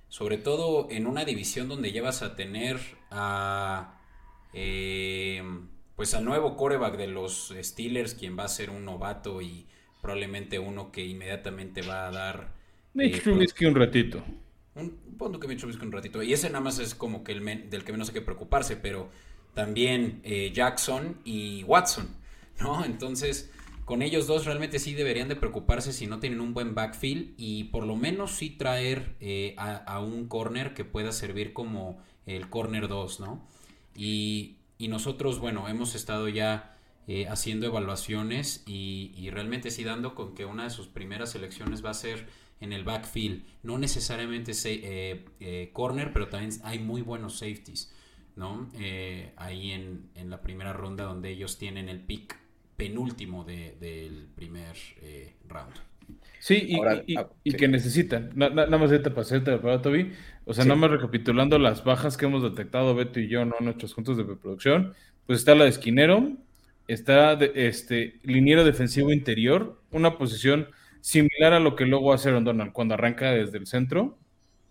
sobre 0.09 0.38
todo 0.38 0.88
en 0.90 1.07
una 1.07 1.24
división 1.24 1.68
donde 1.68 1.92
llevas 1.92 2.22
a 2.22 2.34
tener 2.34 2.78
a 3.11 3.95
eh, 4.59 5.42
pues 5.96 6.14
al 6.14 6.24
nuevo 6.24 6.57
coreback 6.57 6.96
de 6.96 7.09
los 7.09 7.54
Steelers, 7.62 8.14
quien 8.14 8.38
va 8.38 8.44
a 8.44 8.48
ser 8.48 8.70
un 8.70 8.84
novato 8.84 9.42
y 9.42 9.66
probablemente 10.00 10.59
uno 10.59 10.92
que 10.92 11.04
inmediatamente 11.04 11.82
va 11.82 12.09
a 12.09 12.11
dar. 12.11 12.54
Mitch 12.94 13.16
eh, 13.16 13.20
Trubisky 13.20 13.66
un 13.66 13.74
ratito. 13.74 14.22
Un 14.74 14.90
punto 15.18 15.38
que 15.38 15.48
Mitch 15.48 15.61
Trubisky 15.61 15.84
un 15.84 15.92
ratito. 15.92 16.22
Y 16.22 16.32
ese 16.32 16.48
nada 16.48 16.61
más 16.61 16.78
es 16.78 16.94
como 16.94 17.22
que 17.22 17.32
el 17.32 17.70
del 17.70 17.84
que 17.84 17.92
menos 17.92 18.09
hay 18.09 18.14
que 18.14 18.22
preocuparse, 18.22 18.76
pero 18.76 19.11
también 19.52 20.20
eh, 20.22 20.52
Jackson 20.54 21.18
y 21.24 21.64
Watson, 21.64 22.09
¿no? 22.61 22.84
Entonces, 22.84 23.50
con 23.84 24.02
ellos 24.02 24.26
dos 24.26 24.44
realmente 24.44 24.78
sí 24.78 24.94
deberían 24.94 25.28
de 25.28 25.36
preocuparse 25.36 25.92
si 25.92 26.07
no 26.07 26.18
tienen 26.18 26.40
un 26.40 26.54
buen 26.54 26.74
backfield 26.74 27.34
y 27.36 27.64
por 27.64 27.86
lo 27.86 27.96
menos 27.96 28.32
sí 28.32 28.50
traer 28.50 29.16
eh, 29.20 29.54
a, 29.59 30.00
un 30.00 30.28
corner 30.28 30.74
que 30.74 30.84
pueda 30.84 31.12
servir 31.12 31.52
como 31.52 32.02
el 32.26 32.50
corner 32.50 32.88
2, 32.88 33.20
¿no? 33.20 33.46
Y, 33.97 34.57
nosotros, 34.78 35.38
bueno, 35.38 35.68
hemos 35.68 35.94
estado 35.94 36.28
ya 36.28 36.76
eh, 37.07 37.26
haciendo 37.28 37.66
evaluaciones 37.66 38.62
y, 38.66 39.28
realmente 39.30 39.70
sí 39.70 39.84
dando 39.84 40.14
con 40.14 40.34
que 40.34 40.44
una 40.44 40.64
de 40.64 40.70
sus 40.70 40.86
primeras 40.88 41.32
selecciones 41.32 41.84
va 41.84 41.90
a 41.90 41.94
ser 41.94 42.26
en 42.61 42.72
el 42.72 42.84
backfield. 42.84 43.44
No 43.62 43.78
necesariamente 43.78 44.53
eh, 44.64 45.24
eh, 45.40 45.70
corner, 45.72 46.12
pero 46.12 46.28
también 46.28 46.53
hay 46.64 46.78
muy 46.78 47.03
buenos 47.03 47.38
safeties, 47.38 47.92
¿no? 48.34 48.70
ahí 49.36 49.72
en, 49.72 50.11
en, 50.14 50.30
la 50.30 50.42
primera 50.42 50.72
ronda 50.72 51.05
donde 51.05 51.30
ellos 51.30 51.59
tienen 51.59 51.88
el 51.88 52.01
pick 52.01 52.38
penúltimo 52.76 53.44
del 53.44 54.28
primer 54.34 54.76
round. 55.49 55.74
Sí, 56.46 56.64
y, 56.68 57.16
ah, 57.16 57.26
que 57.59 57.66
necesitan. 57.66 58.30
nada 58.36 58.66
más 58.66 58.92
ahorita 58.92 59.12
para 59.12 59.61
para 59.61 59.82
Toby. 59.82 60.12
O 60.44 60.54
sea, 60.54 60.64
nada 60.64 60.76
más 60.76 60.92
recapitulando 60.92 61.59
las 61.59 61.82
bajas 61.82 62.16
que 62.16 62.26
hemos 62.26 62.42
detectado 62.42 62.94
Beto 62.94 63.18
y 63.18 63.26
yo, 63.26 63.44
¿no? 63.44 63.57
En 63.59 63.64
nuestros 63.64 63.94
puntos 63.94 64.16
de 64.16 64.24
preproducción. 64.24 64.94
Pues 65.26 65.40
está 65.40 65.57
la 65.57 65.64
de 65.64 65.70
esquinero, 65.70 66.36
está 66.86 67.34
de, 67.34 67.50
este 67.54 68.20
liniero 68.22 68.64
defensivo 68.64 69.12
interior, 69.12 69.80
una 69.90 70.18
posición 70.18 70.68
similar 71.00 71.52
a 71.52 71.59
lo 71.59 71.74
que 71.74 71.84
luego 71.84 72.12
hace 72.12 72.30
Donald 72.30 72.72
cuando 72.72 72.94
arranca 72.94 73.32
desde 73.32 73.59
el 73.59 73.66
centro, 73.66 74.16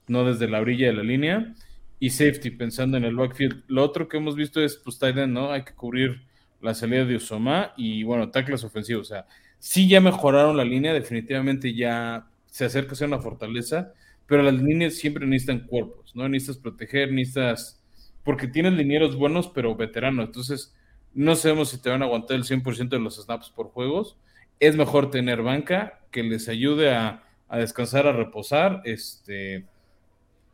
no 0.08 0.24
desde 0.24 0.48
la 0.48 0.62
orilla 0.62 0.88
de 0.88 0.94
la 0.94 1.04
línea. 1.04 1.56
Y 2.00 2.12
safety, 2.12 2.52
pensando 2.52 2.96
en 2.96 3.04
el 3.04 3.16
backfield. 3.16 3.64
Lo 3.68 3.84
otro 3.84 4.08
que 4.08 4.16
hemos 4.16 4.38
visto 4.38 4.62
es, 4.62 4.78
pues, 4.78 4.98
tight 4.98 5.16
¿no? 5.28 5.52
Hay 5.52 5.64
que 5.64 5.74
cubrir 5.74 6.22
la 6.62 6.74
salida 6.74 7.04
de 7.04 7.16
Usoma 7.18 7.74
y, 7.76 8.04
bueno, 8.04 8.32
tackles 8.32 8.64
ofensivos. 8.64 9.08
O 9.08 9.14
sea, 9.14 9.26
sí 9.66 9.88
ya 9.88 10.00
mejoraron 10.00 10.58
la 10.58 10.64
línea, 10.64 10.94
definitivamente 10.94 11.74
ya 11.74 12.28
se 12.46 12.66
acerca 12.66 12.92
a 12.92 12.96
ser 12.96 13.08
una 13.08 13.18
fortaleza, 13.18 13.94
pero 14.28 14.44
las 14.44 14.54
líneas 14.54 14.94
siempre 14.94 15.26
necesitan 15.26 15.66
cuerpos, 15.66 16.16
¿no? 16.16 16.30
Necesitas 16.30 16.62
proteger, 16.62 17.12
necesitas... 17.12 17.82
Porque 18.24 18.48
tienes 18.48 18.74
linieros 18.74 19.16
buenos, 19.16 19.48
pero 19.48 19.76
veteranos. 19.76 20.28
Entonces, 20.28 20.76
no 21.16 21.36
sabemos 21.36 21.70
si 21.70 21.82
te 21.82 21.90
van 21.90 22.04
a 22.04 22.06
aguantar 22.06 22.38
el 22.38 22.44
100% 22.44 22.90
de 22.90 23.00
los 23.00 23.16
snaps 23.16 23.50
por 23.50 23.70
juegos. 23.70 24.18
Es 24.60 24.76
mejor 24.76 25.10
tener 25.10 25.42
banca 25.42 26.00
que 26.12 26.22
les 26.22 26.48
ayude 26.48 26.94
a, 26.94 27.24
descansar, 27.50 28.06
a 28.06 28.14
reposar, 28.14 28.84
este, 28.86 29.66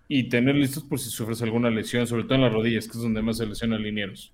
y 0.08 0.30
tener 0.30 0.56
listos 0.56 0.86
por 0.86 1.00
si 1.00 1.10
sufres 1.10 1.42
alguna 1.42 1.70
lesión, 1.70 2.08
sobre 2.08 2.24
todo 2.24 2.36
en 2.36 2.44
las 2.44 2.54
rodillas, 2.54 2.86
que 2.86 2.94
es 2.94 3.04
donde 3.04 3.22
más 3.22 3.38
se 3.38 3.46
lesionan 3.46 3.84
linieros. 3.84 4.34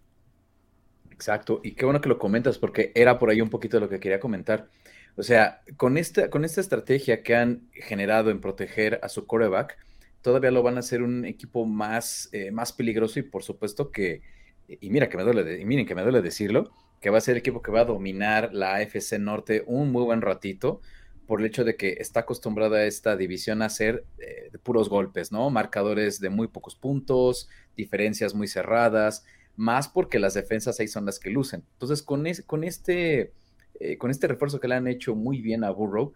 Exacto, 1.17 1.61
y 1.63 1.71
qué 1.71 1.83
bueno 1.83 1.99
que 1.99 2.09
lo 2.09 2.19
comentas 2.19 2.59
porque 2.59 2.91
era 2.93 3.17
por 3.17 3.31
ahí 3.31 3.41
un 3.41 3.49
poquito 3.49 3.77
de 3.77 3.81
lo 3.81 3.89
que 3.89 3.99
quería 3.99 4.19
comentar. 4.19 4.67
O 5.15 5.23
sea, 5.23 5.61
con 5.75 5.97
esta, 5.97 6.29
con 6.29 6.45
esta 6.45 6.61
estrategia 6.61 7.23
que 7.23 7.35
han 7.35 7.67
generado 7.73 8.29
en 8.29 8.39
proteger 8.39 8.99
a 9.01 9.09
su 9.09 9.25
coreback, 9.25 9.79
todavía 10.21 10.51
lo 10.51 10.61
van 10.61 10.75
a 10.77 10.81
hacer 10.81 11.01
un 11.01 11.25
equipo 11.25 11.65
más, 11.65 12.29
eh, 12.33 12.51
más 12.51 12.71
peligroso 12.71 13.17
y 13.19 13.23
por 13.23 13.41
supuesto 13.41 13.91
que, 13.91 14.21
y 14.67 14.91
mira 14.91 15.09
que 15.09 15.17
me 15.17 15.23
duele, 15.23 15.59
y 15.59 15.65
miren 15.65 15.87
que 15.87 15.95
me 15.95 16.03
duele 16.03 16.21
decirlo, 16.21 16.69
que 17.01 17.09
va 17.09 17.17
a 17.17 17.21
ser 17.21 17.31
el 17.33 17.39
equipo 17.39 17.63
que 17.63 17.71
va 17.71 17.81
a 17.81 17.85
dominar 17.85 18.53
la 18.53 18.75
AFC 18.75 19.17
Norte 19.17 19.63
un 19.65 19.91
muy 19.91 20.03
buen 20.03 20.21
ratito 20.21 20.81
por 21.25 21.39
el 21.39 21.47
hecho 21.47 21.63
de 21.63 21.75
que 21.75 21.97
está 21.99 22.21
acostumbrada 22.21 22.85
esta 22.85 23.17
división 23.17 23.63
a 23.63 23.69
ser 23.69 24.05
eh, 24.19 24.51
puros 24.61 24.87
golpes, 24.87 25.31
¿no? 25.31 25.49
Marcadores 25.49 26.19
de 26.19 26.29
muy 26.29 26.47
pocos 26.47 26.75
puntos, 26.75 27.49
diferencias 27.75 28.35
muy 28.35 28.47
cerradas, 28.47 29.25
más 29.57 29.89
porque 29.89 30.19
las 30.19 30.35
defensas 30.35 30.79
ahí 30.79 30.87
son 30.87 31.05
las 31.05 31.19
que 31.19 31.29
lucen. 31.29 31.63
Entonces, 31.73 32.01
con, 32.03 32.25
con, 32.45 32.63
este, 32.63 33.33
eh, 33.79 33.97
con 33.97 34.11
este 34.11 34.27
refuerzo 34.27 34.59
que 34.59 34.67
le 34.67 34.75
han 34.75 34.87
hecho 34.87 35.15
muy 35.15 35.41
bien 35.41 35.63
a 35.63 35.71
Burrow, 35.71 36.13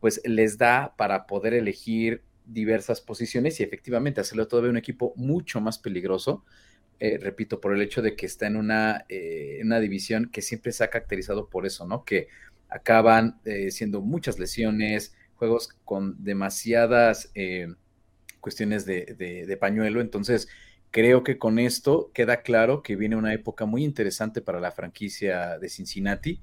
pues 0.00 0.20
les 0.24 0.58
da 0.58 0.94
para 0.96 1.26
poder 1.26 1.54
elegir 1.54 2.22
diversas 2.46 3.00
posiciones 3.00 3.60
y 3.60 3.62
efectivamente 3.62 4.20
hacerlo 4.20 4.48
todavía 4.48 4.70
un 4.70 4.78
equipo 4.78 5.12
mucho 5.16 5.60
más 5.60 5.78
peligroso. 5.78 6.44
Eh, 6.98 7.18
repito, 7.20 7.60
por 7.60 7.74
el 7.74 7.82
hecho 7.82 8.02
de 8.02 8.16
que 8.16 8.26
está 8.26 8.46
en 8.46 8.56
una, 8.56 9.04
eh, 9.08 9.60
una, 9.62 9.78
división 9.78 10.30
que 10.32 10.42
siempre 10.42 10.72
se 10.72 10.82
ha 10.82 10.90
caracterizado 10.90 11.48
por 11.48 11.66
eso, 11.66 11.86
¿no? 11.86 12.04
Que 12.04 12.28
acaban 12.70 13.40
siendo 13.70 14.02
muchas 14.02 14.38
lesiones, 14.38 15.14
juegos 15.36 15.70
con 15.84 16.22
demasiadas 16.22 17.32
cuestiones 18.40 18.84
de, 18.84 19.56
pañuelo. 19.60 20.00
Entonces, 20.00 20.48
creo 20.90 21.22
que 21.22 21.38
con 21.38 21.58
esto 21.58 22.10
queda 22.14 22.42
claro 22.42 22.82
que 22.82 22.96
viene 22.96 23.16
una 23.16 23.34
época 23.34 23.66
muy 23.66 23.84
interesante 23.84 24.40
para 24.40 24.60
la 24.60 24.72
franquicia 24.72 25.58
de 25.58 25.68
Cincinnati 25.68 26.40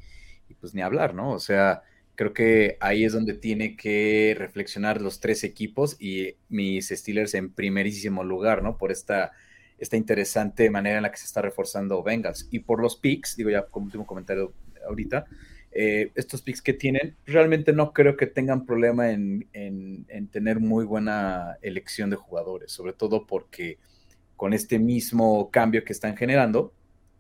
y 0.48 0.54
pues 0.56 0.74
ni 0.74 0.82
hablar, 0.82 1.14
¿no? 1.14 1.32
O 1.32 1.39
sea, 1.39 1.82
creo 2.16 2.34
que 2.34 2.78
ahí 2.80 3.04
es 3.04 3.14
donde 3.14 3.34
tiene 3.34 3.76
que 3.76 4.36
reflexionar 4.38 5.02
los 5.02 5.20
tres 5.20 5.43
equipos 5.43 5.98
y 6.00 6.36
mis 6.50 6.89
Steelers 6.89 7.34
en 7.34 7.52
primerísimo 7.52 8.24
lugar, 8.24 8.64
¿no? 8.64 8.78
Por 8.78 8.91
esta, 8.91 9.32
esta 9.78 9.98
interesante 9.98 10.70
manera 10.70 10.98
en 10.98 11.04
la 11.04 11.12
que 11.12 11.18
se 11.18 11.26
está 11.26 11.41
reforzando 11.41 12.04
Bengals. 12.04 12.48
Y 12.52 12.60
por 12.60 12.82
los 12.82 12.96
picks, 12.98 13.36
digo 13.36 13.50
ya 13.50 13.64
como 13.66 13.88
último 13.88 14.06
comentario 14.06 14.54
ahorita, 14.88 15.26
eh, 15.72 16.12
estos 16.16 16.41
picks 16.41 16.62
que 16.62 16.74
tienen, 16.74 17.18
realmente 17.26 17.74
no 17.74 17.91
creo 17.91 18.16
que 18.16 18.28
tengan 18.28 18.66
problema 18.66 19.12
en, 19.12 19.48
en 19.52 20.28
tener 20.28 20.60
muy 20.60 20.86
buena 20.86 21.58
elección 21.62 22.10
de 22.10 22.16
jugadores, 22.16 22.72
sobre 22.72 22.93
todo 22.93 23.26
porque 23.26 23.78
con 24.36 24.53
este 24.53 24.79
mismo 24.79 25.49
cambio 25.51 25.83
que 25.83 25.93
están 25.93 26.17
generando, 26.17 26.73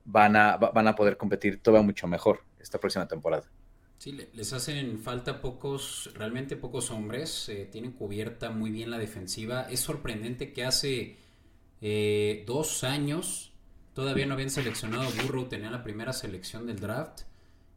van 0.05 0.35
a, 0.35 0.57
van 0.57 0.87
a 0.87 0.95
poder 0.95 1.17
competir 1.17 1.61
todavía 1.61 1.85
mucho 1.85 2.07
mejor 2.07 2.41
esta 2.59 2.79
próxima 2.79 3.07
temporada. 3.07 3.49
Sí, 3.97 4.11
les 4.11 4.53
hacen 4.53 4.99
falta 4.99 5.41
pocos, 5.41 6.11
realmente 6.15 6.57
pocos 6.57 6.91
hombres, 6.91 7.49
eh, 7.49 7.67
tienen 7.71 7.93
cubierta 7.93 8.51
muy 8.51 8.69
bien 8.69 8.91
la 8.91 8.97
defensiva. 8.97 9.67
Es 9.69 9.79
sorprendente 9.79 10.51
que 10.51 10.65
hace 10.65 11.17
eh, 11.81 12.43
dos 12.45 12.83
años 12.83 13.53
todavía 13.93 14.25
no 14.25 14.33
habían 14.33 14.49
seleccionado 14.49 15.03
a 15.03 15.23
Burrow, 15.23 15.47
tenían 15.47 15.71
la 15.71 15.83
primera 15.83 16.11
selección 16.11 16.67
del 16.67 16.79
draft 16.79 17.21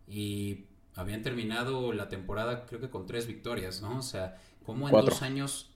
y 0.07 0.65
habían 0.95 1.23
terminado 1.23 1.93
la 1.93 2.09
temporada 2.09 2.67
creo 2.67 2.81
que 2.81 2.91
con 2.91 3.07
tres 3.07 3.27
victorias, 3.27 3.81
¿no? 3.81 3.99
O 3.99 4.03
sea, 4.03 4.37
como 4.65 4.89
en 4.89 4.93
dos 4.93 5.23
años, 5.23 5.71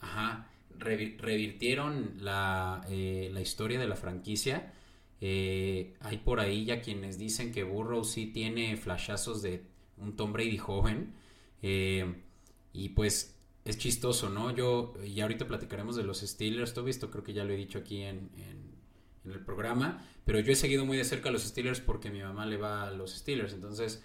ajá, 0.00 0.48
revirtieron 0.78 2.14
la, 2.20 2.84
eh, 2.88 3.30
la, 3.32 3.40
historia 3.40 3.78
de 3.78 3.86
la 3.86 3.96
franquicia. 3.96 4.72
Eh, 5.20 5.94
hay 6.00 6.18
por 6.18 6.40
ahí 6.40 6.64
ya 6.64 6.80
quienes 6.80 7.18
dicen 7.18 7.52
que 7.52 7.62
Burrow 7.62 8.04
sí 8.04 8.26
tiene 8.26 8.76
flashazos 8.76 9.42
de 9.42 9.64
un 9.96 10.16
Tom 10.16 10.32
Brady 10.32 10.58
joven. 10.58 11.14
Eh, 11.62 12.14
y 12.72 12.90
pues 12.90 13.36
es 13.64 13.78
chistoso, 13.78 14.28
¿no? 14.28 14.54
Yo, 14.54 14.94
y 15.04 15.20
ahorita 15.20 15.46
platicaremos 15.46 15.96
de 15.96 16.04
los 16.04 16.20
Steelers, 16.20 16.74
todo 16.74 16.84
visto, 16.84 17.10
creo 17.10 17.22
que 17.22 17.32
ya 17.32 17.44
lo 17.44 17.52
he 17.52 17.56
dicho 17.56 17.78
aquí 17.78 18.02
en, 18.02 18.30
en, 18.36 18.72
el 19.24 19.38
programa, 19.38 20.04
pero 20.24 20.40
yo 20.40 20.52
he 20.52 20.56
seguido 20.56 20.84
muy 20.84 20.96
de 20.96 21.04
cerca 21.04 21.28
a 21.28 21.32
los 21.32 21.44
Steelers 21.44 21.78
porque 21.78 22.10
mi 22.10 22.20
mamá 22.20 22.44
le 22.44 22.56
va 22.56 22.88
a 22.88 22.90
los 22.90 23.14
Steelers, 23.14 23.52
entonces, 23.52 24.02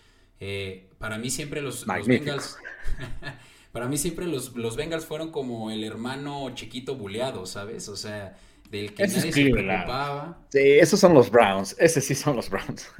para 0.99 1.17
mí 1.17 1.31
siempre 1.31 1.61
los, 1.61 1.87
los 1.87 2.07
Bengals... 2.07 2.57
para 3.77 3.87
mí 3.87 3.97
siempre 3.99 4.25
los, 4.25 4.55
los 4.55 4.75
Bengals 4.75 5.05
fueron 5.05 5.29
como 5.29 5.69
el 5.69 5.83
hermano 5.83 6.49
chiquito 6.55 6.95
buleado, 6.95 7.45
¿sabes? 7.45 7.87
O 7.89 7.95
sea, 7.95 8.35
del 8.71 8.95
que 8.95 9.05
nadie 9.05 9.31
se 9.31 9.51
preocupaba. 9.51 10.39
Sí, 10.49 10.59
esos 10.79 10.99
son 10.99 11.13
los 11.13 11.29
Browns, 11.29 11.75
ese 11.77 12.01
sí 12.01 12.15
son 12.15 12.37
los 12.37 12.49
Browns. 12.49 12.91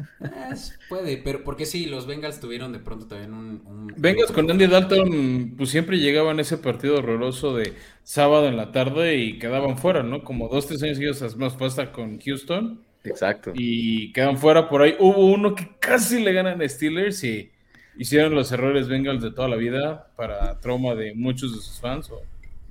puede, 0.88 1.18
pero 1.18 1.44
porque 1.44 1.66
sí, 1.66 1.88
los 1.88 2.06
Bengals 2.06 2.40
tuvieron 2.40 2.74
de 2.74 2.78
pronto 2.78 3.08
también 3.08 3.34
un... 3.34 3.92
Bengals 3.98 4.32
con 4.32 4.52
Andy 4.52 4.68
Dalton, 4.68 5.56
pues 5.58 5.72
siempre 5.72 5.98
llegaban 5.98 6.38
a 6.38 6.44
ese 6.44 6.60
partido 6.60 6.98
horroroso 7.00 7.56
de 7.56 7.74
sábado 8.04 8.48
en 8.48 8.56
la 8.56 8.72
tarde 8.72 9.16
y 9.16 9.40
quedaban 9.40 9.80
fuera, 9.80 10.04
¿no? 10.04 10.24
Como 10.24 10.48
dos, 10.48 10.68
tres 10.68 10.84
años 10.84 10.98
seguidos 10.98 11.38
más 11.38 11.56
pasta 11.56 11.92
con 11.92 12.20
Houston. 12.20 12.84
Exacto. 13.04 13.52
Y 13.56 14.14
quedan 14.14 14.38
fuera 14.38 14.70
por 14.70 14.84
ahí. 14.84 14.96
Hubo 15.00 15.26
uno 15.26 15.56
que 15.56 15.72
casi 15.80 16.24
le 16.24 16.34
ganan 16.34 16.62
a 16.62 16.70
Steelers 16.70 17.24
y 17.24 17.50
hicieron 17.98 18.36
los 18.36 18.52
errores 18.52 18.88
Bengals 18.88 19.22
de 19.22 19.32
toda 19.32 19.48
la 19.48 19.56
vida 19.56 20.12
para 20.16 20.60
trauma 20.60 20.96
de 20.96 21.14
muchos 21.16 21.54
de 21.56 21.62
sus 21.62 21.80
fans. 21.80 22.10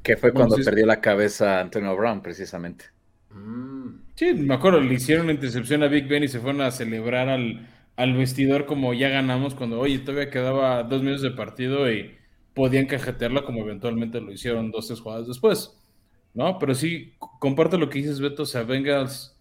Que 0.03 0.17
fue 0.17 0.33
cuando 0.33 0.57
perdió 0.57 0.87
la 0.87 1.01
cabeza 1.01 1.61
Antonio 1.61 1.97
Brown, 1.97 2.23
precisamente. 2.23 2.87
Mm. 3.31 4.07
Sí, 4.15 4.33
me 4.35 4.55
acuerdo, 4.55 4.81
le 4.81 4.95
hicieron 4.95 5.25
una 5.25 5.35
intercepción 5.35 5.83
a 5.83 5.89
Big 5.89 6.09
Ben 6.09 6.25
y 6.25 6.29
se 6.29 6.41
fueron 6.41 6.63
a 6.63 6.71
celebrar 6.71 7.29
al, 7.29 7.69
al 7.97 8.15
vestidor 8.15 8.67
como 8.67 8.95
ya 8.95 9.09
ganamos, 9.09 9.55
cuando, 9.55 9.79
oye, 9.79 9.99
todavía 9.99 10.31
quedaba 10.31 10.83
dos 10.85 11.03
minutos 11.03 11.23
de 11.23 11.33
partido 11.33 11.91
y 11.91 12.17
podían 12.55 12.87
cajetearla 12.87 13.45
como 13.45 13.61
eventualmente 13.61 14.21
lo 14.21 14.33
hicieron 14.33 14.71
dos, 14.71 14.87
tres 14.87 15.01
jugadas 15.01 15.27
después. 15.27 15.77
¿No? 16.33 16.59
Pero 16.59 16.75
sí, 16.75 17.15
comparto 17.39 17.79
lo 17.79 17.89
que 17.89 17.99
dices, 17.99 18.21
Beto, 18.21 18.43
o 18.43 18.47
sea, 18.47 18.63
Bengals 18.63 19.37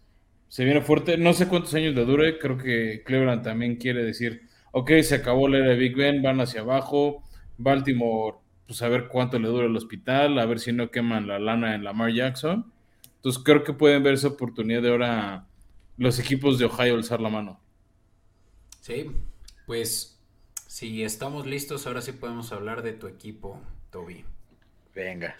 se 0.47 0.63
viene 0.63 0.81
fuerte. 0.81 1.17
No 1.17 1.33
sé 1.33 1.47
cuántos 1.47 1.73
años 1.73 1.93
le 1.93 2.05
dure, 2.05 2.39
creo 2.39 2.57
que 2.57 3.03
Cleveland 3.05 3.43
también 3.43 3.75
quiere 3.75 4.03
decir, 4.03 4.43
ok, 4.78 4.91
se 5.03 5.15
acabó 5.15 5.47
la 5.47 5.59
era 5.59 5.69
de 5.69 5.76
Big 5.78 5.95
Ben, 5.95 6.21
van 6.21 6.41
hacia 6.41 6.59
abajo. 6.59 7.23
Baltimore, 7.57 8.36
pues 8.67 8.82
a 8.82 8.89
ver 8.89 9.07
cuánto 9.07 9.39
le 9.39 9.47
dura 9.47 9.67
el 9.67 9.78
hospital, 9.78 10.38
a 10.38 10.45
ver 10.45 10.59
si 10.59 10.73
no 10.73 10.91
queman 10.91 11.28
la 11.28 11.39
lana 11.39 11.76
en 11.76 11.86
Lamar 11.86 12.11
Jackson. 12.11 12.73
Entonces 13.15 13.41
creo 13.41 13.63
que 13.63 13.71
pueden 13.71 14.03
ver 14.03 14.15
esa 14.15 14.28
oportunidad 14.28 14.82
de 14.82 14.89
ahora 14.89 15.47
los 15.97 16.19
equipos 16.19 16.59
de 16.59 16.65
Ohio 16.65 16.95
alzar 16.95 17.21
la 17.21 17.30
mano. 17.30 17.61
Sí, 18.82 19.11
pues 19.65 20.19
si 20.67 21.03
estamos 21.03 21.47
listos, 21.47 21.88
ahora 21.88 22.01
sí 22.01 22.11
podemos 22.11 22.51
hablar 22.51 22.82
de 22.82 22.91
tu 22.91 23.07
equipo, 23.07 23.61
Toby. 23.91 24.26
Venga. 24.93 25.38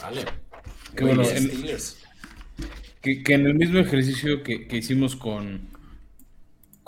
Vale. 0.00 0.24
Que, 0.96 1.04
bueno, 1.04 1.22
que, 3.02 3.34
en 3.34 3.46
el 3.46 3.54
mismo 3.54 3.78
ejercicio 3.78 4.42
que, 4.42 4.66
hicimos 4.70 5.16
con, 5.16 5.68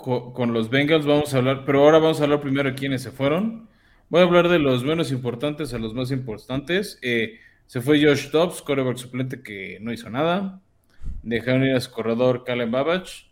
con, 0.05 0.53
los 0.53 0.69
Bengals 0.69 1.07
vamos 1.07 1.33
a 1.33 1.37
hablar, 1.37 1.63
pero 1.65 1.83
ahora 1.83 1.97
vamos 1.97 2.21
a 2.21 2.25
hablar 2.25 2.39
primero 2.39 2.69
de 2.69 2.75
quiénes 2.75 3.01
se 3.01 3.09
fueron. 3.09 3.67
Voy 4.09 4.21
a 4.21 4.25
hablar 4.25 4.49
de 4.49 4.59
los 4.59 4.83
menos 4.83 5.11
importantes 5.11 5.73
a 5.73 5.79
los 5.79 5.95
más 5.95 6.11
importantes. 6.11 6.99
Eh, 7.01 7.39
se 7.65 7.81
fue 7.81 7.99
Josh 7.99 8.29
Dobbs, 8.29 8.61
coreback 8.61 8.97
suplente 8.97 9.41
que 9.41 9.79
no 9.81 9.91
hizo 9.91 10.07
nada. 10.11 10.61
Dejaron 11.23 11.63
ir 11.63 11.75
a 11.75 11.81
su 11.81 11.89
corredor 11.89 12.43
Calen 12.43 12.69
Babach. 12.69 13.31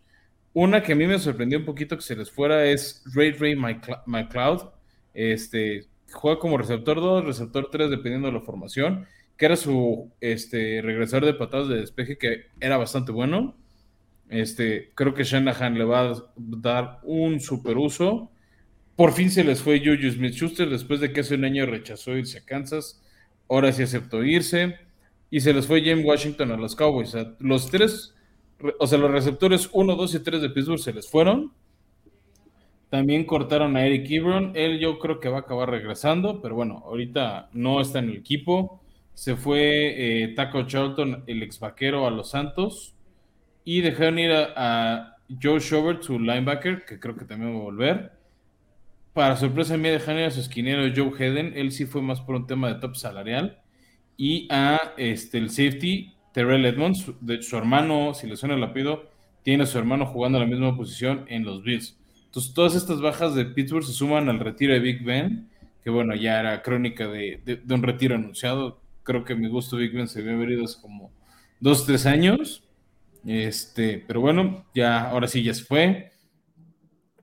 Una 0.53 0.81
que 0.81 0.93
a 0.93 0.95
mí 0.95 1.05
me 1.05 1.19
sorprendió 1.19 1.59
un 1.59 1.65
poquito 1.65 1.95
que 1.95 2.01
se 2.01 2.15
les 2.15 2.31
fuera 2.31 2.65
es 2.65 3.03
Ray 3.13 3.33
Ray 3.33 3.55
McLeod. 3.55 4.69
Este, 5.13 5.85
juega 6.11 6.39
como 6.39 6.57
receptor 6.57 6.99
2, 6.99 7.25
receptor 7.25 7.69
3, 7.71 7.91
dependiendo 7.91 8.29
de 8.29 8.33
la 8.33 8.41
formación, 8.41 9.05
que 9.37 9.45
era 9.45 9.55
su 9.55 10.11
este, 10.21 10.81
regresar 10.81 11.23
de 11.23 11.35
patadas 11.35 11.67
de 11.67 11.81
despeje, 11.81 12.17
que 12.17 12.47
era 12.59 12.77
bastante 12.77 13.11
bueno. 13.11 13.55
Este, 14.33 14.91
creo 14.95 15.13
que 15.13 15.23
Shanahan 15.23 15.77
le 15.77 15.83
va 15.83 16.11
a 16.11 16.23
dar 16.35 16.99
un 17.03 17.39
super 17.39 17.77
uso. 17.77 18.31
Por 18.95 19.13
fin 19.13 19.31
se 19.31 19.43
les 19.43 19.61
fue 19.61 19.79
Juju 19.79 20.11
Smith 20.11 20.33
Schuster 20.33 20.69
después 20.69 20.99
de 20.99 21.11
que 21.13 21.21
hace 21.21 21.35
un 21.35 21.45
año 21.45 21.65
rechazó 21.65 22.17
irse 22.17 22.39
a 22.39 22.45
Kansas. 22.45 23.01
Ahora 23.49 23.71
sí 23.71 23.83
aceptó 23.83 24.23
irse. 24.23 24.75
Y 25.29 25.39
se 25.39 25.53
les 25.53 25.65
fue 25.65 25.83
James 25.83 26.05
Washington 26.05 26.51
a 26.51 26.57
los 26.57 26.75
Cowboys. 26.75 27.15
los 27.39 27.69
tres 27.69 28.13
o 28.79 28.87
sea, 28.87 28.97
los 28.97 29.11
receptores 29.11 29.69
1, 29.71 29.95
2 29.95 30.15
y 30.15 30.19
3 30.19 30.41
de 30.41 30.49
Pittsburgh 30.49 30.79
se 30.79 30.93
les 30.93 31.09
fueron. 31.09 31.51
También 32.89 33.25
cortaron 33.25 33.75
a 33.75 33.85
Eric 33.85 34.09
Ebron. 34.09 34.51
Él 34.55 34.79
yo 34.79 34.99
creo 34.99 35.19
que 35.19 35.29
va 35.29 35.37
a 35.37 35.41
acabar 35.41 35.69
regresando, 35.69 36.41
pero 36.41 36.55
bueno, 36.55 36.83
ahorita 36.85 37.49
no 37.53 37.81
está 37.81 37.99
en 37.99 38.09
el 38.09 38.17
equipo. 38.17 38.81
Se 39.13 39.35
fue 39.35 40.23
eh, 40.23 40.27
Taco 40.35 40.63
Charlton, 40.63 41.23
el 41.27 41.43
ex 41.43 41.59
vaquero, 41.59 42.07
a 42.07 42.11
los 42.11 42.29
Santos. 42.29 42.92
Y 43.65 43.81
dejaron 43.81 44.19
ir 44.19 44.31
a, 44.31 45.17
Joe 45.41 45.59
Schobert, 45.59 46.03
su 46.03 46.19
linebacker, 46.19 46.85
que 46.85 46.99
creo 46.99 47.15
que 47.15 47.25
también 47.25 47.55
va 47.55 47.59
a 47.59 47.63
volver. 47.63 48.11
Para 49.13 49.35
sorpresa 49.35 49.77
mía, 49.77 49.91
dejaron 49.91 50.21
ir 50.21 50.27
a 50.27 50.31
su 50.31 50.41
esquinero 50.41 50.83
Joe 50.95 51.11
Hedden. 51.17 51.53
Él 51.55 51.71
sí 51.71 51.85
fue 51.85 52.01
más 52.01 52.21
por 52.21 52.35
un 52.35 52.45
tema 52.45 52.67
de 52.67 52.79
top 52.79 52.95
salarial. 52.95 53.59
Y 54.17 54.47
a 54.51 54.93
este, 54.97 55.37
el 55.37 55.49
safety 55.49 56.13
Terrell 56.33 56.65
Edmonds, 56.65 57.11
de 57.21 57.41
su 57.41 57.55
hermano, 57.57 58.13
si 58.13 58.27
le 58.27 58.35
suena 58.35 58.55
el 58.55 58.63
apellido, 58.63 59.09
tiene 59.43 59.63
a 59.63 59.67
su 59.67 59.77
hermano 59.77 60.05
jugando 60.05 60.39
en 60.39 60.49
la 60.49 60.49
misma 60.49 60.75
posición 60.75 61.25
en 61.29 61.45
los 61.45 61.63
Bills. 61.63 61.97
Entonces, 62.25 62.53
todas 62.53 62.75
estas 62.75 62.99
bajas 62.99 63.35
de 63.35 63.45
Pittsburgh 63.45 63.85
se 63.85 63.93
suman 63.93 64.29
al 64.29 64.39
retiro 64.39 64.73
de 64.73 64.79
Big 64.79 65.03
Ben, 65.03 65.47
que 65.83 65.89
bueno, 65.91 66.15
ya 66.15 66.39
era 66.39 66.61
crónica 66.63 67.07
de, 67.07 67.61
un 67.69 67.83
retiro 67.83 68.15
anunciado. 68.15 68.79
Creo 69.03 69.23
que 69.23 69.35
mi 69.35 69.47
gusto 69.47 69.77
Big 69.77 69.93
Ben 69.93 70.07
se 70.07 70.21
había 70.21 70.35
venido 70.35 70.63
hace 70.65 70.81
como 70.81 71.11
dos, 71.59 71.85
tres 71.85 72.05
años. 72.05 72.63
Este, 73.25 74.03
pero 74.05 74.21
bueno, 74.21 74.65
ya 74.73 75.09
ahora 75.09 75.27
sí 75.27 75.43
ya 75.43 75.53
se 75.53 75.63
fue. 75.63 76.11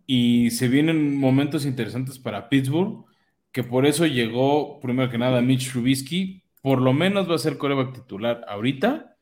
Y 0.06 0.50
se 0.50 0.68
vienen 0.68 1.16
momentos 1.16 1.64
interesantes 1.64 2.18
para 2.18 2.48
Pittsburgh, 2.48 3.04
que 3.52 3.62
por 3.62 3.86
eso 3.86 4.06
llegó, 4.06 4.80
primero 4.80 5.10
que 5.10 5.18
nada, 5.18 5.40
Mitch 5.40 5.70
Trubisky, 5.70 6.42
por 6.62 6.80
lo 6.80 6.92
menos 6.92 7.30
va 7.30 7.36
a 7.36 7.38
ser 7.38 7.58
coreback 7.58 7.94
titular 7.94 8.44
ahorita. 8.48 9.16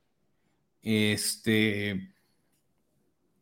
Este. 0.83 2.11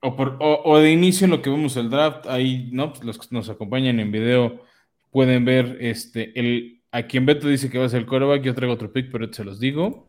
O, 0.01 0.79
de 0.79 0.93
inicio 0.93 1.25
en 1.25 1.33
lo 1.33 1.43
que 1.43 1.51
vemos 1.51 1.77
el 1.77 1.91
draft, 1.91 2.27
ahí, 2.27 2.69
¿no? 2.73 2.93
Pues 2.93 3.05
los 3.05 3.19
que 3.19 3.27
nos 3.31 3.49
acompañan 3.49 3.99
en 3.99 4.13
video 4.13 4.63
pueden 5.11 5.45
ver 5.45 5.79
este, 5.81 6.39
el, 6.39 6.83
a 6.93 7.05
quien 7.05 7.27
Beto 7.27 7.49
dice 7.49 7.71
que 7.71 7.79
va 7.79 7.87
a 7.87 7.89
ser 7.89 8.01
el 8.01 8.07
coreback, 8.07 8.43
yo 8.43 8.55
traigo 8.55 8.75
otro 8.75 8.93
pick, 8.93 9.11
pero 9.11 9.33
se 9.33 9.45
los 9.45 9.59
digo. 9.59 10.09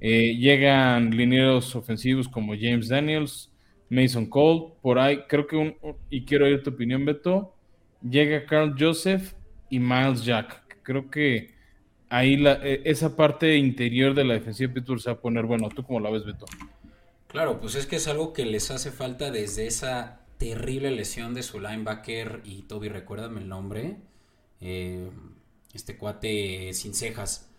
Eh, 0.00 0.36
llegan 0.36 1.10
linieros 1.10 1.74
ofensivos 1.74 2.28
como 2.28 2.54
James 2.58 2.88
Daniels, 2.88 3.50
Mason 3.88 4.26
Cole, 4.26 4.74
por 4.82 4.98
ahí, 4.98 5.20
creo 5.28 5.46
que 5.46 5.56
un, 5.56 5.76
y 6.10 6.24
quiero 6.24 6.46
oír 6.46 6.62
tu 6.62 6.70
opinión, 6.70 7.04
Beto. 7.04 7.54
Llega 8.02 8.44
Carl 8.44 8.74
Joseph 8.78 9.32
y 9.70 9.78
Miles 9.78 10.24
Jack. 10.24 10.80
Creo 10.82 11.10
que 11.10 11.54
ahí 12.08 12.36
la, 12.36 12.54
e, 12.62 12.82
esa 12.84 13.16
parte 13.16 13.56
interior 13.56 14.14
de 14.14 14.24
la 14.24 14.34
defensiva 14.34 14.68
de 14.68 14.74
Pittsburgh 14.74 15.00
se 15.00 15.10
va 15.10 15.16
a 15.16 15.20
poner 15.20 15.44
bueno. 15.44 15.68
¿Tú 15.68 15.82
cómo 15.82 16.00
la 16.00 16.10
ves, 16.10 16.24
Beto? 16.24 16.46
Claro, 17.28 17.60
pues 17.60 17.74
es 17.74 17.86
que 17.86 17.96
es 17.96 18.08
algo 18.08 18.32
que 18.32 18.44
les 18.44 18.70
hace 18.70 18.90
falta 18.90 19.30
desde 19.30 19.66
esa 19.66 20.20
terrible 20.38 20.90
lesión 20.90 21.34
de 21.34 21.42
su 21.42 21.60
linebacker 21.60 22.42
y 22.44 22.62
Toby, 22.62 22.88
recuérdame 22.88 23.40
el 23.40 23.48
nombre. 23.48 23.96
Eh, 24.60 25.10
este 25.72 25.96
cuate 25.96 26.72
sin 26.72 26.94
cejas. 26.94 27.50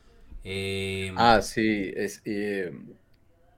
Eh, 0.49 1.11
ah, 1.17 1.41
sí, 1.41 1.91
es, 1.93 2.21
eh, 2.23 2.71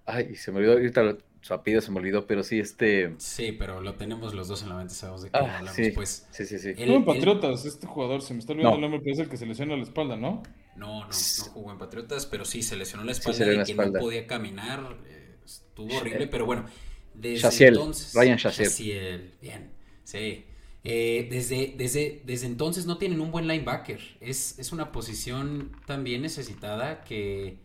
ay, 0.07 0.35
se 0.35 0.51
me 0.51 0.57
olvidó 0.57 0.73
ahorita 0.73 1.17
su 1.41 1.53
apellido 1.53 1.81
se 1.81 1.91
me 1.91 1.99
olvidó, 1.99 2.25
pero 2.25 2.43
sí, 2.43 2.59
este. 2.59 3.13
Sí, 3.17 3.51
pero 3.51 3.79
lo 3.79 3.93
tenemos 3.93 4.33
los 4.33 4.47
dos 4.47 4.63
en 4.63 4.69
la 4.69 4.75
mente, 4.75 4.93
sabemos 4.95 5.21
de 5.21 5.29
qué 5.29 5.37
ah, 5.37 5.57
hablamos. 5.57 5.75
Sí, 5.75 5.91
pues, 5.91 6.27
sí, 6.31 6.45
sí. 6.45 6.57
sí. 6.57 6.73
en 6.75 7.05
Patriotas, 7.05 7.63
este 7.65 7.85
jugador, 7.85 8.23
se 8.23 8.33
me 8.33 8.39
está 8.39 8.53
olvidando 8.53 8.75
el 8.75 8.81
nombre, 8.81 8.99
pero 9.01 9.13
es 9.13 9.19
el 9.19 9.29
que 9.29 9.37
se 9.37 9.45
lesiona 9.45 9.77
la 9.77 9.83
espalda, 9.83 10.17
¿no? 10.17 10.41
No, 10.75 11.01
no, 11.01 11.07
no 11.07 11.51
jugó 11.53 11.71
en 11.71 11.77
Patriotas, 11.77 12.25
pero 12.25 12.43
sí, 12.43 12.63
se 12.63 12.75
lesionó 12.75 13.03
la 13.03 13.11
espalda 13.11 13.45
de 13.45 13.63
que 13.63 13.73
no 13.75 13.93
podía 13.93 14.25
caminar. 14.25 14.97
Eh, 15.07 15.35
estuvo 15.45 15.95
horrible, 15.95 16.27
pero 16.27 16.45
bueno. 16.45 16.65
Desde 17.13 17.67
entonces. 17.67 18.13
Ryan 18.15 18.37
Shaziel. 18.37 19.35
bien. 19.41 19.71
Sí. 20.03 20.45
Eh, 20.91 21.27
desde, 21.29 21.75
desde, 21.77 22.23
desde 22.25 22.47
entonces 22.47 22.87
no 22.87 22.97
tienen 22.97 23.21
un 23.21 23.31
buen 23.31 23.47
linebacker. 23.47 23.99
Es, 24.21 24.57
es 24.57 24.71
una 24.71 24.91
posición 24.91 25.71
también 25.85 26.21
necesitada 26.21 27.03
que 27.03 27.59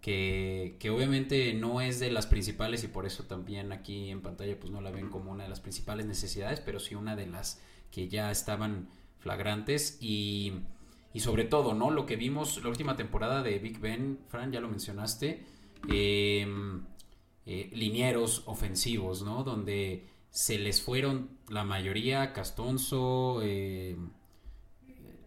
que, 0.00 0.90
obviamente 0.90 1.52
no 1.54 1.80
es 1.80 2.00
de 2.00 2.10
las 2.10 2.26
principales 2.26 2.84
y 2.84 2.88
por 2.88 3.06
eso 3.06 3.24
también 3.24 3.72
aquí 3.72 4.10
en 4.10 4.22
pantalla 4.22 4.58
pues 4.58 4.72
no 4.72 4.80
la 4.80 4.90
ven 4.90 5.10
como 5.10 5.30
una 5.30 5.44
de 5.44 5.50
las 5.50 5.60
principales 5.60 6.06
necesidades, 6.06 6.60
pero 6.60 6.80
sí 6.80 6.94
una 6.94 7.16
de 7.16 7.26
las 7.26 7.60
que 7.90 8.08
ya 8.08 8.30
estaban 8.30 8.88
flagrantes 9.18 9.98
y, 10.00 10.52
y 11.12 11.20
sobre 11.20 11.44
todo, 11.44 11.74
¿no? 11.74 11.90
Lo 11.90 12.06
que 12.06 12.16
vimos 12.16 12.62
la 12.62 12.70
última 12.70 12.96
temporada 12.96 13.42
de 13.42 13.58
Big 13.58 13.80
Ben, 13.80 14.18
Fran, 14.28 14.52
ya 14.52 14.60
lo 14.60 14.68
mencionaste, 14.68 15.44
em, 15.88 16.84
eh, 17.44 17.70
linieros 17.72 18.42
ofensivos, 18.46 19.22
¿no? 19.22 19.42
Donde 19.42 20.06
se 20.30 20.58
les 20.58 20.82
fueron 20.82 21.30
la 21.48 21.64
mayoría, 21.64 22.32
Castonzo, 22.32 23.40
eh, 23.42 23.96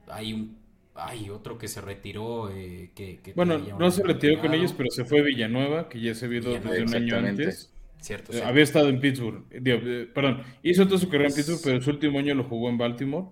hay 0.08 0.34
un 0.34 0.62
hay 0.96 1.30
otro 1.30 1.58
que 1.58 1.68
se 1.68 1.82
retiró. 1.82 2.50
Eh, 2.52 2.92
que, 2.96 3.34
bueno, 3.36 3.58
no 3.58 3.92
se 3.92 4.04
retiró 4.04 4.40
con 4.40 4.54
ellos, 4.54 4.74
pero 4.74 4.90
se 4.92 5.06
fue 5.06 5.22
Villanueva, 5.22 5.90
que 5.90 6.00
ya 6.00 6.14
se 6.14 6.28
vio 6.28 6.42
desde 6.42 6.84
un 6.84 6.96
año 6.96 7.18
antes. 7.18 7.74
Cierto, 8.00 8.34
eh, 8.34 8.44
Había 8.44 8.64
estado 8.64 8.90
en 8.90 9.00
Pittsburgh. 9.00 9.46
Perdón, 10.14 10.44
hizo 10.64 10.86
toda 10.88 11.00
su 11.00 11.08
carrera 11.08 11.30
en 11.30 11.36
Pittsburgh, 11.36 11.62
pero 11.64 11.82
su 11.82 11.90
último 11.92 12.20
año 12.20 12.34
lo 12.34 12.44
jugó 12.44 12.70
en 12.70 12.78
Baltimore. 12.78 13.28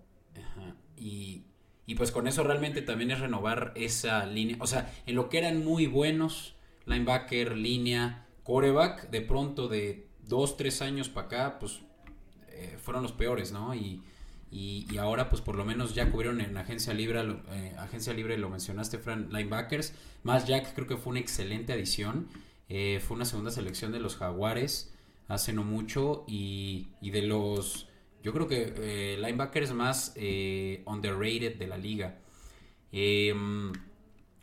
Y, 0.96 1.44
y 1.86 1.96
pues 1.96 2.12
con 2.12 2.28
eso 2.28 2.44
realmente 2.44 2.82
también 2.82 3.12
es 3.12 3.20
renovar 3.20 3.74
esa 3.76 4.26
línea. 4.26 4.58
O 4.60 4.68
sea, 4.68 4.94
en 5.06 5.16
lo 5.16 5.30
que 5.30 5.40
eran 5.40 5.64
muy 5.64 5.88
buenos, 5.88 6.56
linebacker, 6.86 7.58
línea, 7.58 8.28
coreback, 8.44 9.10
de 9.10 9.22
pronto 9.22 9.68
de 9.68 10.09
dos, 10.30 10.56
tres 10.56 10.82
años 10.82 11.10
para 11.10 11.28
acá, 11.28 11.60
pues 11.60 11.82
fueron 12.82 13.04
los 13.04 13.12
peores, 13.12 13.52
¿no? 13.52 13.74
Y 13.74 14.02
y, 14.52 14.98
ahora, 14.98 15.30
pues 15.30 15.42
por 15.42 15.56
lo 15.56 15.64
menos 15.64 15.94
ya 15.94 16.10
cubrieron 16.10 16.42
en 16.42 16.58
agencia 16.58 16.94
libre, 16.94 17.22
eh, 17.52 17.76
agencia 17.78 18.14
libre 18.14 18.38
lo 18.38 18.50
mencionaste, 18.50 18.98
Fran, 18.98 19.30
linebackers. 19.32 19.94
Más 20.24 20.48
Jack 20.48 20.74
creo 20.74 20.88
que 20.88 20.98
fue 20.98 21.12
una 21.12 21.20
excelente 21.20 21.74
adición. 21.74 22.28
Eh, 22.68 23.00
fue 23.06 23.16
una 23.16 23.26
segunda 23.26 23.52
selección 23.52 23.92
de 23.92 24.00
los 24.00 24.16
Jaguares. 24.18 24.94
hace 25.28 25.54
no 25.54 25.64
mucho 25.64 26.26
y, 26.28 26.88
de 27.02 27.22
los, 27.22 27.88
yo 28.24 28.34
creo 28.34 28.48
que 28.48 28.74
eh, 28.78 29.18
linebackers 29.18 29.74
más 29.74 30.14
eh, 30.16 30.82
underrated 30.88 31.58
de 31.58 31.68
la 31.68 31.78
liga. 31.78 32.18
Em, 32.92 33.72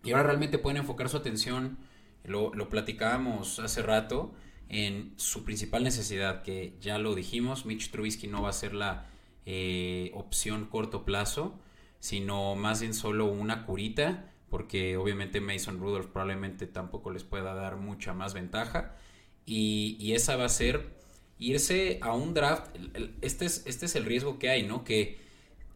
y 0.05 0.13
ahora 0.13 0.23
realmente 0.25 0.59
pueden 0.59 0.77
enfocar 0.79 1.09
su 1.09 1.17
atención, 1.17 1.79
lo, 2.23 2.55
lo 2.55 2.69
platicábamos 2.69 3.59
hace 3.59 3.83
rato, 3.83 4.33
en 4.69 5.13
su 5.17 5.45
principal 5.45 5.85
necesidad, 5.85 6.43
que 6.43 6.77
ya 6.81 6.99
lo 6.99 7.15
dijimos, 7.15 7.67
Mitch 7.67 7.91
Trubisky 7.91 8.27
no 8.27 8.43
va 8.43 8.51
a 8.51 8.53
ser 8.53 8.75
la 8.75 9.07
eh, 9.45 10.11
opción 10.15 10.67
corto 10.67 11.05
plazo, 11.05 11.59
sino 12.01 12.57
más 12.57 12.81
bien 12.81 12.95
solo 12.95 13.27
una 13.27 13.65
curita, 13.65 14.33
porque 14.51 14.97
obviamente 14.97 15.41
Mason 15.41 15.79
Rudolph 15.79 16.07
probablemente 16.07 16.67
tampoco 16.67 17.11
les 17.11 17.25
pueda 17.25 17.55
dar 17.55 17.77
mucha 17.77 18.13
más 18.13 18.35
ventaja. 18.35 18.97
Y, 19.45 20.13
esa 20.13 20.37
va 20.37 20.47
a 20.47 20.49
ser 20.49 20.97
irse 21.39 21.99
a 22.03 22.13
un 22.13 22.35
draft. 22.35 22.75
Este 23.21 23.45
es, 23.45 23.65
este 23.67 23.87
es 23.87 23.95
el 23.95 24.05
riesgo 24.05 24.39
que 24.39 24.51
hay, 24.51 24.65
¿no? 24.65 24.83
Que 24.83 25.19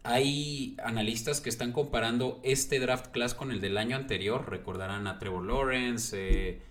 hay 0.03 0.75
analistas 0.83 1.41
que 1.41 1.49
están 1.49 1.71
comparando 1.71 2.41
este 2.43 2.79
draft 2.79 3.11
class 3.11 3.33
con 3.33 3.51
el 3.51 3.61
del 3.61 3.77
año 3.77 3.95
anterior. 3.95 4.49
Recordarán 4.49 5.07
a 5.07 5.19
Trevor 5.19 5.45
Lawrence, 5.45 6.17
eh, 6.17 6.61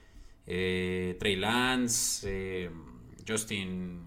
eh, 0.53 1.17
Trey 1.21 1.37
Lance, 1.37 2.27
eh, 2.29 2.71
Justin, 3.27 4.03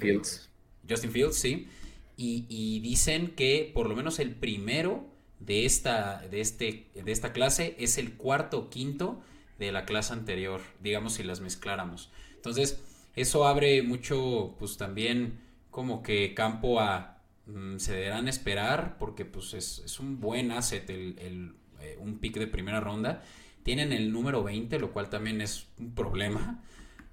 Fields. 0.00 0.50
Justin 0.88 1.12
Fields, 1.12 1.36
sí. 1.36 1.68
Y, 2.16 2.80
dicen 2.80 3.36
que 3.36 3.70
por 3.72 3.88
lo 3.88 3.94
menos 3.94 4.18
el 4.18 4.34
primero 4.34 5.06
de 5.38 5.66
esta, 5.66 6.26
de, 6.28 6.40
este, 6.40 6.90
de 6.92 7.12
esta 7.12 7.32
clase 7.32 7.76
es 7.78 7.96
el 7.96 8.14
cuarto 8.14 8.58
o 8.58 8.70
quinto 8.70 9.22
de 9.60 9.70
la 9.70 9.84
clase 9.84 10.14
anterior, 10.14 10.60
digamos 10.82 11.12
si 11.12 11.22
las 11.22 11.40
mezcláramos. 11.40 12.10
Entonces, 12.34 12.82
eso 13.14 13.46
abre 13.46 13.82
mucho, 13.82 14.56
pues 14.58 14.76
también 14.78 15.38
como 15.70 16.02
que 16.02 16.34
campo 16.34 16.80
a, 16.80 17.22
mm, 17.46 17.76
se 17.76 17.92
deberán 17.92 18.26
esperar, 18.26 18.98
porque 18.98 19.24
pues 19.24 19.54
es, 19.54 20.00
un 20.00 20.18
buen 20.18 20.50
asset 20.50 20.90
el, 20.90 21.54
eh, 21.80 21.96
un 22.00 22.18
pick 22.18 22.36
de 22.36 22.48
primera 22.48 22.80
ronda. 22.80 23.22
Tienen 23.68 23.92
el 23.92 24.10
número 24.10 24.42
20, 24.42 24.78
lo 24.78 24.92
cual 24.92 25.10
también 25.10 25.42
es 25.42 25.66
un 25.78 25.94
problema. 25.94 26.58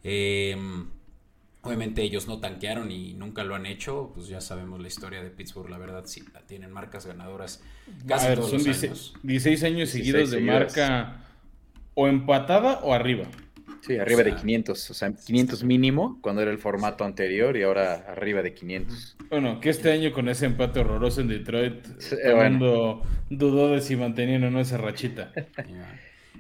Em, 0.06 0.88
obviamente 1.64 2.02
ellos 2.02 2.30
no 2.30 2.40
tanquearon 2.40 2.92
y 2.92 3.14
nunca 3.14 3.44
lo 3.44 3.56
han 3.56 3.66
hecho, 3.66 4.14
pues 4.16 4.30
ya 4.30 4.40
sabemos 4.40 4.80
la 4.80 4.88
historia 4.88 5.22
de 5.22 5.32
Pittsburgh, 5.32 5.70
la 5.70 5.78
verdad 5.78 6.04
sí, 6.06 6.24
tienen 6.48 6.72
marcas 6.72 7.06
ganadoras 7.06 7.62
casi 8.08 8.34
todos 8.36 8.54
los 8.54 8.84
años. 8.84 9.14
16 9.24 9.64
años 9.66 9.90
seguidos 9.90 10.32
de 10.32 10.40
marca 10.40 11.26
o 11.94 12.08
empatada 12.08 12.80
o 12.84 12.94
arriba. 12.94 13.26
Sí, 13.82 13.98
arriba 13.98 14.24
de 14.24 14.36
500, 14.36 14.90
o 14.90 14.94
sea, 14.94 15.14
500 15.14 15.62
mínimo 15.66 16.20
cuando 16.22 16.42
era 16.42 16.52
el 16.52 16.58
formato 16.58 17.04
anterior 17.04 17.58
y 17.58 17.64
ahora 17.64 18.06
arriba 18.08 18.42
de 18.42 18.54
500. 18.54 19.18
Bueno, 19.30 19.60
que 19.60 19.70
este 19.72 19.92
año 19.92 20.14
con 20.14 20.30
ese 20.30 20.46
empate 20.46 20.80
horroroso 20.80 21.20
en 21.20 21.28
Detroit, 21.28 21.86
todo 22.60 23.02
dudó 23.30 23.72
de 23.72 23.82
si 23.82 23.98
mantenían 23.98 24.46
o 24.46 24.52
no 24.52 24.62
esa 24.62 24.78
rachita. 24.78 25.34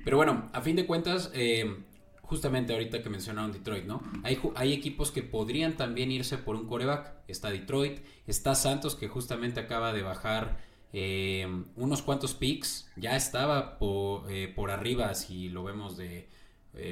Pero 0.06 0.16
bueno, 0.16 0.50
a 0.54 0.62
fin 0.62 0.78
de 0.78 0.86
cuentas, 0.86 1.32
eh, 1.34 1.84
justamente 2.22 2.72
ahorita 2.72 3.04
que 3.04 3.10
mencionaron 3.10 3.52
Detroit, 3.52 3.84
¿no? 3.86 4.02
Hay, 4.24 4.40
hay 4.56 4.72
equipos 4.72 5.12
que 5.12 5.24
podrían 5.24 5.76
también 5.76 6.12
irse 6.12 6.38
por 6.38 6.56
un 6.56 6.68
coreback. 6.68 7.14
Está 7.28 7.50
Detroit, 7.50 8.00
está 8.28 8.56
Santos 8.56 8.96
que 8.96 9.10
justamente 9.10 9.60
acaba 9.60 9.92
de 9.92 10.04
bajar 10.04 10.58
eh, 10.98 11.46
unos 11.76 12.02
cuantos 12.02 12.34
picks. 12.34 12.90
Ya 12.96 13.18
estaba 13.18 13.78
por, 13.78 14.32
eh, 14.32 14.48
por 14.48 14.72
arriba, 14.72 15.14
si 15.14 15.50
lo 15.50 15.66
vemos 15.66 15.98
de 15.98 16.30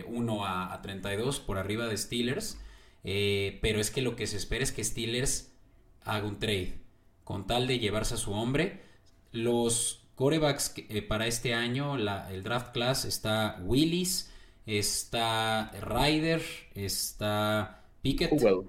1 0.07 0.35
eh, 0.35 0.45
a, 0.45 0.79
32, 0.81 1.39
por 1.39 1.57
arriba 1.57 1.87
de 1.87 1.97
Steelers. 1.97 2.59
pero 3.03 3.79
es 3.79 3.91
que 3.91 4.01
lo 4.01 4.17
que 4.17 4.27
se 4.27 4.35
espera 4.35 4.61
es 4.61 4.73
que 4.73 4.83
Steelers 4.83 5.53
haga 6.03 6.27
un 6.27 6.37
trade 6.37 6.81
con 7.23 7.47
tal 7.47 7.65
de 7.65 7.79
llevarse 7.79 8.15
a 8.15 8.17
su 8.17 8.33
hombre. 8.33 8.81
Los 9.31 10.02
corebacks 10.15 10.75
para 11.07 11.27
este 11.27 11.53
año, 11.53 11.95
el 11.95 12.43
draft 12.43 12.73
class 12.73 13.05
está 13.05 13.59
Willis 13.63 14.29
está 14.65 15.71
Ryder, 15.81 16.41
está 16.75 17.83
Pickett. 18.01 18.31
Huwell. 18.31 18.67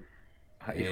Eh, 0.73 0.91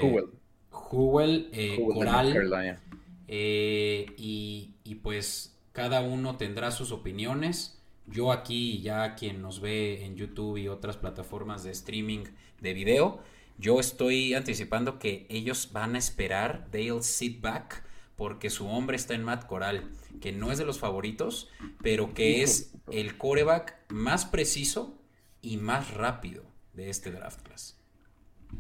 Huwell. 0.92 1.50
Eh, 1.52 1.80
Coral. 1.94 2.80
Eh, 3.28 4.06
y, 4.18 4.76
y, 4.84 4.96
pues 4.96 5.58
cada 5.72 6.02
uno 6.02 6.38
tendrá 6.38 6.72
sus 6.72 6.92
opiniones. 6.92 7.80
Yo 8.06 8.32
aquí, 8.32 8.82
ya 8.82 9.16
quien 9.16 9.42
nos 9.42 9.62
ve 9.62 10.06
en 10.06 10.16
YouTube 10.16 10.58
y 10.58 10.68
otras 10.68 10.98
plataformas 10.98 11.64
de 11.64 11.72
streaming 11.72 12.26
de 12.60 12.74
video, 12.74 13.20
yo 13.58 13.80
estoy 13.80 14.34
anticipando 14.34 15.00
que 15.00 15.26
ellos 15.30 15.70
van 15.72 15.96
a 15.96 16.00
esperar, 16.00 16.68
they'll 16.72 17.02
sit 17.02 17.42
back, 17.42 17.84
porque 18.16 18.50
su 18.50 18.68
hombre 18.68 18.96
está 18.96 19.14
en 19.14 19.24
Matt 19.24 19.46
Coral, 19.46 19.90
que 20.22 20.32
no 20.32 20.52
es 20.52 20.58
de 20.58 20.66
los 20.66 20.80
favoritos, 20.80 21.50
pero 21.82 22.14
que 22.14 22.44
es 22.44 22.74
el 22.92 23.18
coreback 23.18 23.76
más 23.90 24.26
preciso 24.26 25.02
y 25.42 25.58
más 25.58 25.94
rápido 25.94 26.46
de 26.74 26.90
este 26.90 27.12
draft 27.12 27.42
class. 27.42 27.80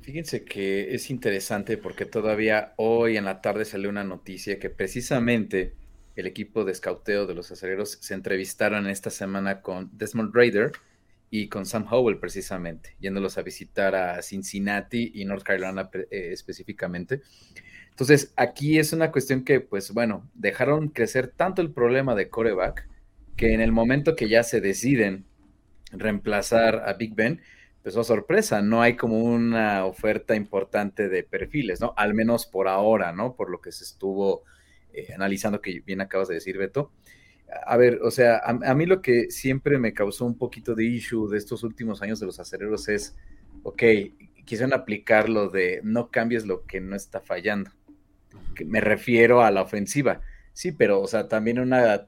Fíjense 0.01 0.43
que 0.43 0.95
es 0.95 1.09
interesante 1.09 1.77
porque 1.77 2.05
todavía 2.05 2.73
hoy 2.77 3.17
en 3.17 3.25
la 3.25 3.41
tarde 3.41 3.63
salió 3.65 3.89
una 3.89 4.03
noticia 4.03 4.59
que 4.59 4.69
precisamente 4.69 5.75
el 6.15 6.27
equipo 6.27 6.63
de 6.63 6.71
escauteo 6.71 7.25
de 7.25 7.33
los 7.33 7.51
aceleros 7.51 7.97
se 8.01 8.13
entrevistaron 8.13 8.87
esta 8.87 9.09
semana 9.09 9.61
con 9.61 9.89
Desmond 9.97 10.33
Raider 10.33 10.71
y 11.29 11.47
con 11.47 11.65
Sam 11.65 11.87
Howell 11.89 12.19
precisamente, 12.19 12.95
yéndolos 12.99 13.37
a 13.37 13.41
visitar 13.41 13.95
a 13.95 14.21
Cincinnati 14.21 15.11
y 15.15 15.25
North 15.25 15.43
Carolina 15.43 15.89
eh, 15.93 16.29
específicamente. 16.31 17.21
Entonces, 17.93 18.33
aquí 18.35 18.79
es 18.79 18.91
una 18.91 19.11
cuestión 19.11 19.43
que, 19.43 19.59
pues 19.59 19.93
bueno, 19.93 20.27
dejaron 20.33 20.89
crecer 20.89 21.27
tanto 21.27 21.61
el 21.61 21.71
problema 21.71 22.15
de 22.15 22.27
coreback 22.27 22.87
que 23.37 23.53
en 23.53 23.61
el 23.61 23.71
momento 23.71 24.15
que 24.15 24.27
ya 24.27 24.41
se 24.41 24.61
deciden 24.61 25.25
reemplazar 25.91 26.83
a 26.87 26.93
Big 26.93 27.13
Ben, 27.13 27.39
pues 27.83 27.95
oh 27.95 28.03
sorpresa, 28.03 28.63
no 28.63 28.81
hay 28.81 28.95
como 28.95 29.19
una 29.19 29.85
oferta 29.85 30.35
importante 30.35 31.07
de 31.07 31.23
perfiles, 31.23 31.81
¿no? 31.81 31.93
Al 31.95 32.15
menos 32.15 32.47
por 32.47 32.67
ahora, 32.67 33.11
¿no? 33.11 33.35
Por 33.35 33.51
lo 33.51 33.61
que 33.61 33.71
se 33.71 33.83
estuvo 33.83 34.43
eh, 34.91 35.13
analizando, 35.13 35.61
que 35.61 35.81
bien 35.81 36.01
acabas 36.01 36.29
de 36.29 36.35
decir, 36.35 36.57
Beto. 36.57 36.91
A 37.67 37.77
ver, 37.77 37.99
o 38.01 38.09
sea, 38.09 38.41
a, 38.43 38.73
mí 38.73 38.87
lo 38.87 39.03
que 39.03 39.29
siempre 39.29 39.77
me 39.77 39.93
causó 39.93 40.25
un 40.25 40.35
poquito 40.35 40.73
de 40.73 40.85
issue 40.85 41.29
de 41.29 41.37
estos 41.37 41.63
últimos 41.63 42.01
años 42.01 42.19
de 42.19 42.25
los 42.25 42.39
aceleros 42.39 42.89
es, 42.89 43.15
ok, 43.61 43.83
quisieron 44.45 44.73
aplicar 44.73 45.29
lo 45.29 45.49
de 45.49 45.81
no 45.83 46.09
cambies 46.09 46.47
lo 46.47 46.65
que 46.65 46.81
no 46.81 46.95
está 46.95 47.19
fallando. 47.21 47.69
Me 48.65 48.81
refiero 48.81 49.41
a 49.41 49.51
la 49.51 49.61
ofensiva. 49.61 50.21
Sí, 50.53 50.71
pero, 50.71 51.01
o 51.01 51.07
sea, 51.07 51.27
también 51.27 51.59
una, 51.59 52.05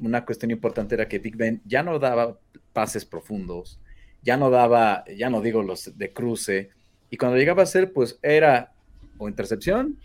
una 0.00 0.24
cuestión 0.24 0.50
importante 0.50 0.94
era 0.94 1.08
que 1.08 1.18
Big 1.18 1.36
Ben 1.36 1.60
ya 1.64 1.82
no 1.82 1.98
daba 1.98 2.38
pases 2.72 3.04
profundos, 3.04 3.80
ya 4.22 4.36
no 4.36 4.50
daba, 4.50 5.04
ya 5.16 5.30
no 5.30 5.40
digo 5.40 5.62
los 5.62 5.96
de 5.98 6.12
cruce, 6.12 6.70
y 7.10 7.16
cuando 7.16 7.38
llegaba 7.38 7.62
a 7.62 7.66
ser, 7.66 7.92
pues 7.92 8.18
era 8.22 8.72
o 9.16 9.28
intercepción 9.28 9.98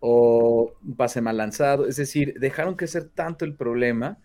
o 0.00 0.74
un 0.82 0.96
pase 0.96 1.20
mal 1.20 1.36
lanzado, 1.36 1.86
es 1.86 1.96
decir, 1.96 2.34
dejaron 2.40 2.76
que 2.76 2.88
ser 2.88 3.08
tanto 3.08 3.44
el 3.44 3.54
problema 3.54 4.18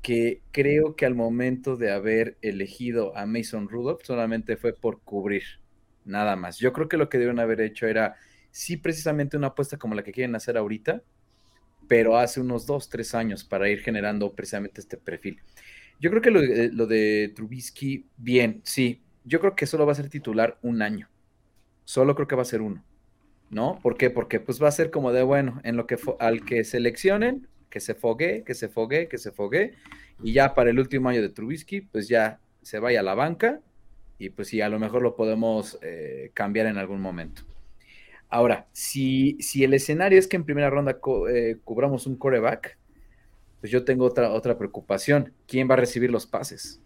que 0.00 0.40
creo 0.52 0.96
que 0.96 1.04
al 1.04 1.14
momento 1.14 1.76
de 1.76 1.90
haber 1.90 2.38
elegido 2.40 3.14
a 3.16 3.26
Mason 3.26 3.68
Rudolph 3.68 4.02
solamente 4.04 4.56
fue 4.56 4.72
por 4.72 5.00
cubrir, 5.02 5.42
nada 6.04 6.36
más. 6.36 6.58
Yo 6.58 6.72
creo 6.72 6.88
que 6.88 6.96
lo 6.96 7.10
que 7.10 7.18
debieron 7.18 7.40
haber 7.40 7.60
hecho 7.60 7.86
era, 7.86 8.16
sí, 8.58 8.76
precisamente 8.76 9.36
una 9.36 9.48
apuesta 9.48 9.76
como 9.76 9.94
la 9.94 10.02
que 10.02 10.10
quieren 10.10 10.34
hacer 10.34 10.56
ahorita, 10.56 11.00
pero 11.86 12.18
hace 12.18 12.40
unos 12.40 12.66
dos, 12.66 12.88
tres 12.88 13.14
años 13.14 13.44
para 13.44 13.68
ir 13.70 13.80
generando 13.80 14.32
precisamente 14.32 14.80
este 14.80 14.96
perfil. 14.96 15.40
Yo 16.00 16.10
creo 16.10 16.20
que 16.20 16.30
lo, 16.32 16.86
de 16.86 17.32
Trubisky, 17.36 18.06
bien, 18.16 18.60
sí. 18.64 19.00
Yo 19.24 19.38
creo 19.38 19.54
que 19.54 19.66
solo 19.66 19.86
va 19.86 19.92
a 19.92 19.94
ser 19.94 20.08
titular 20.08 20.58
un 20.62 20.82
año. 20.82 21.08
Solo 21.84 22.16
creo 22.16 22.26
que 22.26 22.34
va 22.34 22.42
a 22.42 22.46
ser 22.46 22.60
uno. 22.60 22.84
¿No? 23.48 23.78
¿Por 23.80 23.96
qué? 23.96 24.10
Porque 24.10 24.40
pues 24.40 24.60
va 24.60 24.68
a 24.68 24.72
ser 24.72 24.90
como 24.90 25.12
de, 25.12 25.22
bueno, 25.22 25.60
en 25.62 25.76
lo 25.76 25.86
que 25.86 25.96
al 26.18 26.44
que 26.44 26.64
seleccionen, 26.64 27.46
que 27.70 27.80
se 27.80 27.94
fogue, 27.94 28.42
que 28.44 28.54
se 28.54 28.68
fogue, 28.68 29.06
que 29.08 29.18
se 29.18 29.30
fogue. 29.30 29.74
Y 30.20 30.32
ya 30.32 30.54
para 30.54 30.70
el 30.70 30.80
último 30.80 31.08
año 31.08 31.22
de 31.22 31.28
Trubisky, 31.28 31.82
pues 31.82 32.08
ya 32.08 32.40
se 32.62 32.80
vaya 32.80 33.00
a 33.00 33.04
la 33.04 33.14
banca. 33.14 33.60
Y 34.18 34.30
pues 34.30 34.48
sí, 34.48 34.60
a 34.60 34.68
lo 34.68 34.80
mejor 34.80 35.02
lo 35.02 35.14
podemos 35.14 35.78
eh, 35.80 36.32
cambiar 36.34 36.66
en 36.66 36.76
algún 36.76 37.00
momento. 37.00 37.47
Ahora, 38.28 38.66
si, 38.72 39.36
si 39.40 39.64
el 39.64 39.74
escenario 39.74 40.18
es 40.18 40.26
que 40.26 40.36
en 40.36 40.44
primera 40.44 40.70
ronda 40.70 40.98
eh, 41.30 41.56
cubramos 41.64 42.06
un 42.06 42.16
coreback, 42.16 42.78
pues 43.60 43.72
yo 43.72 43.84
tengo 43.84 44.04
otra, 44.04 44.30
otra 44.32 44.58
preocupación. 44.58 45.32
¿Quién 45.46 45.68
va 45.68 45.74
a 45.74 45.78
recibir 45.78 46.10
los 46.10 46.26
pases? 46.26 46.80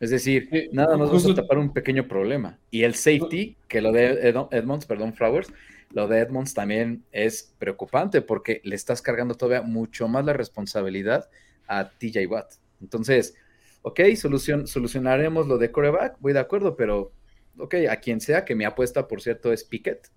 Es 0.00 0.10
decir, 0.10 0.68
nada 0.72 0.96
más 0.96 1.08
vamos 1.08 1.30
a 1.30 1.34
tapar 1.34 1.58
un 1.58 1.72
pequeño 1.72 2.08
problema. 2.08 2.58
Y 2.72 2.82
el 2.82 2.96
safety, 2.96 3.56
que 3.68 3.80
lo 3.80 3.92
de 3.92 4.34
Edmonds, 4.50 4.84
perdón, 4.84 5.14
Flowers, 5.14 5.52
lo 5.92 6.08
de 6.08 6.18
Edmonds 6.18 6.54
también 6.54 7.04
es 7.12 7.54
preocupante 7.58 8.20
porque 8.20 8.60
le 8.64 8.74
estás 8.74 9.00
cargando 9.00 9.36
todavía 9.36 9.62
mucho 9.62 10.08
más 10.08 10.24
la 10.24 10.32
responsabilidad 10.32 11.30
a 11.68 11.88
TJ 11.90 12.26
Watt. 12.26 12.54
Entonces, 12.80 13.34
ok, 13.82 14.00
solución, 14.16 14.66
solucionaremos 14.66 15.46
lo 15.46 15.56
de 15.56 15.70
coreback, 15.70 16.16
voy 16.18 16.32
de 16.32 16.40
acuerdo, 16.40 16.76
pero 16.76 17.12
ok, 17.58 17.74
a 17.88 17.96
quien 17.96 18.20
sea 18.20 18.44
que 18.44 18.56
mi 18.56 18.64
apuesta, 18.64 19.06
por 19.06 19.22
cierto, 19.22 19.52
es 19.52 19.62
Pickett, 19.62 20.08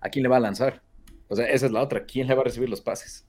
¿a 0.00 0.08
quién 0.08 0.22
le 0.22 0.28
va 0.28 0.36
a 0.36 0.40
lanzar? 0.40 0.82
O 1.28 1.36
sea, 1.36 1.46
esa 1.46 1.66
es 1.66 1.72
la 1.72 1.82
otra, 1.82 2.04
¿quién 2.04 2.26
le 2.26 2.34
va 2.34 2.42
a 2.42 2.44
recibir 2.44 2.68
los 2.68 2.80
pases? 2.80 3.26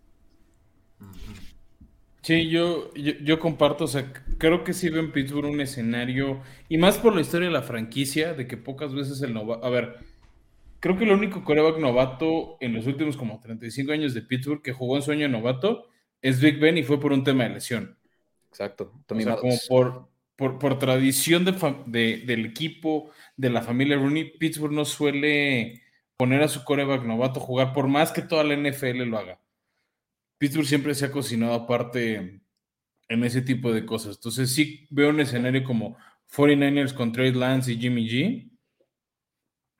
Sí, 2.21 2.49
yo, 2.49 2.91
yo, 2.95 3.39
comparto, 3.39 3.83
o 3.83 3.87
sea, 3.87 4.11
creo 4.39 4.63
que 4.63 4.73
sirve 4.73 4.99
en 4.99 5.11
Pittsburgh 5.11 5.45
un 5.45 5.61
escenario, 5.61 6.41
y 6.67 6.79
más 6.79 6.97
por 6.97 7.13
la 7.13 7.21
historia 7.21 7.49
de 7.49 7.53
la 7.53 7.61
franquicia, 7.61 8.33
de 8.33 8.47
que 8.47 8.57
pocas 8.57 8.95
veces 8.95 9.21
el 9.21 9.31
novato, 9.31 9.63
a 9.63 9.69
ver, 9.69 9.97
creo 10.79 10.97
que 10.97 11.03
el 11.03 11.11
único 11.11 11.43
coreback 11.43 11.77
novato 11.77 12.57
en 12.61 12.73
los 12.73 12.87
últimos 12.87 13.15
como 13.15 13.39
35 13.39 13.91
años 13.91 14.15
de 14.15 14.23
Pittsburgh 14.23 14.63
que 14.63 14.73
jugó 14.73 14.95
en 14.95 15.03
sueño 15.03 15.27
novato 15.27 15.87
es 16.19 16.41
Big 16.41 16.59
Ben 16.59 16.79
y 16.79 16.83
fue 16.83 16.99
por 16.99 17.13
un 17.13 17.23
tema 17.23 17.43
de 17.43 17.51
lesión. 17.51 17.95
Exacto. 18.49 18.91
o 19.07 19.19
sea, 19.19 19.35
como 19.35 19.53
por, 19.69 20.07
por, 20.35 20.57
por 20.57 20.79
tradición 20.79 21.45
de, 21.45 22.23
del 22.25 22.45
equipo, 22.45 23.11
de 23.37 23.51
la 23.51 23.61
familia 23.61 23.97
Rooney, 23.97 24.35
Pittsburgh 24.37 24.73
no 24.73 24.85
suele 24.85 25.83
poner 26.17 26.41
a 26.43 26.47
su 26.47 26.63
coreback 26.63 27.03
novato 27.03 27.39
a 27.39 27.43
jugar, 27.43 27.73
por 27.73 27.87
más 27.87 28.11
que 28.11 28.21
toda 28.21 28.43
la 28.43 28.55
NFL 28.55 29.03
lo 29.03 29.17
haga. 29.17 29.39
Pittsburgh 30.37 30.67
siempre 30.67 30.95
se 30.95 31.05
ha 31.05 31.11
cocinado 31.11 31.53
aparte 31.53 32.41
en 33.07 33.23
ese 33.23 33.41
tipo 33.41 33.71
de 33.71 33.85
cosas. 33.85 34.15
Entonces 34.17 34.53
sí 34.53 34.87
veo 34.89 35.09
un 35.09 35.19
escenario 35.19 35.63
como 35.63 35.97
49ers 36.35 36.93
con 36.93 37.11
Trey 37.11 37.31
Lance 37.31 37.71
y 37.71 37.77
Jimmy 37.77 38.07
G, 38.09 38.49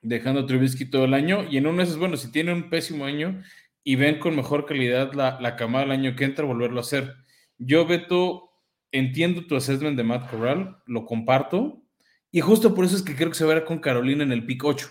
dejando 0.02 0.42
a 0.42 0.46
Trubisky 0.46 0.86
todo 0.86 1.06
el 1.06 1.14
año. 1.14 1.46
Y 1.50 1.58
en 1.58 1.68
uno 1.68 1.78
de 1.78 1.84
esos, 1.84 1.98
bueno, 1.98 2.18
si 2.18 2.32
tiene 2.32 2.54
un 2.54 2.70
pésimo 2.70 3.06
año 3.06 3.42
y 3.84 3.96
ven 3.96 4.20
con 4.20 4.36
mejor 4.36 4.66
calidad 4.66 5.14
la, 5.14 5.40
la 5.42 5.56
camada 5.56 5.86
del 5.86 5.92
año 5.92 6.16
que 6.16 6.26
entra, 6.26 6.46
volverlo 6.46 6.78
a 6.78 6.82
hacer. 6.82 7.16
Yo, 7.58 7.86
Beto, 7.86 8.52
entiendo 8.92 9.46
tu 9.46 9.56
assessment 9.56 9.98
de 9.98 10.04
Matt 10.04 10.30
Corral, 10.30 10.78
lo 10.86 11.06
comparto. 11.06 11.84
Y 12.32 12.42
justo 12.42 12.74
por 12.76 12.86
eso 12.86 12.96
es 12.96 13.02
que 13.02 13.16
creo 13.16 13.30
que 13.30 13.36
se 13.36 13.46
va 13.46 13.52
a 13.52 13.56
ver 13.56 13.66
con 13.66 13.80
Carolina 13.80 14.24
en 14.24 14.32
el 14.32 14.46
pick 14.46 14.64
8. 14.64 14.90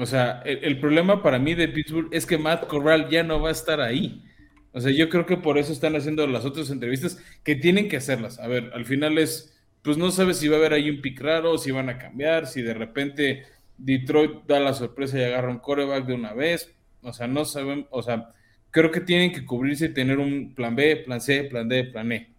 O 0.00 0.06
sea, 0.06 0.40
el, 0.46 0.80
problema 0.80 1.22
para 1.22 1.38
mí 1.38 1.54
de 1.54 1.68
Pittsburgh 1.68 2.08
es 2.10 2.24
que 2.24 2.38
Matt 2.38 2.66
Corral 2.68 3.10
ya 3.10 3.22
no 3.22 3.38
va 3.38 3.50
a 3.50 3.52
estar 3.52 3.82
ahí. 3.82 4.24
O 4.72 4.80
sea, 4.80 4.90
yo 4.92 5.10
creo 5.10 5.26
que 5.26 5.36
por 5.36 5.58
eso 5.58 5.74
están 5.74 5.94
haciendo 5.94 6.26
las 6.26 6.46
otras 6.46 6.70
entrevistas 6.70 7.22
que 7.44 7.54
tienen 7.54 7.86
que 7.86 7.98
hacerlas. 7.98 8.38
A 8.38 8.48
ver, 8.48 8.70
al 8.72 8.86
final 8.86 9.18
es, 9.18 9.54
pues 9.82 9.98
no 9.98 10.10
sabes 10.10 10.38
si 10.38 10.48
va 10.48 10.56
a 10.56 10.58
haber 10.60 10.72
ahí 10.72 10.88
un 10.88 11.02
pick 11.02 11.20
raro, 11.20 11.58
si 11.58 11.70
van 11.70 11.90
a 11.90 11.98
cambiar, 11.98 12.46
si 12.46 12.62
de 12.62 12.72
repente 12.72 13.42
Detroit 13.76 14.46
da 14.46 14.58
la 14.58 14.72
sorpresa 14.72 15.18
y 15.18 15.22
agarra 15.22 15.50
un 15.50 15.58
coreback 15.58 16.06
de 16.06 16.14
una 16.14 16.32
vez. 16.32 16.74
O 17.02 17.12
sea, 17.12 17.26
no 17.26 17.44
saben, 17.44 17.86
o 17.90 18.02
sea, 18.02 18.30
creo 18.70 18.90
que 18.90 19.02
tienen 19.02 19.32
que 19.32 19.44
cubrirse 19.44 19.86
y 19.86 19.92
tener 19.92 20.18
un 20.18 20.54
plan 20.54 20.74
B, 20.76 20.96
plan 20.96 21.20
C, 21.20 21.44
plan 21.44 21.68
D, 21.68 21.84
plan 21.84 22.10
E. 22.10 22.32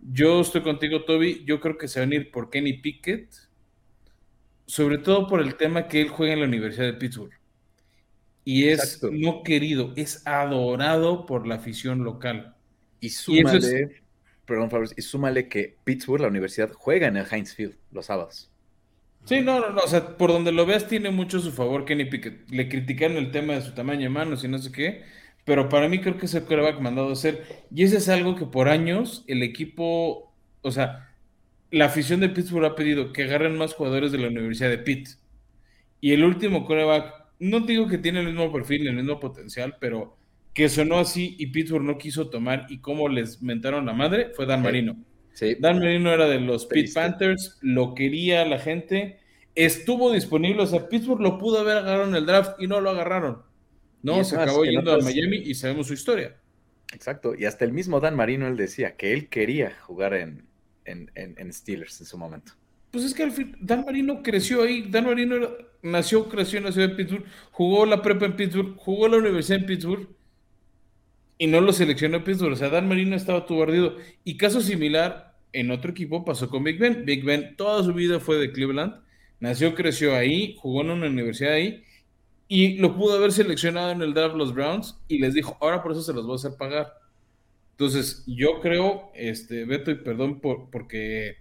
Yo 0.00 0.40
estoy 0.40 0.62
contigo, 0.62 1.04
Toby. 1.04 1.44
Yo 1.46 1.60
creo 1.60 1.78
que 1.78 1.86
se 1.86 2.00
van 2.00 2.10
a 2.10 2.16
ir 2.16 2.32
por 2.32 2.50
Kenny 2.50 2.72
Pickett 2.72 3.28
sobre 4.66 4.98
todo 4.98 5.26
por 5.26 5.40
el 5.40 5.56
tema 5.56 5.88
que 5.88 6.00
él 6.00 6.08
juega 6.08 6.32
en 6.32 6.40
la 6.40 6.46
Universidad 6.46 6.86
de 6.86 6.94
Pittsburgh. 6.94 7.32
Y 8.44 8.68
es 8.68 9.02
no 9.10 9.42
querido, 9.42 9.92
es 9.96 10.26
adorado 10.26 11.26
por 11.26 11.46
la 11.46 11.56
afición 11.56 12.04
local. 12.04 12.54
Y 13.00 13.10
súmale, 13.10 14.02
perdón, 14.44 14.70
y 14.96 15.02
súmale 15.02 15.48
que 15.48 15.76
Pittsburgh, 15.84 16.20
la 16.20 16.28
universidad, 16.28 16.72
juega 16.72 17.06
en 17.06 17.16
el 17.16 17.26
Heinz 17.30 17.54
Field 17.54 17.76
los 17.90 18.06
sábados. 18.06 18.50
Sí, 19.24 19.40
no, 19.40 19.58
no, 19.58 19.70
no, 19.70 19.80
o 19.80 19.88
sea, 19.88 20.18
por 20.18 20.30
donde 20.30 20.52
lo 20.52 20.66
veas 20.66 20.86
tiene 20.86 21.10
mucho 21.10 21.38
a 21.38 21.40
su 21.40 21.52
favor 21.52 21.86
Kenny 21.86 22.04
Pickett. 22.04 22.50
Le 22.50 22.68
criticaron 22.68 23.16
el 23.16 23.30
tema 23.30 23.54
de 23.54 23.62
su 23.62 23.72
tamaño 23.72 24.02
de 24.02 24.08
manos 24.10 24.44
y 24.44 24.48
no 24.48 24.58
sé 24.58 24.70
qué, 24.70 25.02
pero 25.46 25.70
para 25.70 25.88
mí 25.88 26.00
creo 26.00 26.18
que 26.18 26.26
es 26.26 26.34
el 26.34 26.44
coreback 26.44 26.80
mandado 26.80 27.08
a 27.08 27.12
hacer. 27.12 27.64
Y 27.74 27.84
ese 27.84 27.96
es 27.96 28.08
algo 28.10 28.36
que 28.36 28.44
por 28.44 28.68
años 28.68 29.24
el 29.26 29.42
equipo, 29.42 30.34
o 30.60 30.70
sea, 30.70 31.13
la 31.74 31.86
afición 31.86 32.20
de 32.20 32.28
Pittsburgh 32.28 32.66
ha 32.66 32.76
pedido 32.76 33.12
que 33.12 33.24
agarren 33.24 33.58
más 33.58 33.74
jugadores 33.74 34.12
de 34.12 34.18
la 34.18 34.28
Universidad 34.28 34.70
de 34.70 34.78
Pitt. 34.78 35.08
Y 36.00 36.12
el 36.12 36.22
último 36.22 36.64
coreback, 36.66 37.12
no 37.40 37.60
digo 37.60 37.88
que 37.88 37.98
tiene 37.98 38.20
el 38.20 38.26
mismo 38.26 38.52
perfil, 38.52 38.86
el 38.86 38.94
mismo 38.94 39.18
potencial, 39.18 39.76
pero 39.80 40.16
que 40.52 40.68
sonó 40.68 41.00
así 41.00 41.34
y 41.36 41.48
Pittsburgh 41.48 41.82
no 41.82 41.98
quiso 41.98 42.30
tomar 42.30 42.66
y 42.68 42.78
cómo 42.78 43.08
les 43.08 43.42
mentaron 43.42 43.86
la 43.86 43.92
madre 43.92 44.30
fue 44.36 44.46
Dan 44.46 44.62
Marino. 44.62 44.96
Dan 45.58 45.80
Marino 45.80 46.12
era 46.12 46.28
de 46.28 46.38
los 46.38 46.66
Pitt 46.66 46.94
Panthers, 46.94 47.58
lo 47.60 47.96
quería 47.96 48.44
la 48.44 48.60
gente, 48.60 49.18
estuvo 49.56 50.12
disponible, 50.12 50.62
o 50.62 50.66
sea, 50.66 50.88
Pittsburgh 50.88 51.22
lo 51.22 51.38
pudo 51.38 51.58
haber 51.58 51.78
agarrado 51.78 52.08
en 52.08 52.14
el 52.14 52.24
draft 52.24 52.52
y 52.62 52.68
no 52.68 52.80
lo 52.80 52.90
agarraron. 52.90 53.42
No, 54.00 54.22
se 54.22 54.36
acabó 54.36 54.64
yendo 54.64 54.92
a 54.92 54.98
Miami 55.00 55.38
y 55.38 55.54
sabemos 55.56 55.88
su 55.88 55.94
historia. 55.94 56.36
Exacto, 56.92 57.34
y 57.36 57.46
hasta 57.46 57.64
el 57.64 57.72
mismo 57.72 57.98
Dan 57.98 58.14
Marino 58.14 58.46
él 58.46 58.56
decía 58.56 58.94
que 58.94 59.12
él 59.12 59.28
quería 59.28 59.72
jugar 59.80 60.14
en, 60.14 60.46
en, 60.84 61.52
Steelers 61.52 62.00
en 62.00 62.06
su 62.06 62.18
momento. 62.18 62.52
Pues 62.90 63.04
es 63.04 63.14
que 63.14 63.24
al 63.24 63.32
fin, 63.32 63.56
Dan 63.60 63.84
Marino 63.84 64.22
creció 64.22 64.62
ahí. 64.62 64.82
Dan 64.88 65.06
Marino 65.06 65.36
nació, 65.82 66.28
creció 66.28 66.58
en 66.58 66.96
Pittsburgh, 66.96 67.24
jugó 67.50 67.86
la 67.86 68.02
prepa 68.02 68.26
en 68.26 68.36
Pittsburgh, 68.36 68.76
jugó 68.76 69.08
la 69.08 69.18
universidad 69.18 69.60
en 69.60 69.66
Pittsburgh 69.66 70.08
y 71.38 71.46
no 71.46 71.60
lo 71.60 71.72
seleccionó 71.72 72.22
Pittsburgh. 72.22 72.52
O 72.52 72.56
sea, 72.56 72.68
Dan 72.68 72.88
Marino 72.88 73.16
estaba 73.16 73.46
tu 73.46 73.62
ardido. 73.62 73.96
Y 74.22 74.36
caso 74.36 74.60
similar 74.60 75.36
en 75.52 75.70
otro 75.70 75.90
equipo 75.90 76.24
pasó 76.24 76.48
con 76.48 76.64
Big 76.64 76.78
Ben. 76.78 77.04
Big 77.04 77.24
Ben 77.24 77.56
toda 77.56 77.82
su 77.82 77.92
vida 77.92 78.20
fue 78.20 78.36
de 78.36 78.52
Cleveland, 78.52 78.94
nació, 79.40 79.74
creció 79.74 80.14
ahí, 80.14 80.56
jugó 80.58 80.82
en 80.82 80.90
una 80.90 81.06
universidad 81.06 81.54
ahí 81.54 81.84
y 82.48 82.76
lo 82.76 82.94
pudo 82.94 83.16
haber 83.16 83.32
seleccionado 83.32 83.90
en 83.90 84.02
el 84.02 84.14
draft 84.14 84.36
los 84.36 84.54
Browns 84.54 84.98
y 85.08 85.18
les 85.18 85.34
dijo, 85.34 85.56
ahora 85.60 85.82
por 85.82 85.92
eso 85.92 86.02
se 86.02 86.12
los 86.12 86.26
voy 86.26 86.34
a 86.34 86.36
hacer 86.36 86.56
pagar. 86.58 86.92
Entonces, 87.74 88.22
yo 88.28 88.60
creo, 88.60 89.10
este, 89.16 89.64
Beto, 89.64 89.90
y 89.90 89.96
perdón 89.96 90.40
por, 90.40 90.70
porque 90.70 91.38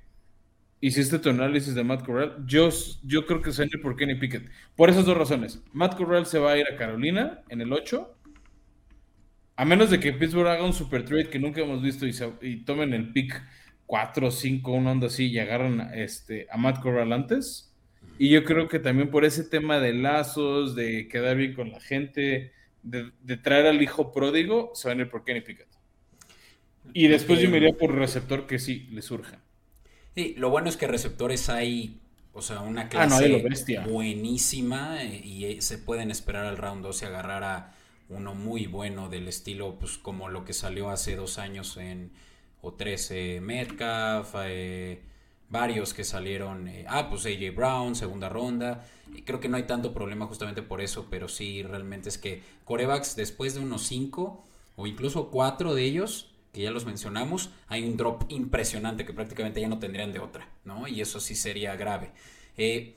hiciste 0.81 1.19
tu 1.19 1.29
análisis 1.29 1.75
de 1.75 1.83
Matt 1.83 2.03
Corral, 2.03 2.43
yo, 2.47 2.69
yo 3.03 3.27
creo 3.27 3.39
que 3.43 3.51
se 3.51 3.63
va 3.63 3.69
a 3.71 3.81
por 3.83 3.95
Kenny 3.95 4.15
Pickett. 4.15 4.49
Por 4.75 4.89
esas 4.89 5.05
dos 5.05 5.15
razones. 5.15 5.61
Matt 5.73 5.95
Corral 5.95 6.25
se 6.25 6.39
va 6.39 6.53
a 6.53 6.57
ir 6.57 6.65
a 6.67 6.75
Carolina 6.75 7.43
en 7.49 7.61
el 7.61 7.71
8. 7.71 8.17
A 9.57 9.63
menos 9.63 9.91
de 9.91 9.99
que 9.99 10.11
Pittsburgh 10.11 10.47
haga 10.47 10.65
un 10.65 10.73
super 10.73 11.05
trade 11.05 11.29
que 11.29 11.37
nunca 11.37 11.61
hemos 11.61 11.83
visto 11.83 12.07
y, 12.07 12.57
tomen 12.65 12.95
el 12.95 13.13
pick 13.13 13.39
4 13.85 14.27
o 14.27 14.31
5, 14.31 14.71
una 14.71 14.91
onda 14.91 15.07
así, 15.07 15.27
y 15.27 15.37
agarran 15.37 15.91
este, 15.93 16.47
a 16.49 16.57
Matt 16.57 16.81
Corral 16.81 17.13
antes. 17.13 17.71
Y 18.17 18.29
yo 18.29 18.43
creo 18.43 18.67
que 18.67 18.79
también 18.79 19.11
por 19.11 19.23
ese 19.23 19.43
tema 19.43 19.79
de 19.79 19.93
lazos, 19.93 20.73
de 20.73 21.07
quedar 21.09 21.37
bien 21.37 21.53
con 21.53 21.71
la 21.71 21.79
gente, 21.79 22.53
de, 22.81 23.11
de 23.21 23.37
traer 23.37 23.67
al 23.67 23.83
hijo 23.83 24.11
pródigo, 24.11 24.71
se 24.73 24.87
van 24.87 24.97
a 24.97 25.03
ir 25.03 25.09
por 25.11 25.23
Kenny 25.23 25.41
Pickett. 25.41 25.72
Y 26.91 27.07
después 27.07 27.39
yo 27.39 27.49
me 27.49 27.57
iría 27.57 27.73
por 27.77 27.93
receptor 27.93 28.45
que 28.45 28.59
sí, 28.59 28.87
le 28.91 29.01
surja. 29.01 29.39
Sí, 30.15 30.35
lo 30.37 30.49
bueno 30.49 30.69
es 30.69 30.77
que 30.77 30.87
receptores 30.87 31.49
hay, 31.49 31.99
o 32.33 32.41
sea, 32.41 32.61
una 32.61 32.81
ah, 32.81 32.89
clase 32.89 33.43
buenísima 33.87 35.03
eh, 35.03 35.21
y 35.23 35.45
eh, 35.45 35.61
se 35.61 35.77
pueden 35.77 36.11
esperar 36.11 36.45
al 36.45 36.57
round 36.57 36.83
2 36.83 37.01
y 37.01 37.05
agarrar 37.05 37.43
a 37.43 37.75
uno 38.09 38.35
muy 38.35 38.67
bueno 38.67 39.09
del 39.09 39.27
estilo, 39.27 39.79
pues 39.79 39.97
como 39.97 40.29
lo 40.29 40.45
que 40.45 40.53
salió 40.53 40.89
hace 40.89 41.15
dos 41.15 41.39
años 41.39 41.77
en, 41.77 42.11
o 42.61 42.73
13 42.73 43.41
Metcalf, 43.41 44.35
eh, 44.43 45.01
varios 45.49 45.93
que 45.93 46.03
salieron, 46.03 46.69
ah, 46.87 47.09
pues 47.09 47.25
AJ 47.25 47.55
Brown, 47.55 47.95
segunda 47.95 48.29
ronda, 48.29 48.85
y 49.15 49.21
creo 49.23 49.39
que 49.39 49.49
no 49.49 49.57
hay 49.57 49.63
tanto 49.63 49.93
problema 49.93 50.27
justamente 50.27 50.61
por 50.61 50.81
eso, 50.81 51.07
pero 51.09 51.27
sí, 51.27 51.63
realmente 51.63 52.09
es 52.09 52.17
que 52.17 52.43
corebacks 52.65 53.15
después 53.15 53.55
de 53.55 53.61
unos 53.61 53.83
5 53.87 54.45
o 54.75 54.87
incluso 54.87 55.29
4 55.31 55.73
de 55.73 55.83
ellos 55.83 56.32
que 56.53 56.61
ya 56.61 56.71
los 56.71 56.85
mencionamos, 56.85 57.49
hay 57.67 57.83
un 57.83 57.97
drop 57.97 58.25
impresionante 58.29 59.05
que 59.05 59.13
prácticamente 59.13 59.59
ya 59.59 59.67
no 59.67 59.79
tendrían 59.79 60.13
de 60.13 60.19
otra, 60.19 60.47
¿no? 60.63 60.87
Y 60.87 61.01
eso 61.01 61.19
sí 61.19 61.35
sería 61.35 61.75
grave. 61.75 62.11
Eh, 62.57 62.95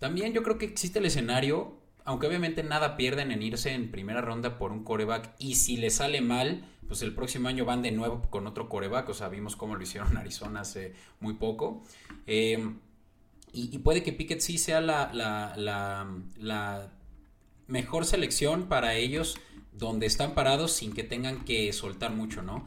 también 0.00 0.32
yo 0.32 0.42
creo 0.42 0.58
que 0.58 0.66
existe 0.66 0.98
el 0.98 1.06
escenario, 1.06 1.78
aunque 2.04 2.26
obviamente 2.26 2.64
nada 2.64 2.96
pierden 2.96 3.30
en 3.30 3.40
irse 3.40 3.72
en 3.72 3.92
primera 3.92 4.20
ronda 4.20 4.58
por 4.58 4.72
un 4.72 4.82
coreback 4.82 5.32
y 5.38 5.54
si 5.54 5.76
le 5.76 5.90
sale 5.90 6.20
mal, 6.20 6.64
pues 6.88 7.02
el 7.02 7.14
próximo 7.14 7.48
año 7.48 7.64
van 7.64 7.82
de 7.82 7.92
nuevo 7.92 8.22
con 8.28 8.48
otro 8.48 8.68
coreback, 8.68 9.08
o 9.08 9.14
sea, 9.14 9.28
vimos 9.28 9.54
cómo 9.54 9.76
lo 9.76 9.82
hicieron 9.82 10.16
Arizona 10.18 10.62
hace 10.62 10.92
muy 11.20 11.34
poco. 11.34 11.84
Eh, 12.26 12.74
y, 13.52 13.78
puede 13.78 14.02
que 14.02 14.12
Pickett 14.12 14.40
sí 14.40 14.58
sea 14.58 14.80
la, 14.80 15.12
la, 15.12 15.54
la 16.38 16.90
mejor 17.68 18.06
selección 18.06 18.66
para 18.66 18.94
ellos 18.94 19.36
donde 19.72 20.06
están 20.06 20.34
parados 20.34 20.72
sin 20.72 20.92
que 20.92 21.02
tengan 21.02 21.44
que 21.44 21.72
soltar 21.72 22.12
mucho, 22.12 22.42
¿no? 22.42 22.66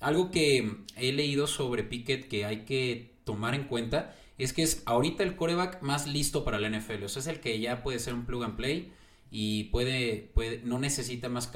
Algo 0.00 0.30
que 0.30 0.76
he 0.96 1.12
leído 1.12 1.46
sobre 1.46 1.82
Pickett 1.82 2.28
que 2.28 2.44
hay 2.44 2.64
que 2.64 3.16
tomar 3.24 3.54
en 3.54 3.64
cuenta 3.64 4.14
es 4.38 4.52
que 4.52 4.62
es 4.62 4.82
ahorita 4.86 5.24
el 5.24 5.34
coreback 5.34 5.82
más 5.82 6.06
listo 6.06 6.44
para 6.44 6.60
la 6.60 6.70
NFL. 6.70 7.04
O 7.04 7.08
sea, 7.08 7.20
es 7.20 7.26
el 7.26 7.40
que 7.40 7.58
ya 7.58 7.82
puede 7.82 7.98
ser 7.98 8.14
un 8.14 8.24
plug 8.24 8.44
and 8.44 8.56
play 8.56 8.92
y 9.30 9.64
puede, 9.64 10.30
puede 10.34 10.62
no 10.64 10.78
necesita 10.78 11.28
más, 11.28 11.50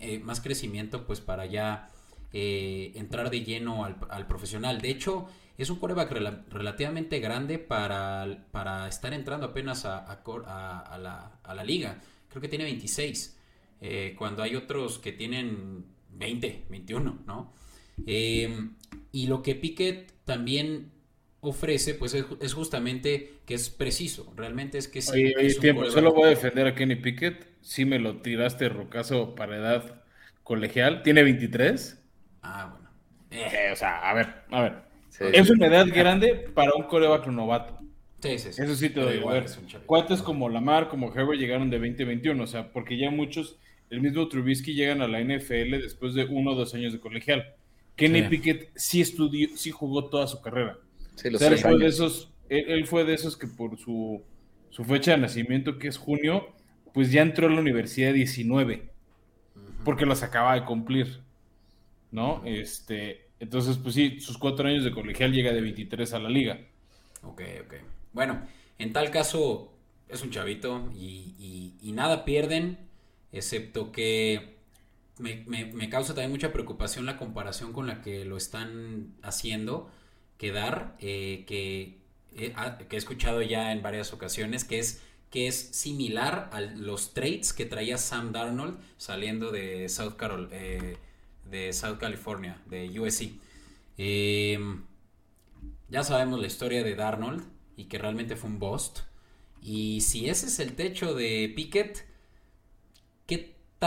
eh, 0.00 0.18
más 0.18 0.40
crecimiento 0.40 1.06
pues 1.06 1.20
para 1.20 1.46
ya 1.46 1.88
eh, 2.32 2.92
entrar 2.96 3.30
de 3.30 3.44
lleno 3.44 3.84
al, 3.84 4.26
profesional. 4.26 4.80
De 4.80 4.90
hecho, 4.90 5.28
es 5.56 5.70
un 5.70 5.78
coreback 5.78 6.10
relativamente 6.50 7.20
grande 7.20 7.58
para, 7.58 8.44
para, 8.50 8.88
estar 8.88 9.14
entrando 9.14 9.46
apenas 9.46 9.84
a, 9.86 10.20
la 11.54 11.64
liga. 11.64 12.02
Creo 12.28 12.42
que 12.42 12.48
tiene 12.48 12.64
26. 12.64 13.35
Eh, 13.80 14.14
cuando 14.18 14.42
hay 14.42 14.56
otros 14.56 14.98
que 14.98 15.12
tienen 15.12 15.84
20, 16.12 16.64
21, 16.68 17.18
¿no? 17.26 17.52
Em, 18.06 18.74
y 19.12 19.26
lo 19.26 19.42
que 19.42 19.54
Piquet 19.54 20.12
también, 20.24 20.90
ofrece, 21.40 21.94
pues 21.94 22.14
es, 22.14 22.52
justamente 22.52 23.34
que 23.46 23.54
es 23.54 23.70
preciso. 23.70 24.32
Realmente 24.36 24.78
es 24.78 24.88
que 24.88 25.02
sí. 25.02 25.34
Oye, 25.34 25.54
tiempo, 25.54 25.88
solo 25.90 26.12
voy 26.12 26.24
a 26.24 26.28
defender 26.28 26.66
a 26.66 26.74
Kenny 26.74 26.96
Pickett. 26.96 27.46
Si 27.60 27.84
me 27.84 27.98
lo 27.98 28.18
tiraste 28.18 28.68
rocazo 28.68 29.34
para 29.34 29.56
edad 29.56 30.02
colegial. 30.42 31.02
¿Tiene 31.02 31.22
23? 31.22 32.02
Ah, 32.42 32.68
bueno. 32.70 32.90
Eh, 33.30 33.70
o 33.72 33.76
sea, 33.76 34.08
a 34.08 34.14
ver, 34.14 34.28
a 34.50 34.62
ver. 34.62 34.74
es 35.32 35.50
una 35.50 35.66
edad 35.66 35.86
grande 35.92 36.34
para 36.54 36.72
un 36.74 36.84
coreback 36.84 37.26
novato. 37.26 37.78
Sí, 38.20 38.38
sí, 38.38 38.52
sí. 38.52 38.62
Eso 38.62 38.74
sí 38.76 38.90
te 38.90 39.00
lo 39.00 39.10
digo. 39.10 39.30
Cuates 39.84 40.22
como 40.22 40.48
Lamar, 40.48 40.88
como 40.88 41.12
Herbert 41.12 41.38
llegaron 41.38 41.68
de 41.70 41.78
2021, 41.78 42.42
o 42.42 42.46
sea, 42.46 42.72
porque 42.72 42.96
ya 42.96 43.10
muchos, 43.10 43.58
el 43.90 44.00
mismo 44.00 44.28
Trubisky 44.28 44.74
llegan 44.74 45.00
a 45.02 45.08
la 45.08 45.20
NFL 45.20 45.82
después 45.82 46.14
de 46.14 46.24
uno 46.24 46.52
o 46.52 46.54
dos 46.54 46.74
años 46.74 46.92
de 46.92 47.00
colegial. 47.00 47.54
Kenny 47.96 48.22
Pickett 48.22 48.70
sí 48.74 49.00
estudió, 49.00 49.48
sí 49.56 49.70
jugó 49.70 50.06
toda 50.06 50.26
su 50.26 50.40
carrera. 50.42 50.78
Sí, 51.14 51.30
los 51.30 51.40
él, 51.40 51.56
fue 51.58 51.78
de 51.78 51.86
esos, 51.86 52.30
él, 52.48 52.86
fue 52.86 53.04
de 53.04 53.14
esos 53.14 53.36
que 53.36 53.46
por 53.46 53.78
su, 53.78 54.22
su, 54.70 54.84
fecha 54.84 55.12
de 55.12 55.18
nacimiento, 55.18 55.78
que 55.78 55.88
es 55.88 55.96
junio, 55.96 56.52
pues 56.92 57.10
ya 57.10 57.22
entró 57.22 57.46
a 57.46 57.50
la 57.50 57.60
universidad 57.60 58.12
19, 58.12 58.90
porque 59.82 60.04
los 60.04 60.22
acaba 60.22 60.54
de 60.54 60.64
cumplir, 60.66 61.20
¿no? 62.10 62.42
Este, 62.44 63.28
entonces, 63.40 63.78
pues 63.78 63.94
sí, 63.94 64.20
sus 64.20 64.36
cuatro 64.36 64.68
años 64.68 64.84
de 64.84 64.90
colegial 64.90 65.32
llega 65.32 65.52
de 65.52 65.60
23 65.60 66.12
a 66.12 66.18
la 66.18 66.28
liga. 66.28 66.60
Ok, 67.22 67.42
ok. 67.64 67.74
Bueno, 68.12 68.46
en 68.78 68.92
tal 68.92 69.10
caso 69.10 69.72
es 70.08 70.22
un 70.22 70.30
chavito 70.30 70.90
y, 70.94 71.92
nada 71.94 72.24
pierden, 72.24 72.78
excepto 73.38 73.92
que 73.92 74.56
me, 75.18 75.88
causa 75.88 76.14
también 76.14 76.30
mucha 76.30 76.52
preocupación 76.52 77.06
la 77.06 77.16
comparación 77.16 77.72
con 77.72 77.86
la 77.86 78.02
que 78.02 78.24
lo 78.24 78.36
están 78.36 79.14
haciendo 79.22 79.90
quedar, 80.38 80.96
eh, 81.00 81.44
que, 81.46 81.98
ah, 82.54 82.78
que 82.78 82.96
he 82.96 82.98
escuchado 82.98 83.42
ya 83.42 83.72
en 83.72 83.82
varias 83.82 84.12
ocasiones, 84.12 84.64
que 84.64 84.78
es 84.78 85.02
que 85.30 85.48
es 85.48 85.56
similar 85.56 86.48
a 86.52 86.60
los 86.60 87.12
traits 87.12 87.52
que 87.52 87.66
traía 87.66 87.98
Sam 87.98 88.32
Darnold 88.32 88.78
saliendo 88.96 89.50
de 89.50 89.88
South, 89.88 90.14
Carol, 90.16 90.48
eh, 90.52 90.96
de 91.50 91.72
South 91.72 91.98
California, 91.98 92.62
de 92.66 92.98
USC. 92.98 93.32
Em, 93.98 94.84
ya 95.88 96.04
sabemos 96.04 96.40
la 96.40 96.46
historia 96.46 96.82
de 96.82 96.94
Darnold 96.94 97.44
y 97.76 97.84
que 97.84 97.98
realmente 97.98 98.36
fue 98.36 98.50
un 98.50 98.58
bust. 98.58 99.00
Y 99.60 100.00
si 100.00 100.28
ese 100.28 100.46
es 100.46 100.58
el 100.60 100.74
techo 100.74 101.14
de 101.14 101.52
Pickett, 101.54 102.04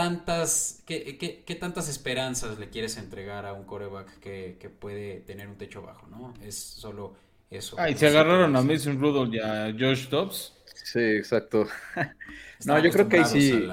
¿qué 0.00 0.08
tantas, 0.08 0.82
qué, 0.86 1.56
tantas 1.58 1.88
esperanzas 1.88 2.58
le 2.58 2.68
quieres 2.68 2.96
entregar 2.96 3.46
a 3.46 3.52
un 3.52 3.64
coreback 3.64 4.18
que, 4.20 4.70
puede 4.78 5.20
tener 5.20 5.48
un 5.48 5.56
techo 5.56 5.82
bajo? 5.82 6.06
¿no? 6.06 6.34
Es 6.42 6.56
solo 6.56 7.16
eso. 7.50 7.76
Ah, 7.78 7.90
y 7.90 7.96
se 7.96 8.06
agarraron 8.06 8.54
a 8.56 8.62
Mason 8.62 9.00
Rudolph 9.00 9.34
y 9.34 9.40
a 9.40 9.74
Josh 9.78 10.08
Dobbs. 10.08 10.54
Sí, 10.84 11.00
exacto. 11.00 11.68
no, 12.66 12.78
yo 12.82 12.90
creo 12.90 13.08
que 13.08 13.24
sí. 13.24 13.68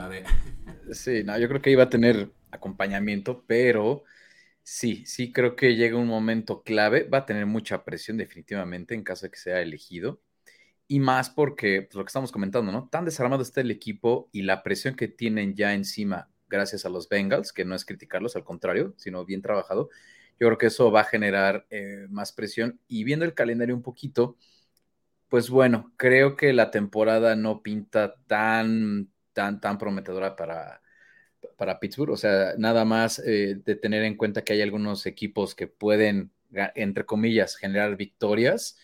sí, 0.91 1.23
no, 1.23 1.37
yo 1.37 1.47
creo 1.47 1.61
que 1.61 1.71
iba 1.71 1.83
a 1.83 1.89
tener 1.89 2.29
acompañamiento, 2.51 3.43
pero 3.47 4.03
Sí, 4.69 5.05
sí, 5.05 5.31
creo 5.31 5.55
que 5.55 5.77
llega 5.77 5.95
un 5.95 6.07
momento 6.07 6.61
clave. 6.61 7.03
Va 7.05 7.19
a 7.19 7.25
tener 7.25 7.45
mucha 7.45 7.85
presión 7.85 8.17
definitivamente 8.17 8.95
en 8.95 9.03
caso 9.03 9.25
de 9.25 9.31
que 9.31 9.39
sea 9.39 9.61
elegido. 9.61 10.21
Y 10.87 10.99
más 10.99 11.29
porque, 11.29 11.81
pues, 11.83 11.95
lo 11.95 12.03
que 12.03 12.07
estamos 12.09 12.31
comentando, 12.31 12.71
¿no? 12.71 12.87
Tan 12.89 13.05
desarmado 13.05 13.41
está 13.41 13.61
el 13.61 13.71
equipo 13.71 14.29
y 14.31 14.43
la 14.43 14.63
presión 14.63 14.95
que 14.95 15.07
tienen 15.09 15.55
ya 15.55 15.73
encima 15.73 16.29
gracias 16.49 16.85
a 16.85 16.89
los 16.89 17.09
Bengals, 17.09 17.51
que 17.51 17.65
no 17.65 17.75
es 17.75 17.83
criticarlos, 17.85 18.35
al 18.37 18.45
contrario, 18.45 18.93
sino 18.97 19.25
bien 19.25 19.41
trabajado. 19.41 19.89
Yo 20.39 20.47
creo 20.47 20.57
que 20.57 20.67
eso 20.67 20.91
va 20.91 21.01
a 21.01 21.03
generar 21.03 21.65
eh, 21.69 22.07
más 22.09 22.31
presión. 22.31 22.79
Y 22.87 23.03
viendo 23.03 23.25
el 23.25 23.33
calendario 23.33 23.75
un 23.75 23.81
poquito, 23.83 24.37
pues 25.29 25.49
bueno, 25.49 25.93
creo 25.97 26.35
que 26.37 26.53
la 26.53 26.71
temporada 26.71 27.35
no 27.35 27.61
pinta 27.63 28.15
tan, 28.27 29.09
tan, 29.33 29.59
tan 29.61 29.77
prometedora 29.77 30.35
para, 30.35 30.81
para 31.57 31.79
Pittsburgh. 31.79 32.11
O 32.11 32.17
sea, 32.17 32.53
nada 32.57 32.85
más 32.85 33.19
eh, 33.19 33.61
de 33.63 33.75
tener 33.75 34.03
en 34.03 34.15
cuenta 34.17 34.43
que 34.43 34.53
hay 34.53 34.61
algunos 34.61 35.05
equipos 35.05 35.55
que 35.55 35.67
pueden, 35.67 36.31
entre 36.75 37.05
comillas, 37.05 37.57
generar 37.57 37.97
victorias. 37.97 38.77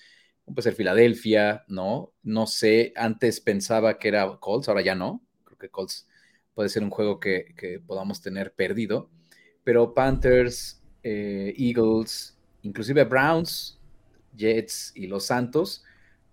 Puede 0.46 0.64
ser 0.64 0.76
Filadelfia, 0.76 1.64
¿no? 1.68 2.12
No 2.22 2.48
sé, 2.48 2.94
antes 2.96 3.40
pensaba 3.40 3.98
que 3.98 4.10
era 4.10 4.38
Colts, 4.40 4.68
ahora 4.68 4.82
ya 4.82 4.96
no. 4.96 5.22
Creo 5.46 5.58
que 5.58 5.70
Colts 5.70 6.08
puede 6.54 6.70
ser 6.70 6.84
un 6.84 6.90
juego 6.90 7.20
que, 7.20 7.82
podamos 7.88 8.22
tener 8.22 8.54
perdido. 8.54 9.10
Pero 9.64 9.94
Panthers, 9.94 10.82
eh, 11.04 11.54
Eagles, 11.58 12.38
inclusive 12.62 13.04
Browns, 13.06 13.80
Jets 14.36 14.92
y 14.96 15.08
los 15.08 15.26
Santos, 15.26 15.84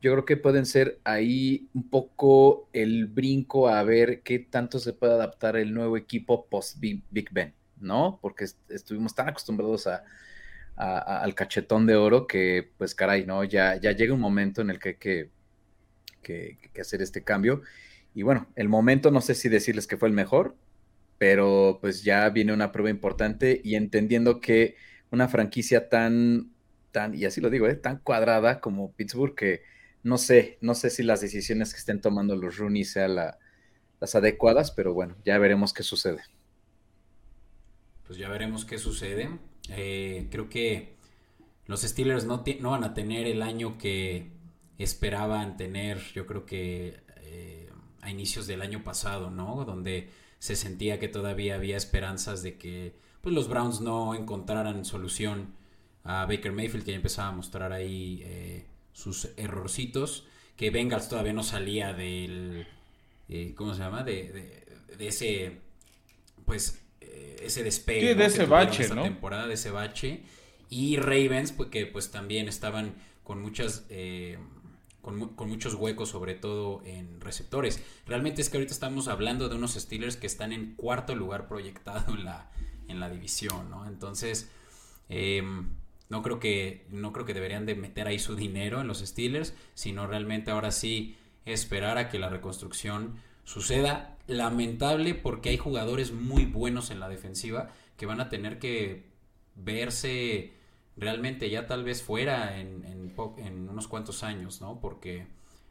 yo 0.00 0.12
creo 0.12 0.24
que 0.24 0.36
pueden 0.36 0.66
ser 0.66 0.98
ahí 1.04 1.68
un 1.74 1.88
poco 1.90 2.68
el 2.72 3.06
brinco 3.06 3.68
a 3.68 3.82
ver 3.82 4.22
qué 4.22 4.38
tanto 4.38 4.78
se 4.78 4.94
puede 4.94 5.12
adaptar 5.12 5.56
el 5.56 5.74
nuevo 5.74 5.96
equipo 5.96 6.46
post 6.46 6.78
Big 6.80 7.30
Ben, 7.30 7.54
¿no? 7.78 8.18
Porque 8.22 8.46
estuvimos 8.70 9.14
tan 9.14 9.28
acostumbrados 9.28 9.86
a, 9.86 10.04
al 10.80 11.34
cachetón 11.34 11.86
de 11.86 11.96
oro 11.96 12.26
que, 12.26 12.70
pues 12.78 12.94
caray, 12.94 13.26
¿no? 13.26 13.44
Ya, 13.44 13.76
ya 13.76 13.92
llega 13.92 14.14
un 14.14 14.20
momento 14.20 14.62
en 14.62 14.70
el 14.70 14.78
que 14.78 14.88
hay 14.90 14.94
que, 14.96 15.30
que, 16.22 16.80
hacer 16.80 17.02
este 17.02 17.22
cambio. 17.22 17.62
Y 18.14 18.22
bueno, 18.22 18.48
el 18.56 18.68
momento 18.68 19.10
no 19.10 19.20
sé 19.20 19.34
si 19.34 19.48
decirles 19.48 19.86
que 19.86 19.98
fue 19.98 20.08
el 20.08 20.14
mejor, 20.14 20.56
pero 21.18 21.78
pues 21.80 22.02
ya 22.02 22.28
viene 22.30 22.52
una 22.52 22.72
prueba 22.72 22.88
importante 22.88 23.60
y 23.62 23.74
entendiendo 23.74 24.40
que 24.40 24.76
una 25.10 25.28
franquicia 25.28 25.88
tan, 25.88 26.50
tan, 26.92 27.14
y 27.14 27.26
así 27.26 27.40
lo 27.40 27.50
digo, 27.50 27.68
¿eh? 27.68 27.74
tan 27.74 27.98
cuadrada 27.98 28.60
como 28.60 28.92
Pittsburgh 28.92 29.34
que 29.34 29.62
no 30.02 30.16
sé, 30.16 30.56
no 30.62 30.74
sé 30.74 30.88
si 30.88 31.02
las 31.02 31.20
decisiones 31.20 31.72
que 31.74 31.78
estén 31.78 32.00
tomando 32.00 32.36
los 32.36 32.56
Rooney 32.56 32.84
sean 32.84 33.16
las 33.16 34.14
adecuadas, 34.14 34.70
pero 34.70 34.94
bueno, 34.94 35.14
ya 35.26 35.36
veremos 35.36 35.74
qué 35.74 35.82
sucede. 35.82 36.22
Pues 38.06 38.18
ya 38.18 38.30
veremos 38.30 38.64
qué 38.64 38.78
sucede. 38.78 39.28
Eh, 39.70 40.28
creo 40.30 40.48
que 40.48 40.94
los 41.66 41.82
Steelers 41.82 42.24
no, 42.24 42.42
van 42.62 42.84
a 42.84 42.94
tener 42.94 43.26
el 43.26 43.42
año 43.42 43.78
que 43.78 44.30
esperaban 44.78 45.56
tener, 45.56 46.00
yo 46.14 46.26
creo 46.26 46.46
que 46.46 47.00
eh, 47.22 47.70
a 48.00 48.10
inicios 48.10 48.46
del 48.46 48.62
año 48.62 48.82
pasado, 48.82 49.30
¿no? 49.30 49.64
Donde 49.64 50.10
se 50.38 50.56
sentía 50.56 50.98
que 50.98 51.08
todavía 51.08 51.54
había 51.54 51.76
esperanzas 51.76 52.42
de 52.42 52.56
que 52.56 52.94
pues, 53.20 53.34
los 53.34 53.48
Browns 53.48 53.80
no 53.80 54.14
encontraran 54.14 54.84
solución 54.84 55.54
a 56.04 56.24
Baker 56.26 56.52
Mayfield, 56.52 56.84
que 56.84 56.92
ya 56.92 56.96
empezaba 56.96 57.28
a 57.28 57.32
mostrar 57.32 57.72
ahí 57.72 58.22
eh, 58.24 58.66
sus 58.92 59.28
errorcitos, 59.36 60.26
que 60.56 60.70
Bengals 60.70 61.08
todavía 61.08 61.32
no 61.32 61.42
salía 61.42 61.92
del, 61.92 62.66
eh, 63.28 63.54
¿cómo 63.54 63.74
se 63.74 63.80
llama? 63.80 64.02
De, 64.02 64.66
ese, 64.98 65.60
pues, 66.44 66.82
ese 67.42 67.62
despegue. 67.64 68.14
de 68.14 68.26
ese 68.26 68.46
bache, 68.46 68.88
¿no? 68.94 69.02
temporada, 69.02 69.46
de 69.46 69.54
ese 69.54 69.70
bache. 69.70 70.22
Y 70.68 70.96
Ravens, 70.96 71.52
pues, 71.52 71.68
que 71.70 71.86
pues 71.86 72.10
también 72.10 72.48
estaban 72.48 72.94
con 73.24 73.40
muchas... 73.40 73.86
Eh, 73.88 74.38
con, 75.00 75.34
con, 75.34 75.48
muchos 75.48 75.74
huecos, 75.74 76.10
sobre 76.10 76.34
todo 76.34 76.82
en 76.84 77.22
receptores. 77.22 77.82
Realmente 78.06 78.42
es 78.42 78.50
que 78.50 78.58
ahorita 78.58 78.74
estamos 78.74 79.08
hablando 79.08 79.48
de 79.48 79.56
unos 79.56 79.72
Steelers 79.72 80.16
que 80.16 80.26
están 80.26 80.52
en 80.52 80.74
cuarto 80.74 81.14
lugar 81.14 81.48
proyectado 81.48 82.12
en 82.14 82.24
la, 82.24 82.50
en 82.86 83.00
la 83.00 83.08
división, 83.08 83.70
¿no? 83.70 83.86
Entonces, 83.86 84.50
eh, 85.08 85.42
no 86.10 86.22
creo 86.22 86.40
que, 86.40 86.86
no 86.90 87.12
creo 87.12 87.24
que 87.24 87.32
deberían 87.32 87.64
de 87.64 87.76
meter 87.76 88.08
ahí 88.08 88.18
su 88.18 88.36
dinero 88.36 88.80
en 88.80 88.88
los 88.88 88.98
Steelers, 88.98 89.54
sino 89.74 90.06
realmente 90.06 90.50
ahora 90.50 90.72
sí 90.72 91.16
esperar 91.46 91.98
a 91.98 92.08
que 92.08 92.18
la 92.18 92.28
reconstrucción 92.28 93.16
suceda. 93.50 94.16
Lamentable 94.26 95.14
porque 95.14 95.48
hay 95.48 95.56
jugadores 95.56 96.12
muy 96.12 96.44
buenos 96.44 96.90
en 96.90 97.00
la 97.00 97.08
defensiva 97.08 97.70
que 97.96 98.06
van 98.06 98.20
a 98.20 98.28
tener 98.28 98.60
que 98.60 99.10
verse 99.56 100.52
realmente 100.96 101.50
ya 101.50 101.66
tal 101.66 101.82
vez 101.82 102.02
fuera 102.02 102.60
en, 102.60 102.84
en, 102.84 103.68
unos 103.68 103.88
cuantos 103.88 104.22
años, 104.22 104.60
¿no? 104.60 104.80
Porque 104.80 105.26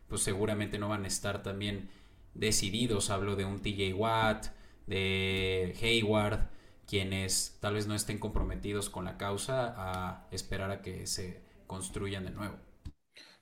pues 0.09 0.21
seguramente 0.21 0.77
no 0.77 0.89
van 0.89 1.05
a 1.05 1.07
estar 1.07 1.41
también 1.41 1.89
decididos. 2.33 3.09
Hablo 3.09 3.37
de 3.37 3.45
un 3.45 3.61
TJ 3.61 3.93
Watt, 3.93 4.47
de 4.85 5.73
Hayward, 5.81 6.49
quienes 6.85 7.57
tal 7.61 7.75
vez 7.75 7.87
no 7.87 7.95
estén 7.95 8.17
comprometidos 8.17 8.89
con 8.89 9.05
la 9.05 9.17
causa 9.17 9.73
a 9.77 10.27
esperar 10.31 10.71
a 10.71 10.81
que 10.81 11.07
se 11.07 11.41
construyan 11.65 12.25
de 12.25 12.31
nuevo. 12.31 12.57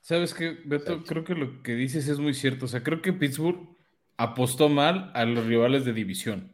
Sabes 0.01 0.33
que, 0.33 0.59
Beto, 0.65 1.03
creo 1.03 1.23
que 1.23 1.33
lo 1.33 1.63
que 1.63 1.73
dices 1.73 2.07
es 2.07 2.19
muy 2.19 2.33
cierto. 2.33 2.65
O 2.65 2.67
sea, 2.67 2.83
creo 2.83 3.01
que 3.01 3.13
Pittsburgh 3.13 3.76
apostó 4.17 4.69
mal 4.69 5.11
a 5.13 5.25
los 5.25 5.45
rivales 5.45 5.85
de 5.85 5.93
división. 5.93 6.53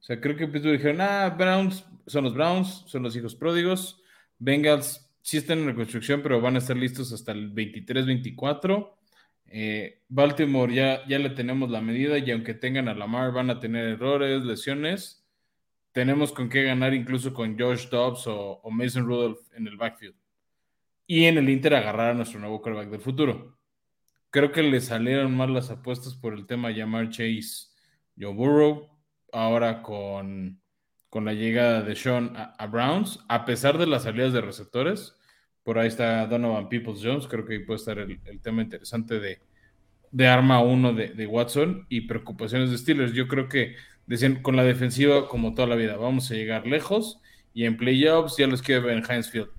O 0.00 0.02
sea, 0.02 0.20
creo 0.20 0.36
que 0.36 0.48
Pittsburgh 0.48 0.78
dijeron, 0.78 1.00
ah, 1.00 1.28
Browns 1.30 1.84
son 2.06 2.24
los 2.24 2.34
Browns, 2.34 2.84
son 2.86 3.02
los 3.02 3.14
hijos 3.14 3.34
pródigos. 3.34 4.02
Bengals 4.38 5.10
sí 5.20 5.36
están 5.36 5.58
en 5.60 5.66
reconstrucción, 5.66 6.22
pero 6.22 6.40
van 6.40 6.56
a 6.56 6.58
estar 6.58 6.76
listos 6.76 7.12
hasta 7.12 7.32
el 7.32 7.54
23-24. 7.54 8.96
Eh, 9.52 10.02
Baltimore 10.08 10.72
ya, 10.72 11.06
ya 11.06 11.18
le 11.18 11.30
tenemos 11.30 11.70
la 11.70 11.80
medida 11.80 12.18
y 12.18 12.30
aunque 12.30 12.54
tengan 12.54 12.88
a 12.88 12.94
Lamar 12.94 13.32
van 13.32 13.50
a 13.50 13.60
tener 13.60 13.84
errores, 13.86 14.44
lesiones 14.44 15.20
tenemos 15.92 16.32
con 16.32 16.48
qué 16.48 16.62
ganar 16.62 16.94
incluso 16.94 17.34
con 17.34 17.58
Josh 17.58 17.88
Dobbs 17.88 18.26
o, 18.26 18.62
Mason 18.70 19.06
Rudolph 19.06 19.40
en 19.54 19.66
el 19.66 19.76
backfield. 19.76 20.14
y 21.06 21.24
en 21.24 21.38
el 21.38 21.48
Inter 21.48 21.74
agarrar 21.74 22.10
a 22.10 22.14
nuestro 22.14 22.38
nuevo 22.38 22.62
quarterback 22.62 22.90
del 22.90 23.00
futuro. 23.00 23.58
Creo 24.30 24.52
que 24.52 24.62
le 24.62 24.80
salieron 24.80 25.36
mal 25.36 25.52
las 25.52 25.70
apuestas 25.70 26.14
por 26.14 26.34
el 26.34 26.46
tema 26.46 26.70
llamar 26.70 27.10
Chase 27.10 27.66
Joe 28.18 28.32
Burrow, 28.32 28.88
ahora 29.32 29.82
con, 29.82 30.60
con 31.08 31.24
la 31.24 31.34
llegada 31.34 31.82
de 31.82 31.96
Sean 31.96 32.32
a, 32.36 32.66
Browns, 32.68 33.18
a 33.28 33.44
pesar 33.44 33.76
de 33.76 33.86
las 33.86 34.04
salidas 34.04 34.32
de 34.32 34.40
receptores. 34.40 35.16
Por 35.64 35.78
ahí 35.78 35.88
está 35.88 36.26
Donovan 36.26 36.68
Peoples 36.68 37.00
Jones, 37.02 37.26
creo 37.26 37.44
que 37.44 37.54
ahí 37.54 37.58
puede 37.64 37.78
estar 37.78 37.98
el, 37.98 38.20
tema 38.40 38.62
interesante 38.62 39.18
de, 39.18 39.40
de 40.12 40.28
arma 40.28 40.62
uno 40.62 40.92
de, 40.92 41.08
de, 41.08 41.26
Watson 41.26 41.86
y 41.88 42.02
preocupaciones 42.02 42.70
de 42.70 42.78
Steelers. 42.78 43.12
Yo 43.12 43.26
creo 43.26 43.48
que 43.48 43.74
decían 44.06 44.42
con 44.42 44.54
la 44.54 44.64
defensiva 44.64 45.28
como 45.28 45.54
toda 45.54 45.66
la 45.66 45.74
vida, 45.74 45.96
vamos 45.96 46.30
a 46.30 46.34
llegar 46.34 46.66
lejos 46.68 47.20
y 47.52 47.64
en 47.64 47.76
playoffs 47.76 48.36
ya 48.36 48.46
los 48.46 48.62
quiere 48.62 48.80
ver 48.80 48.98
en 48.98 49.04
Heinz 49.10 49.28
Field. 49.28 49.50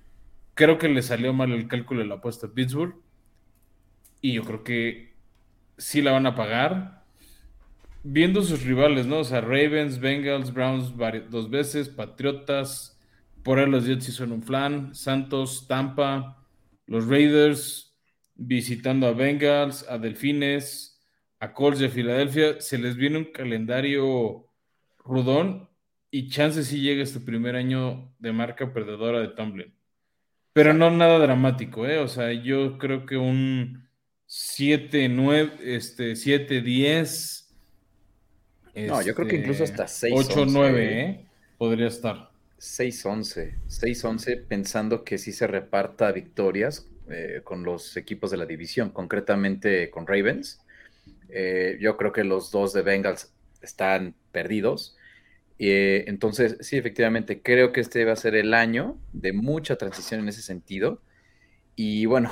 Creo 0.54 0.78
que 0.78 0.88
le 0.88 1.02
salió 1.02 1.34
mal 1.34 1.52
el 1.52 1.68
cálculo 1.68 2.02
de 2.02 2.08
la 2.08 2.16
apuesta 2.16 2.48
a 2.48 2.52
Pittsburgh 2.52 2.96
y 4.22 4.34
yo 4.34 4.44
creo 4.44 4.64
que 4.64 5.14
sí 5.78 6.02
la 6.02 6.12
van 6.12 6.26
a 6.28 6.36
pagar. 6.36 7.04
Viendo 8.04 8.42
sus 8.42 8.64
rivales, 8.64 9.06
¿no? 9.06 9.20
O 9.20 9.24
sea, 9.24 9.42
Ravens, 9.42 10.00
Bengals, 10.00 10.54
Browns 10.54 10.94
dos 11.30 11.50
veces, 11.50 11.90
Patriotas, 11.90 13.00
por 13.44 13.60
ahí 13.60 13.70
los 13.70 13.86
Jets 13.86 14.10
hicieron 14.10 14.34
un 14.34 14.44
flan, 14.44 14.96
Santos, 14.96 15.68
Tampa, 15.68 16.44
los 16.88 17.08
Raiders, 17.08 17.96
visitando 18.36 19.08
a 19.08 19.14
Bengals, 19.14 19.86
a 19.88 19.98
Delfines, 19.98 21.00
a 21.40 21.54
Colts 21.54 21.80
de 21.80 21.90
Filadelfia. 21.90 22.60
Se 22.60 22.78
les 22.78 22.96
viene 22.96 23.20
un 23.20 23.26
calendario 23.26 24.48
rudón 25.04 25.70
y 26.12 26.30
chance 26.30 26.64
sí 26.64 26.82
llega 26.82 27.04
este 27.04 27.20
primer 27.20 27.56
año 27.56 28.14
de 28.20 28.32
marca 28.32 28.74
perdedora 28.74 29.20
de 29.20 29.30
Tomlin. 29.30 29.74
Pero 30.54 30.74
no 30.74 30.92
nada 30.92 31.18
dramático, 31.20 31.88
¿eh? 31.88 32.00
O 32.00 32.08
sea, 32.08 32.34
yo 32.34 32.78
creo 32.78 33.06
que 33.06 33.18
un 33.18 33.88
7, 34.34 35.10
9, 35.10 35.52
este, 35.62 36.16
7, 36.16 36.62
10. 36.62 37.50
No, 38.88 39.02
yo 39.02 39.14
creo 39.14 39.28
que 39.28 39.36
incluso 39.36 39.66
hasta 39.66 39.90
6. 39.90 40.14
8, 40.30 40.46
9, 40.48 41.02
¿eh? 41.02 41.26
Podría 41.58 41.88
estar. 41.88 42.32
6-11. 42.58 43.56
6-11 43.68 44.46
pensando 44.48 45.04
que 45.04 45.18
sí 45.18 45.34
se 45.34 45.48
reparta 45.48 46.14
victorias 46.14 46.88
eh, 47.10 47.42
con 47.44 47.64
los 47.64 47.98
equipos 47.98 48.32
de 48.32 48.38
la 48.38 48.46
división, 48.46 48.92
concretamente 48.92 49.90
con 49.90 50.08
Ravens. 50.08 50.62
Eh, 51.28 51.78
yo 51.82 51.98
creo 51.98 52.14
que 52.14 52.24
los 52.24 52.52
dos 52.52 52.72
de 52.72 52.84
Bengals 52.84 53.34
están 53.62 54.16
perdidos. 54.32 54.96
Eh, 55.60 56.06
entonces, 56.08 56.56
sí, 56.62 56.78
efectivamente, 56.78 57.42
creo 57.42 57.74
que 57.74 57.82
este 57.82 58.06
va 58.06 58.14
a 58.14 58.16
ser 58.16 58.36
el 58.36 58.54
año 58.54 58.98
de 59.12 59.34
mucha 59.34 59.76
transición 59.76 60.22
en 60.22 60.30
ese 60.30 60.42
sentido. 60.42 61.02
Y 61.76 62.06
bueno, 62.06 62.32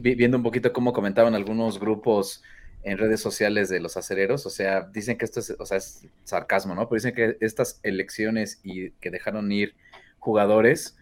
viendo 0.00 0.36
un 0.36 0.42
poquito 0.42 0.72
cómo 0.72 0.92
comentaban 0.92 1.34
algunos 1.34 1.80
grupos 1.80 2.42
en 2.82 2.98
redes 2.98 3.20
sociales 3.20 3.68
de 3.68 3.80
los 3.80 3.96
acereros, 3.96 4.46
o 4.46 4.50
sea, 4.50 4.82
dicen 4.82 5.18
que 5.18 5.24
esto 5.24 5.40
es, 5.40 5.50
o 5.58 5.66
sea, 5.66 5.78
es 5.78 6.06
sarcasmo, 6.24 6.74
¿no? 6.74 6.88
Pero 6.88 6.96
dicen 6.96 7.14
que 7.14 7.36
estas 7.40 7.80
elecciones 7.82 8.60
y 8.62 8.92
que 8.92 9.10
dejaron 9.10 9.50
ir 9.50 9.74
jugadores 10.18 10.96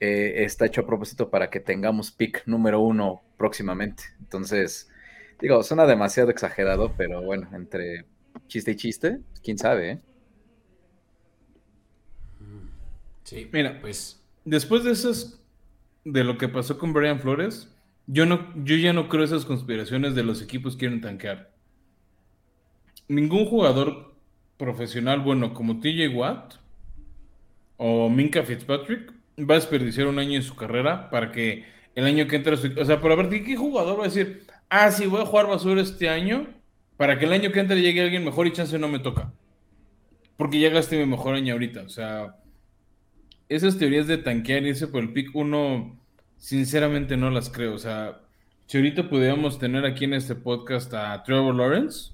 eh, 0.00 0.44
está 0.44 0.66
hecho 0.66 0.82
a 0.82 0.86
propósito 0.86 1.30
para 1.30 1.50
que 1.50 1.60
tengamos 1.60 2.10
pick 2.10 2.42
número 2.46 2.80
uno 2.80 3.22
próximamente. 3.36 4.04
Entonces, 4.20 4.90
digo, 5.40 5.62
suena 5.62 5.86
demasiado 5.86 6.30
exagerado, 6.30 6.94
pero 6.96 7.22
bueno, 7.22 7.48
entre 7.54 8.06
chiste 8.46 8.72
y 8.72 8.76
chiste, 8.76 9.20
quién 9.42 9.58
sabe, 9.58 9.90
¿eh? 9.90 10.00
Sí, 13.24 13.48
mira, 13.52 13.80
pues 13.80 14.22
después 14.44 14.84
de 14.84 14.92
esas 14.92 15.40
de 16.06 16.22
lo 16.22 16.38
que 16.38 16.46
pasó 16.48 16.78
con 16.78 16.92
Brian 16.92 17.18
Flores, 17.18 17.68
yo, 18.06 18.26
no, 18.26 18.52
yo 18.62 18.76
ya 18.76 18.92
no 18.92 19.08
creo 19.08 19.24
esas 19.24 19.44
conspiraciones 19.44 20.14
de 20.14 20.22
los 20.22 20.40
equipos 20.40 20.76
quieren 20.76 21.00
tanquear. 21.00 21.50
Ningún 23.08 23.44
jugador 23.44 24.14
profesional 24.56 25.20
bueno 25.20 25.52
como 25.52 25.80
TJ 25.80 26.14
Watt 26.14 26.54
o 27.76 28.08
Minka 28.08 28.44
Fitzpatrick 28.44 29.12
va 29.38 29.54
a 29.54 29.58
desperdiciar 29.58 30.06
un 30.06 30.20
año 30.20 30.36
en 30.36 30.44
su 30.44 30.54
carrera 30.54 31.10
para 31.10 31.32
que 31.32 31.64
el 31.96 32.04
año 32.04 32.28
que 32.28 32.36
entra, 32.36 32.54
o 32.54 32.84
sea, 32.84 33.00
por 33.00 33.16
ver 33.16 33.42
qué 33.42 33.56
jugador 33.56 33.98
va 33.98 34.04
a 34.04 34.08
decir, 34.08 34.46
ah, 34.68 34.92
sí, 34.92 35.06
voy 35.06 35.22
a 35.22 35.26
jugar 35.26 35.48
basura 35.48 35.82
este 35.82 36.08
año 36.08 36.46
para 36.96 37.18
que 37.18 37.24
el 37.24 37.32
año 37.32 37.50
que 37.50 37.58
entra 37.58 37.74
llegue 37.74 38.00
alguien 38.00 38.24
mejor 38.24 38.46
y 38.46 38.52
chance 38.52 38.78
no 38.78 38.86
me 38.86 39.00
toca. 39.00 39.32
Porque 40.36 40.60
ya 40.60 40.70
gasté 40.70 40.98
mi 40.98 41.06
mejor 41.06 41.34
año 41.34 41.54
ahorita, 41.54 41.82
o 41.82 41.88
sea, 41.88 42.36
esas 43.48 43.78
teorías 43.78 44.06
de 44.06 44.18
tanquear 44.18 44.64
y 44.64 44.68
irse 44.68 44.88
por 44.88 45.02
el 45.02 45.12
pick 45.12 45.34
uno, 45.34 45.96
sinceramente 46.36 47.16
no 47.16 47.30
las 47.30 47.50
creo. 47.50 47.74
O 47.74 47.78
sea, 47.78 48.20
si 48.66 48.78
ahorita 48.78 49.08
pudiéramos 49.08 49.58
tener 49.58 49.84
aquí 49.84 50.04
en 50.04 50.14
este 50.14 50.34
podcast 50.34 50.92
a 50.94 51.22
Trevor 51.22 51.54
Lawrence, 51.54 52.12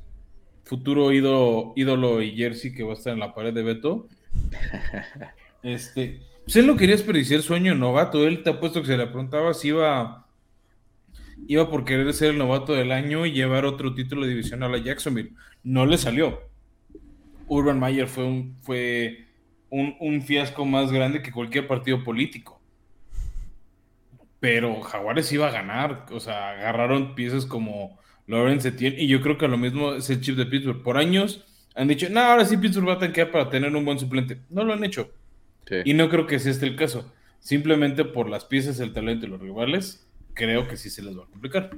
futuro 0.64 1.12
ídolo, 1.12 1.72
ídolo 1.76 2.22
y 2.22 2.36
jersey 2.36 2.74
que 2.74 2.82
va 2.82 2.92
a 2.92 2.96
estar 2.96 3.12
en 3.12 3.20
la 3.20 3.34
pared 3.34 3.54
de 3.54 3.62
Beto, 3.62 4.08
este, 5.62 6.20
pues 6.44 6.56
él 6.56 6.66
no 6.66 6.76
quería 6.76 6.96
desperdiciar 6.96 7.42
sueño 7.42 7.74
novato. 7.74 8.26
Él 8.26 8.42
te 8.42 8.50
ha 8.50 8.60
puesto 8.60 8.80
que 8.80 8.88
se 8.88 8.96
le 8.96 9.06
preguntaba 9.06 9.54
si 9.54 9.68
iba, 9.68 10.26
iba 11.46 11.70
por 11.70 11.84
querer 11.84 12.12
ser 12.12 12.30
el 12.30 12.38
novato 12.38 12.72
del 12.72 12.92
año 12.92 13.24
y 13.26 13.32
llevar 13.32 13.64
otro 13.64 13.94
título 13.94 14.26
divisional 14.26 14.74
a 14.74 14.78
Jacksonville. 14.78 15.32
No 15.62 15.86
le 15.86 15.96
salió. 15.96 16.40
Urban 17.48 17.78
Mayer 17.78 18.08
fue 18.08 18.24
un, 18.24 18.56
fue 18.62 19.26
un, 19.72 20.22
fiasco 20.22 20.66
más 20.66 20.92
grande 20.92 21.22
que 21.22 21.32
cualquier 21.32 21.66
partido 21.66 22.04
político. 22.04 22.60
Pero 24.38 24.80
Jaguares 24.82 25.32
iba 25.32 25.48
a 25.48 25.52
ganar, 25.52 26.06
o 26.10 26.20
sea, 26.20 26.50
agarraron 26.50 27.14
piezas 27.14 27.46
como 27.46 27.98
Lawrence 28.26 28.68
Etienne 28.68 29.00
y 29.00 29.06
yo 29.06 29.22
creo 29.22 29.38
que 29.38 29.48
lo 29.48 29.56
mismo 29.56 29.94
es 29.94 30.10
el 30.10 30.20
chip 30.20 30.36
de 30.36 30.46
Pittsburgh. 30.46 30.82
Por 30.82 30.98
años 30.98 31.44
han 31.74 31.88
dicho, 31.88 32.08
no, 32.10 32.20
ahora 32.20 32.44
sí 32.44 32.56
Pittsburgh 32.58 32.88
va 32.88 32.94
a 32.94 32.98
tanquear 32.98 33.30
para 33.30 33.48
tener 33.48 33.74
un 33.74 33.84
buen 33.84 33.98
suplente. 33.98 34.40
No 34.50 34.64
lo 34.64 34.74
han 34.74 34.84
hecho. 34.84 35.10
Y 35.84 35.94
no 35.94 36.10
creo 36.10 36.26
que 36.26 36.38
sea 36.38 36.52
este 36.52 36.66
el 36.66 36.76
caso. 36.76 37.10
Simplemente 37.40 38.04
por 38.04 38.28
las 38.28 38.44
piezas, 38.44 38.78
el 38.80 38.92
talento 38.92 39.24
y 39.24 39.30
los 39.30 39.40
rivales, 39.40 40.06
creo 40.34 40.68
que 40.68 40.76
sí 40.76 40.90
se 40.90 41.02
les 41.02 41.16
va 41.16 41.22
a 41.22 41.26
complicar. 41.26 41.70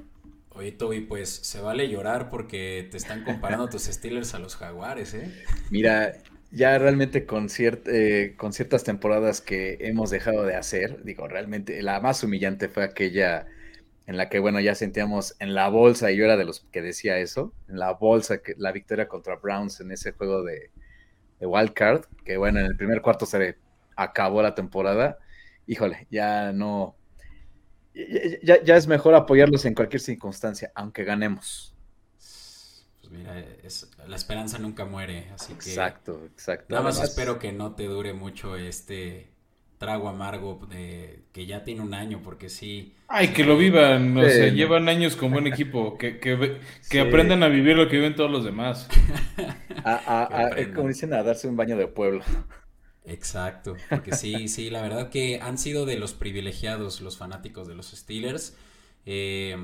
Oye, 0.51 0.73
Toby, 0.73 1.01
pues 1.01 1.29
se 1.29 1.61
vale 1.61 1.89
llorar 1.89 2.29
porque 2.29 2.89
te 2.91 2.97
están 2.97 3.23
comparando 3.23 3.69
tus 3.69 3.83
Steelers 3.85 4.35
a 4.35 4.41
los 4.41 4.57
Jaguares, 4.57 5.15
¿eh? 5.15 5.33
Mira, 5.71 6.13
ya 6.55 6.79
realmente 6.79 7.27
con, 7.27 7.49
eh, 7.59 8.35
con 8.37 8.53
ciertas 8.53 8.85
temporadas 8.85 9.41
que 9.41 9.79
hemos 9.81 10.11
dejado 10.11 10.45
de 10.45 10.55
hacer, 10.55 11.03
digo, 11.05 11.27
realmente 11.29 11.83
la 11.83 12.01
más 12.01 12.23
humillante 12.23 12.69
fue 12.69 12.85
aquella 12.85 13.47
en 14.07 14.17
la 14.17 14.29
que, 14.29 14.39
bueno, 14.39 14.61
ya 14.61 14.75
sentíamos 14.75 15.35
en 15.41 15.55
la 15.55 15.69
bolsa, 15.69 16.13
y 16.13 16.17
yo 16.17 16.25
era 16.25 16.37
de 16.37 16.45
los 16.45 16.61
que 16.73 16.83
decía 16.83 17.19
eso, 17.19 17.53
en 17.69 17.79
la 17.79 17.93
bolsa, 17.93 18.39
que, 18.39 18.55
la 18.59 18.71
victoria 18.73 19.09
contra 19.09 19.37
Browns 19.37 19.81
en 19.81 19.91
ese 19.93 20.13
juego 20.13 20.43
de, 20.43 20.71
de 21.41 21.47
Wild 21.47 21.73
Card, 21.73 22.05
que 22.25 22.37
bueno, 22.37 22.61
en 22.61 22.67
el 22.67 22.77
primer 22.77 23.03
cuarto 23.03 23.27
se 23.27 23.57
acabó 23.97 24.43
la 24.43 24.55
temporada, 24.55 25.19
híjole, 25.67 26.07
ya 26.11 26.53
no, 26.53 26.97
ya, 28.43 28.63
ya 28.63 28.77
es 28.77 28.87
mejor 28.87 29.15
apoyarlos 29.15 29.65
en 29.65 29.75
cualquier 29.75 30.01
circunstancia, 30.01 30.71
aunque 30.75 31.05
ganemos 31.05 31.74
mira, 33.17 33.45
la 34.07 34.17
esperanza 34.17 34.59
nunca 34.59 34.85
muere, 34.85 35.31
así 35.35 35.55
que... 35.55 35.71
Exacto, 35.71 36.23
exacto. 36.27 36.67
Nada 36.71 36.83
más 36.83 37.03
espero 37.03 37.39
que 37.39 37.53
no 37.53 37.75
te 37.75 37.85
dure 37.85 38.13
mucho 38.13 38.57
este 38.57 39.35
trago 39.79 40.09
amargo 40.09 40.67
de 40.71 41.25
que 41.33 41.47
ya 41.47 41.65
tiene 41.65 41.83
un 41.83 41.95
año, 41.95 42.21
porque 42.23 42.49
sí... 42.49 42.95
Ay, 43.09 43.29
que 43.29 43.45
lo 43.45 43.57
vivan, 43.57 44.17
o 44.17 44.29
sea, 44.29 44.49
llevan 44.49 44.89
años 44.89 45.17
con 45.17 45.31
buen 45.31 45.47
equipo, 45.47 45.99
que, 45.99 46.19
que, 46.19 47.01
aprendan 47.01 47.43
a 47.43 47.49
vivir 47.49 47.77
lo 47.77 47.89
que 47.89 47.97
viven 47.97 48.15
todos 48.15 48.31
los 48.31 48.45
demás. 48.45 48.89
como 50.75 50.89
dicen, 50.89 51.13
a 51.13 51.23
darse 51.23 51.49
un 51.49 51.57
baño 51.57 51.77
de 51.77 51.87
pueblo. 51.87 52.23
Exacto, 53.05 53.77
porque 53.91 54.13
sí, 54.13 54.49
sí, 54.49 54.71
la 54.71 54.83
verdad 54.83 55.11
que 55.11 55.41
han 55.41 55.59
sido 55.59 55.85
de 55.87 55.97
los 55.97 56.15
privilegiados 56.15 57.01
los 57.01 57.19
fanáticos 57.19 57.69
de 57.69 57.75
los 57.75 57.91
Steelers. 57.91 58.57
Eh, 59.07 59.57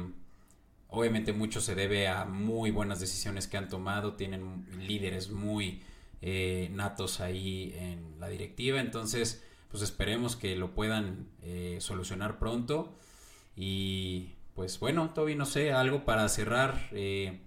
Obviamente 0.91 1.33
mucho 1.33 1.61
se 1.61 1.75
debe 1.75 2.09
a 2.09 2.25
muy 2.25 2.71
buenas 2.71 3.01
decisiones 3.01 3.47
que 3.47 3.57
han 3.57 3.69
tomado, 3.69 4.15
tienen 4.15 4.67
líderes 4.87 5.31
muy 5.31 5.83
eh, 6.21 6.69
natos 6.73 7.21
ahí 7.21 7.73
en 7.77 8.19
la 8.19 8.29
directiva, 8.29 8.81
entonces 8.81 9.45
pues 9.71 9.83
esperemos 9.83 10.35
que 10.35 10.57
lo 10.57 10.75
puedan 10.75 11.29
eh, 11.43 11.79
solucionar 11.81 12.39
pronto 12.39 12.97
y 13.57 14.35
pues 14.55 14.81
bueno, 14.81 15.11
Toby, 15.15 15.37
no 15.37 15.47
sé, 15.47 15.73
algo 15.73 16.05
para 16.05 16.29
cerrar, 16.29 16.89
eh, 16.91 17.41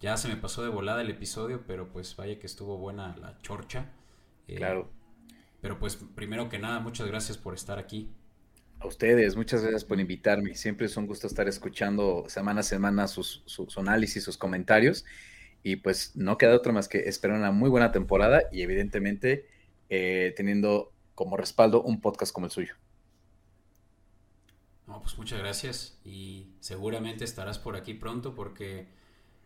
ya 0.00 0.16
se 0.16 0.28
me 0.28 0.36
pasó 0.36 0.62
de 0.62 0.68
volada 0.68 1.02
el 1.02 1.10
episodio, 1.10 1.64
pero 1.66 1.88
pues 1.88 2.16
vaya 2.16 2.38
que 2.38 2.46
estuvo 2.46 2.78
buena 2.78 3.16
la 3.16 3.36
chorcha. 3.42 3.90
claro. 4.46 4.88
Pero 5.60 5.78
pues 5.78 5.96
primero 6.14 6.48
que 6.48 6.58
nada, 6.58 6.80
muchas 6.80 7.06
gracias 7.06 7.36
por 7.36 7.52
estar 7.52 7.78
aquí. 7.78 8.10
A 8.80 8.86
ustedes, 8.86 9.36
muchas 9.36 9.60
gracias 9.60 9.84
por 9.84 10.00
invitarme. 10.00 10.54
Siempre 10.54 10.86
es 10.86 10.96
un 10.96 11.06
gusto 11.06 11.26
estar 11.26 11.46
escuchando 11.46 12.24
semana 12.28 12.60
a 12.60 12.62
semana 12.62 13.08
sus, 13.08 13.44
análisis, 13.76 14.24
sus 14.24 14.38
comentarios. 14.38 15.04
Y 15.62 15.76
pues 15.76 16.16
no 16.16 16.38
queda 16.38 16.56
otra 16.56 16.72
más 16.72 16.88
que 16.88 17.00
esperar 17.00 17.36
una 17.36 17.52
muy 17.52 17.68
buena 17.68 17.92
temporada 17.92 18.44
y 18.50 18.62
evidentemente 18.62 19.46
eh, 19.90 20.32
teniendo 20.34 20.92
como 21.14 21.36
respaldo 21.36 21.82
un 21.82 22.00
podcast 22.00 22.32
como 22.32 22.46
el 22.46 22.52
suyo. 22.52 22.74
pues 24.86 25.18
muchas 25.18 25.38
gracias 25.40 25.98
y 26.02 26.46
seguramente 26.60 27.24
estarás 27.24 27.58
por 27.58 27.76
aquí 27.76 27.92
pronto 27.92 28.34
porque 28.34 28.86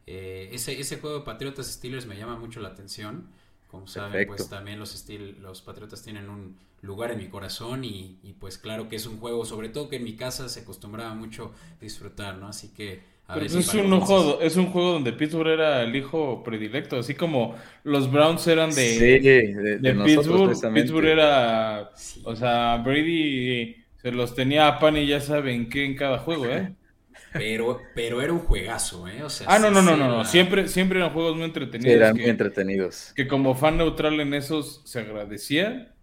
eh, 0.07 0.51
ese, 0.53 0.79
ese 0.79 0.99
juego 0.99 1.19
de 1.19 1.25
Patriotas 1.25 1.67
Steelers 1.67 2.07
me 2.07 2.17
llama 2.17 2.37
mucho 2.37 2.61
la 2.61 2.69
atención. 2.69 3.31
Como 3.69 3.89
saben, 3.89 4.29
pues 4.29 4.49
también 4.49 4.79
los, 4.79 4.93
Steel, 4.93 5.43
los 5.43 5.61
Patriotas 5.61 6.03
tienen 6.03 6.31
un 6.31 6.57
lugar 6.85 7.11
en 7.11 7.19
mi 7.19 7.29
corazón 7.29 7.85
y, 7.85 8.19
pues 8.39 8.59
claro 8.59 8.89
que 8.89 8.97
es 8.97 9.07
un 9.07 9.19
juego, 9.19 9.45
sobre 9.45 9.69
todo 9.69 9.89
que 9.89 9.97
en 9.97 10.05
mi 10.05 10.15
casa 10.15 10.49
se 10.49 10.61
acostumbraba 10.61 11.15
mucho 11.15 11.53
disfrutar, 11.81 12.37
¿no? 12.37 12.49
Así 12.49 12.73
que... 12.73 13.15
A 13.27 13.37
ver 13.37 13.45
es, 13.45 13.55
un 13.55 14.01
juego, 14.01 14.39
es 14.43 14.57
un 14.57 14.67
juego 14.67 14.93
donde 14.93 15.11
Pittsburgh 15.15 15.49
era 15.49 15.83
el 15.83 15.97
hijo 15.97 16.43
predilecto, 16.45 16.99
así 16.99 17.15
como 17.15 17.55
los 17.83 18.13
Browns 18.13 18.47
eran 18.47 18.69
de, 18.71 19.79
de, 19.81 19.95
Pittsburgh. 20.05 20.75
Pittsburgh 20.75 21.07
era, 21.07 21.91
o 22.25 22.37
sea, 22.37 22.77
Brady 22.85 23.77
se 24.03 24.13
los 24.13 24.35
tenía 24.35 24.69
a 24.69 24.79
pan 24.79 24.99
y 24.99 25.07
ya 25.07 25.21
saben 25.21 25.71
qué 25.71 25.87
en 25.87 25.97
cada 25.97 26.19
juego, 26.19 26.45
¿eh? 26.45 26.75
Pero, 27.33 27.81
pero 27.97 28.23
era 28.23 28.33
un 28.33 28.39
juegazo, 28.39 29.09
¿eh? 29.09 29.21
ah, 29.47 29.59
no, 29.59 29.69
no, 29.69 29.83
no, 29.83 29.97
no, 29.97 30.09
no. 30.09 30.25
Siempre, 30.25 30.69
siempre 30.69 31.01
eran 31.01 31.11
juegos 31.11 31.35
muy 31.35 31.45
entretenidos. 31.45 31.93
eran 31.93 32.15
muy 32.15 32.27
entretenidos. 32.27 33.13
Que 33.17 33.27
como 33.27 33.57
fan 33.57 33.77
neutral 33.77 34.21
en 34.21 34.35
esos 34.35 34.83
se 34.85 35.01
agradecía. 35.01 35.94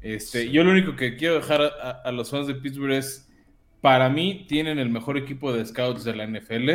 Este, 0.00 0.50
Yo 0.50 0.62
lo 0.64 0.70
único 0.70 0.96
que 0.96 1.16
quiero 1.16 1.36
dejar 1.36 1.62
a, 2.04 2.12
los 2.12 2.30
fans 2.30 2.46
de 2.46 2.54
Pittsburgh 2.54 2.92
es, 2.92 3.28
para 3.80 4.08
mí, 4.08 4.46
tienen 4.48 4.78
el 4.78 4.90
mejor 4.90 5.16
equipo 5.16 5.52
de 5.52 5.64
scouts 5.64 6.04
de 6.04 6.16
la 6.16 6.26
NFL. 6.26 6.70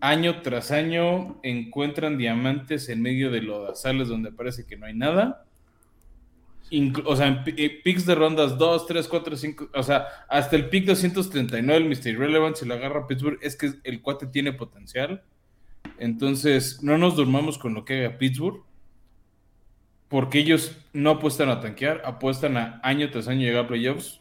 Año 0.00 0.40
tras 0.42 0.70
año 0.70 1.38
encuentran 1.42 2.18
diamantes 2.18 2.88
en 2.88 3.02
medio 3.02 3.30
de 3.30 3.42
lodazales 3.42 4.08
donde 4.08 4.32
parece 4.32 4.66
que 4.66 4.76
no 4.76 4.86
hay 4.86 4.94
nada 4.94 5.44
o 7.04 7.16
sea, 7.16 7.26
en 7.26 7.42
eh, 7.56 7.80
picks 7.82 8.06
de 8.06 8.14
rondas 8.14 8.56
2, 8.56 8.86
3, 8.86 9.08
4, 9.08 9.36
5, 9.36 9.68
o 9.74 9.82
sea, 9.82 10.06
hasta 10.28 10.54
el 10.56 10.68
pick 10.68 10.86
239, 10.86 11.76
el 11.76 11.88
Mr. 11.88 12.08
Irrelevant, 12.08 12.56
si 12.56 12.64
lo 12.64 12.74
agarra 12.74 13.06
Pittsburgh, 13.06 13.38
es 13.42 13.56
que 13.56 13.72
el 13.82 14.00
cuate 14.00 14.26
tiene 14.26 14.52
potencial. 14.52 15.22
Entonces, 15.98 16.82
no 16.82 16.96
nos 16.96 17.16
durmamos 17.16 17.58
con 17.58 17.74
lo 17.74 17.84
que 17.84 18.06
haga 18.06 18.18
Pittsburgh, 18.18 18.62
porque 20.10 20.40
ellos 20.40 20.76
no 20.92 21.12
apuestan 21.12 21.48
a 21.48 21.60
tanquear, 21.60 22.02
apuestan 22.04 22.58
a 22.58 22.80
año 22.82 23.08
tras 23.10 23.28
año 23.28 23.40
llegar 23.40 23.64
a 23.64 23.68
playoffs. 23.68 24.20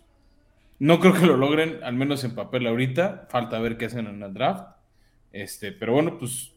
No 0.79 1.01
creo 1.01 1.13
que 1.13 1.25
lo 1.25 1.35
logren, 1.35 1.79
al 1.83 1.95
menos 1.95 2.23
en 2.23 2.35
papel 2.35 2.65
ahorita. 2.65 3.27
Falta 3.29 3.59
ver 3.59 3.75
qué 3.75 3.85
hacen 3.85 4.07
en 4.07 4.23
el 4.23 4.33
draft. 4.33 4.77
Este, 5.33 5.73
pero 5.73 5.91
bueno, 5.91 6.17
pues, 6.17 6.53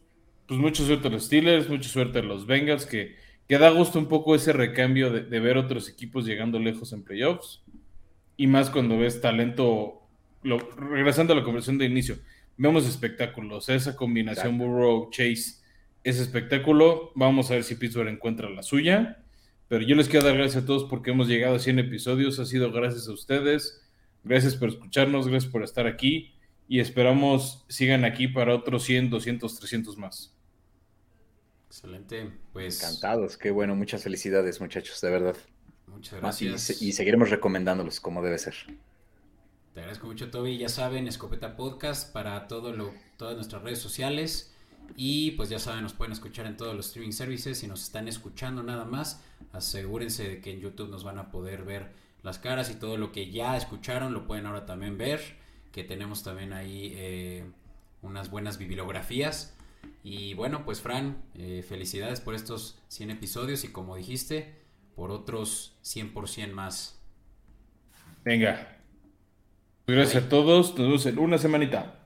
pues 0.46 0.60
mucha 0.60 0.84
suerte 0.84 1.08
a 1.08 1.10
los 1.10 1.24
Steelers, 1.24 1.68
mucha 1.68 1.88
suerte 1.88 2.20
a 2.20 2.22
los 2.22 2.46
Bengals 2.46 2.86
que 2.86 3.16
que 3.48 3.58
da 3.58 3.70
gusto 3.70 3.98
un 3.98 4.06
poco 4.06 4.34
ese 4.34 4.52
recambio 4.52 5.10
de, 5.10 5.40
ver 5.40 5.58
otros 5.58 5.88
equipos 5.88 6.24
llegando 6.24 6.58
lejos 6.58 6.92
en 6.92 7.02
playoffs. 7.02 7.62
Y 8.36 8.46
más 8.46 8.70
cuando 8.70 8.96
ves 8.96 9.20
talento, 9.20 10.08
regresando 10.42 11.32
a 11.32 11.36
la 11.36 11.44
conversación 11.44 11.78
de 11.78 11.84
inicio, 11.86 12.16
vemos 12.56 12.86
espectáculos. 12.86 13.68
Esa 13.68 13.94
combinación 13.94 14.56
Burrow-Chase 14.58 15.61
es 16.04 16.18
espectáculo. 16.18 17.12
Vamos 17.14 17.50
a 17.50 17.54
ver 17.54 17.64
si 17.64 17.74
Pittsburgh 17.74 18.08
encuentra 18.08 18.50
la 18.50 18.62
suya. 18.62 19.24
Pero 19.68 19.84
yo 19.84 19.96
les 19.96 20.08
quiero 20.08 20.26
dar 20.26 20.36
gracias 20.36 20.64
a 20.64 20.66
todos 20.66 20.84
porque 20.84 21.12
hemos 21.12 21.28
llegado 21.28 21.56
a 21.56 21.58
100 21.58 21.78
episodios. 21.78 22.38
Ha 22.38 22.46
sido 22.46 22.72
gracias 22.72 23.08
a 23.08 23.12
ustedes. 23.12 23.82
Gracias 24.24 24.54
por 24.54 24.68
escucharnos, 24.68 25.28
gracias 25.28 25.50
por 25.50 25.62
estar 25.62 25.86
aquí. 25.86 26.34
Y 26.68 26.80
esperamos 26.80 27.64
sigan 27.68 28.04
aquí 28.04 28.28
para 28.28 28.54
otros 28.54 28.84
100, 28.84 29.10
200, 29.10 29.58
300 29.58 29.96
más. 29.96 30.34
Excelente, 31.68 32.30
pues. 32.52 32.82
Encantados, 32.82 33.38
qué 33.38 33.50
bueno, 33.50 33.74
muchas 33.74 34.02
felicidades, 34.02 34.60
muchachos, 34.60 35.00
de 35.00 35.10
verdad. 35.10 35.36
Muchas 35.86 36.20
gracias. 36.20 36.82
Y, 36.82 36.92
seguiremos 36.92 37.30
recomendándolos 37.30 37.98
como 38.00 38.22
debe 38.22 38.38
ser. 38.38 38.54
Te 39.72 39.80
agradezco 39.80 40.06
mucho, 40.06 40.30
Toby. 40.30 40.58
Ya 40.58 40.68
saben, 40.68 41.08
Escopeta 41.08 41.56
Podcast 41.56 42.12
para 42.12 42.46
todo 42.46 42.72
lo, 42.72 42.92
todas 43.16 43.36
nuestras 43.36 43.62
redes 43.62 43.78
sociales. 43.78 44.51
Y 44.96 45.32
pues 45.32 45.48
ya 45.48 45.58
saben, 45.58 45.82
nos 45.82 45.94
pueden 45.94 46.12
escuchar 46.12 46.46
en 46.46 46.56
todos 46.56 46.74
los 46.74 46.86
streaming 46.86 47.12
services. 47.12 47.58
Si 47.58 47.66
nos 47.66 47.82
están 47.82 48.08
escuchando 48.08 48.62
nada 48.62 48.84
más, 48.84 49.22
asegúrense 49.52 50.28
de 50.28 50.40
que 50.40 50.52
en 50.52 50.60
YouTube 50.60 50.90
nos 50.90 51.04
van 51.04 51.18
a 51.18 51.30
poder 51.30 51.64
ver 51.64 51.92
las 52.22 52.38
caras 52.38 52.70
y 52.70 52.74
todo 52.74 52.96
lo 52.96 53.10
que 53.10 53.30
ya 53.30 53.56
escucharon 53.56 54.12
lo 54.12 54.26
pueden 54.26 54.46
ahora 54.46 54.66
también 54.66 54.98
ver. 54.98 55.20
Que 55.72 55.84
tenemos 55.84 56.22
también 56.22 56.52
ahí 56.52 56.92
eh, 56.94 57.44
unas 58.02 58.30
buenas 58.30 58.58
bibliografías 58.58 59.56
y 60.04 60.34
bueno, 60.34 60.64
pues 60.64 60.80
Fran, 60.80 61.22
eh, 61.34 61.64
felicidades 61.66 62.20
por 62.20 62.34
estos 62.34 62.78
100 62.88 63.10
episodios 63.10 63.64
y 63.64 63.68
como 63.68 63.96
dijiste, 63.96 64.54
por 64.96 65.10
otros 65.10 65.76
100% 65.84 66.52
más. 66.52 67.00
Venga. 68.24 68.78
Gracias 69.86 70.24
a 70.24 70.28
todos. 70.28 70.70
Nos 70.70 70.78
vemos 70.78 71.06
en 71.06 71.18
una 71.18 71.38
semanita. 71.38 71.98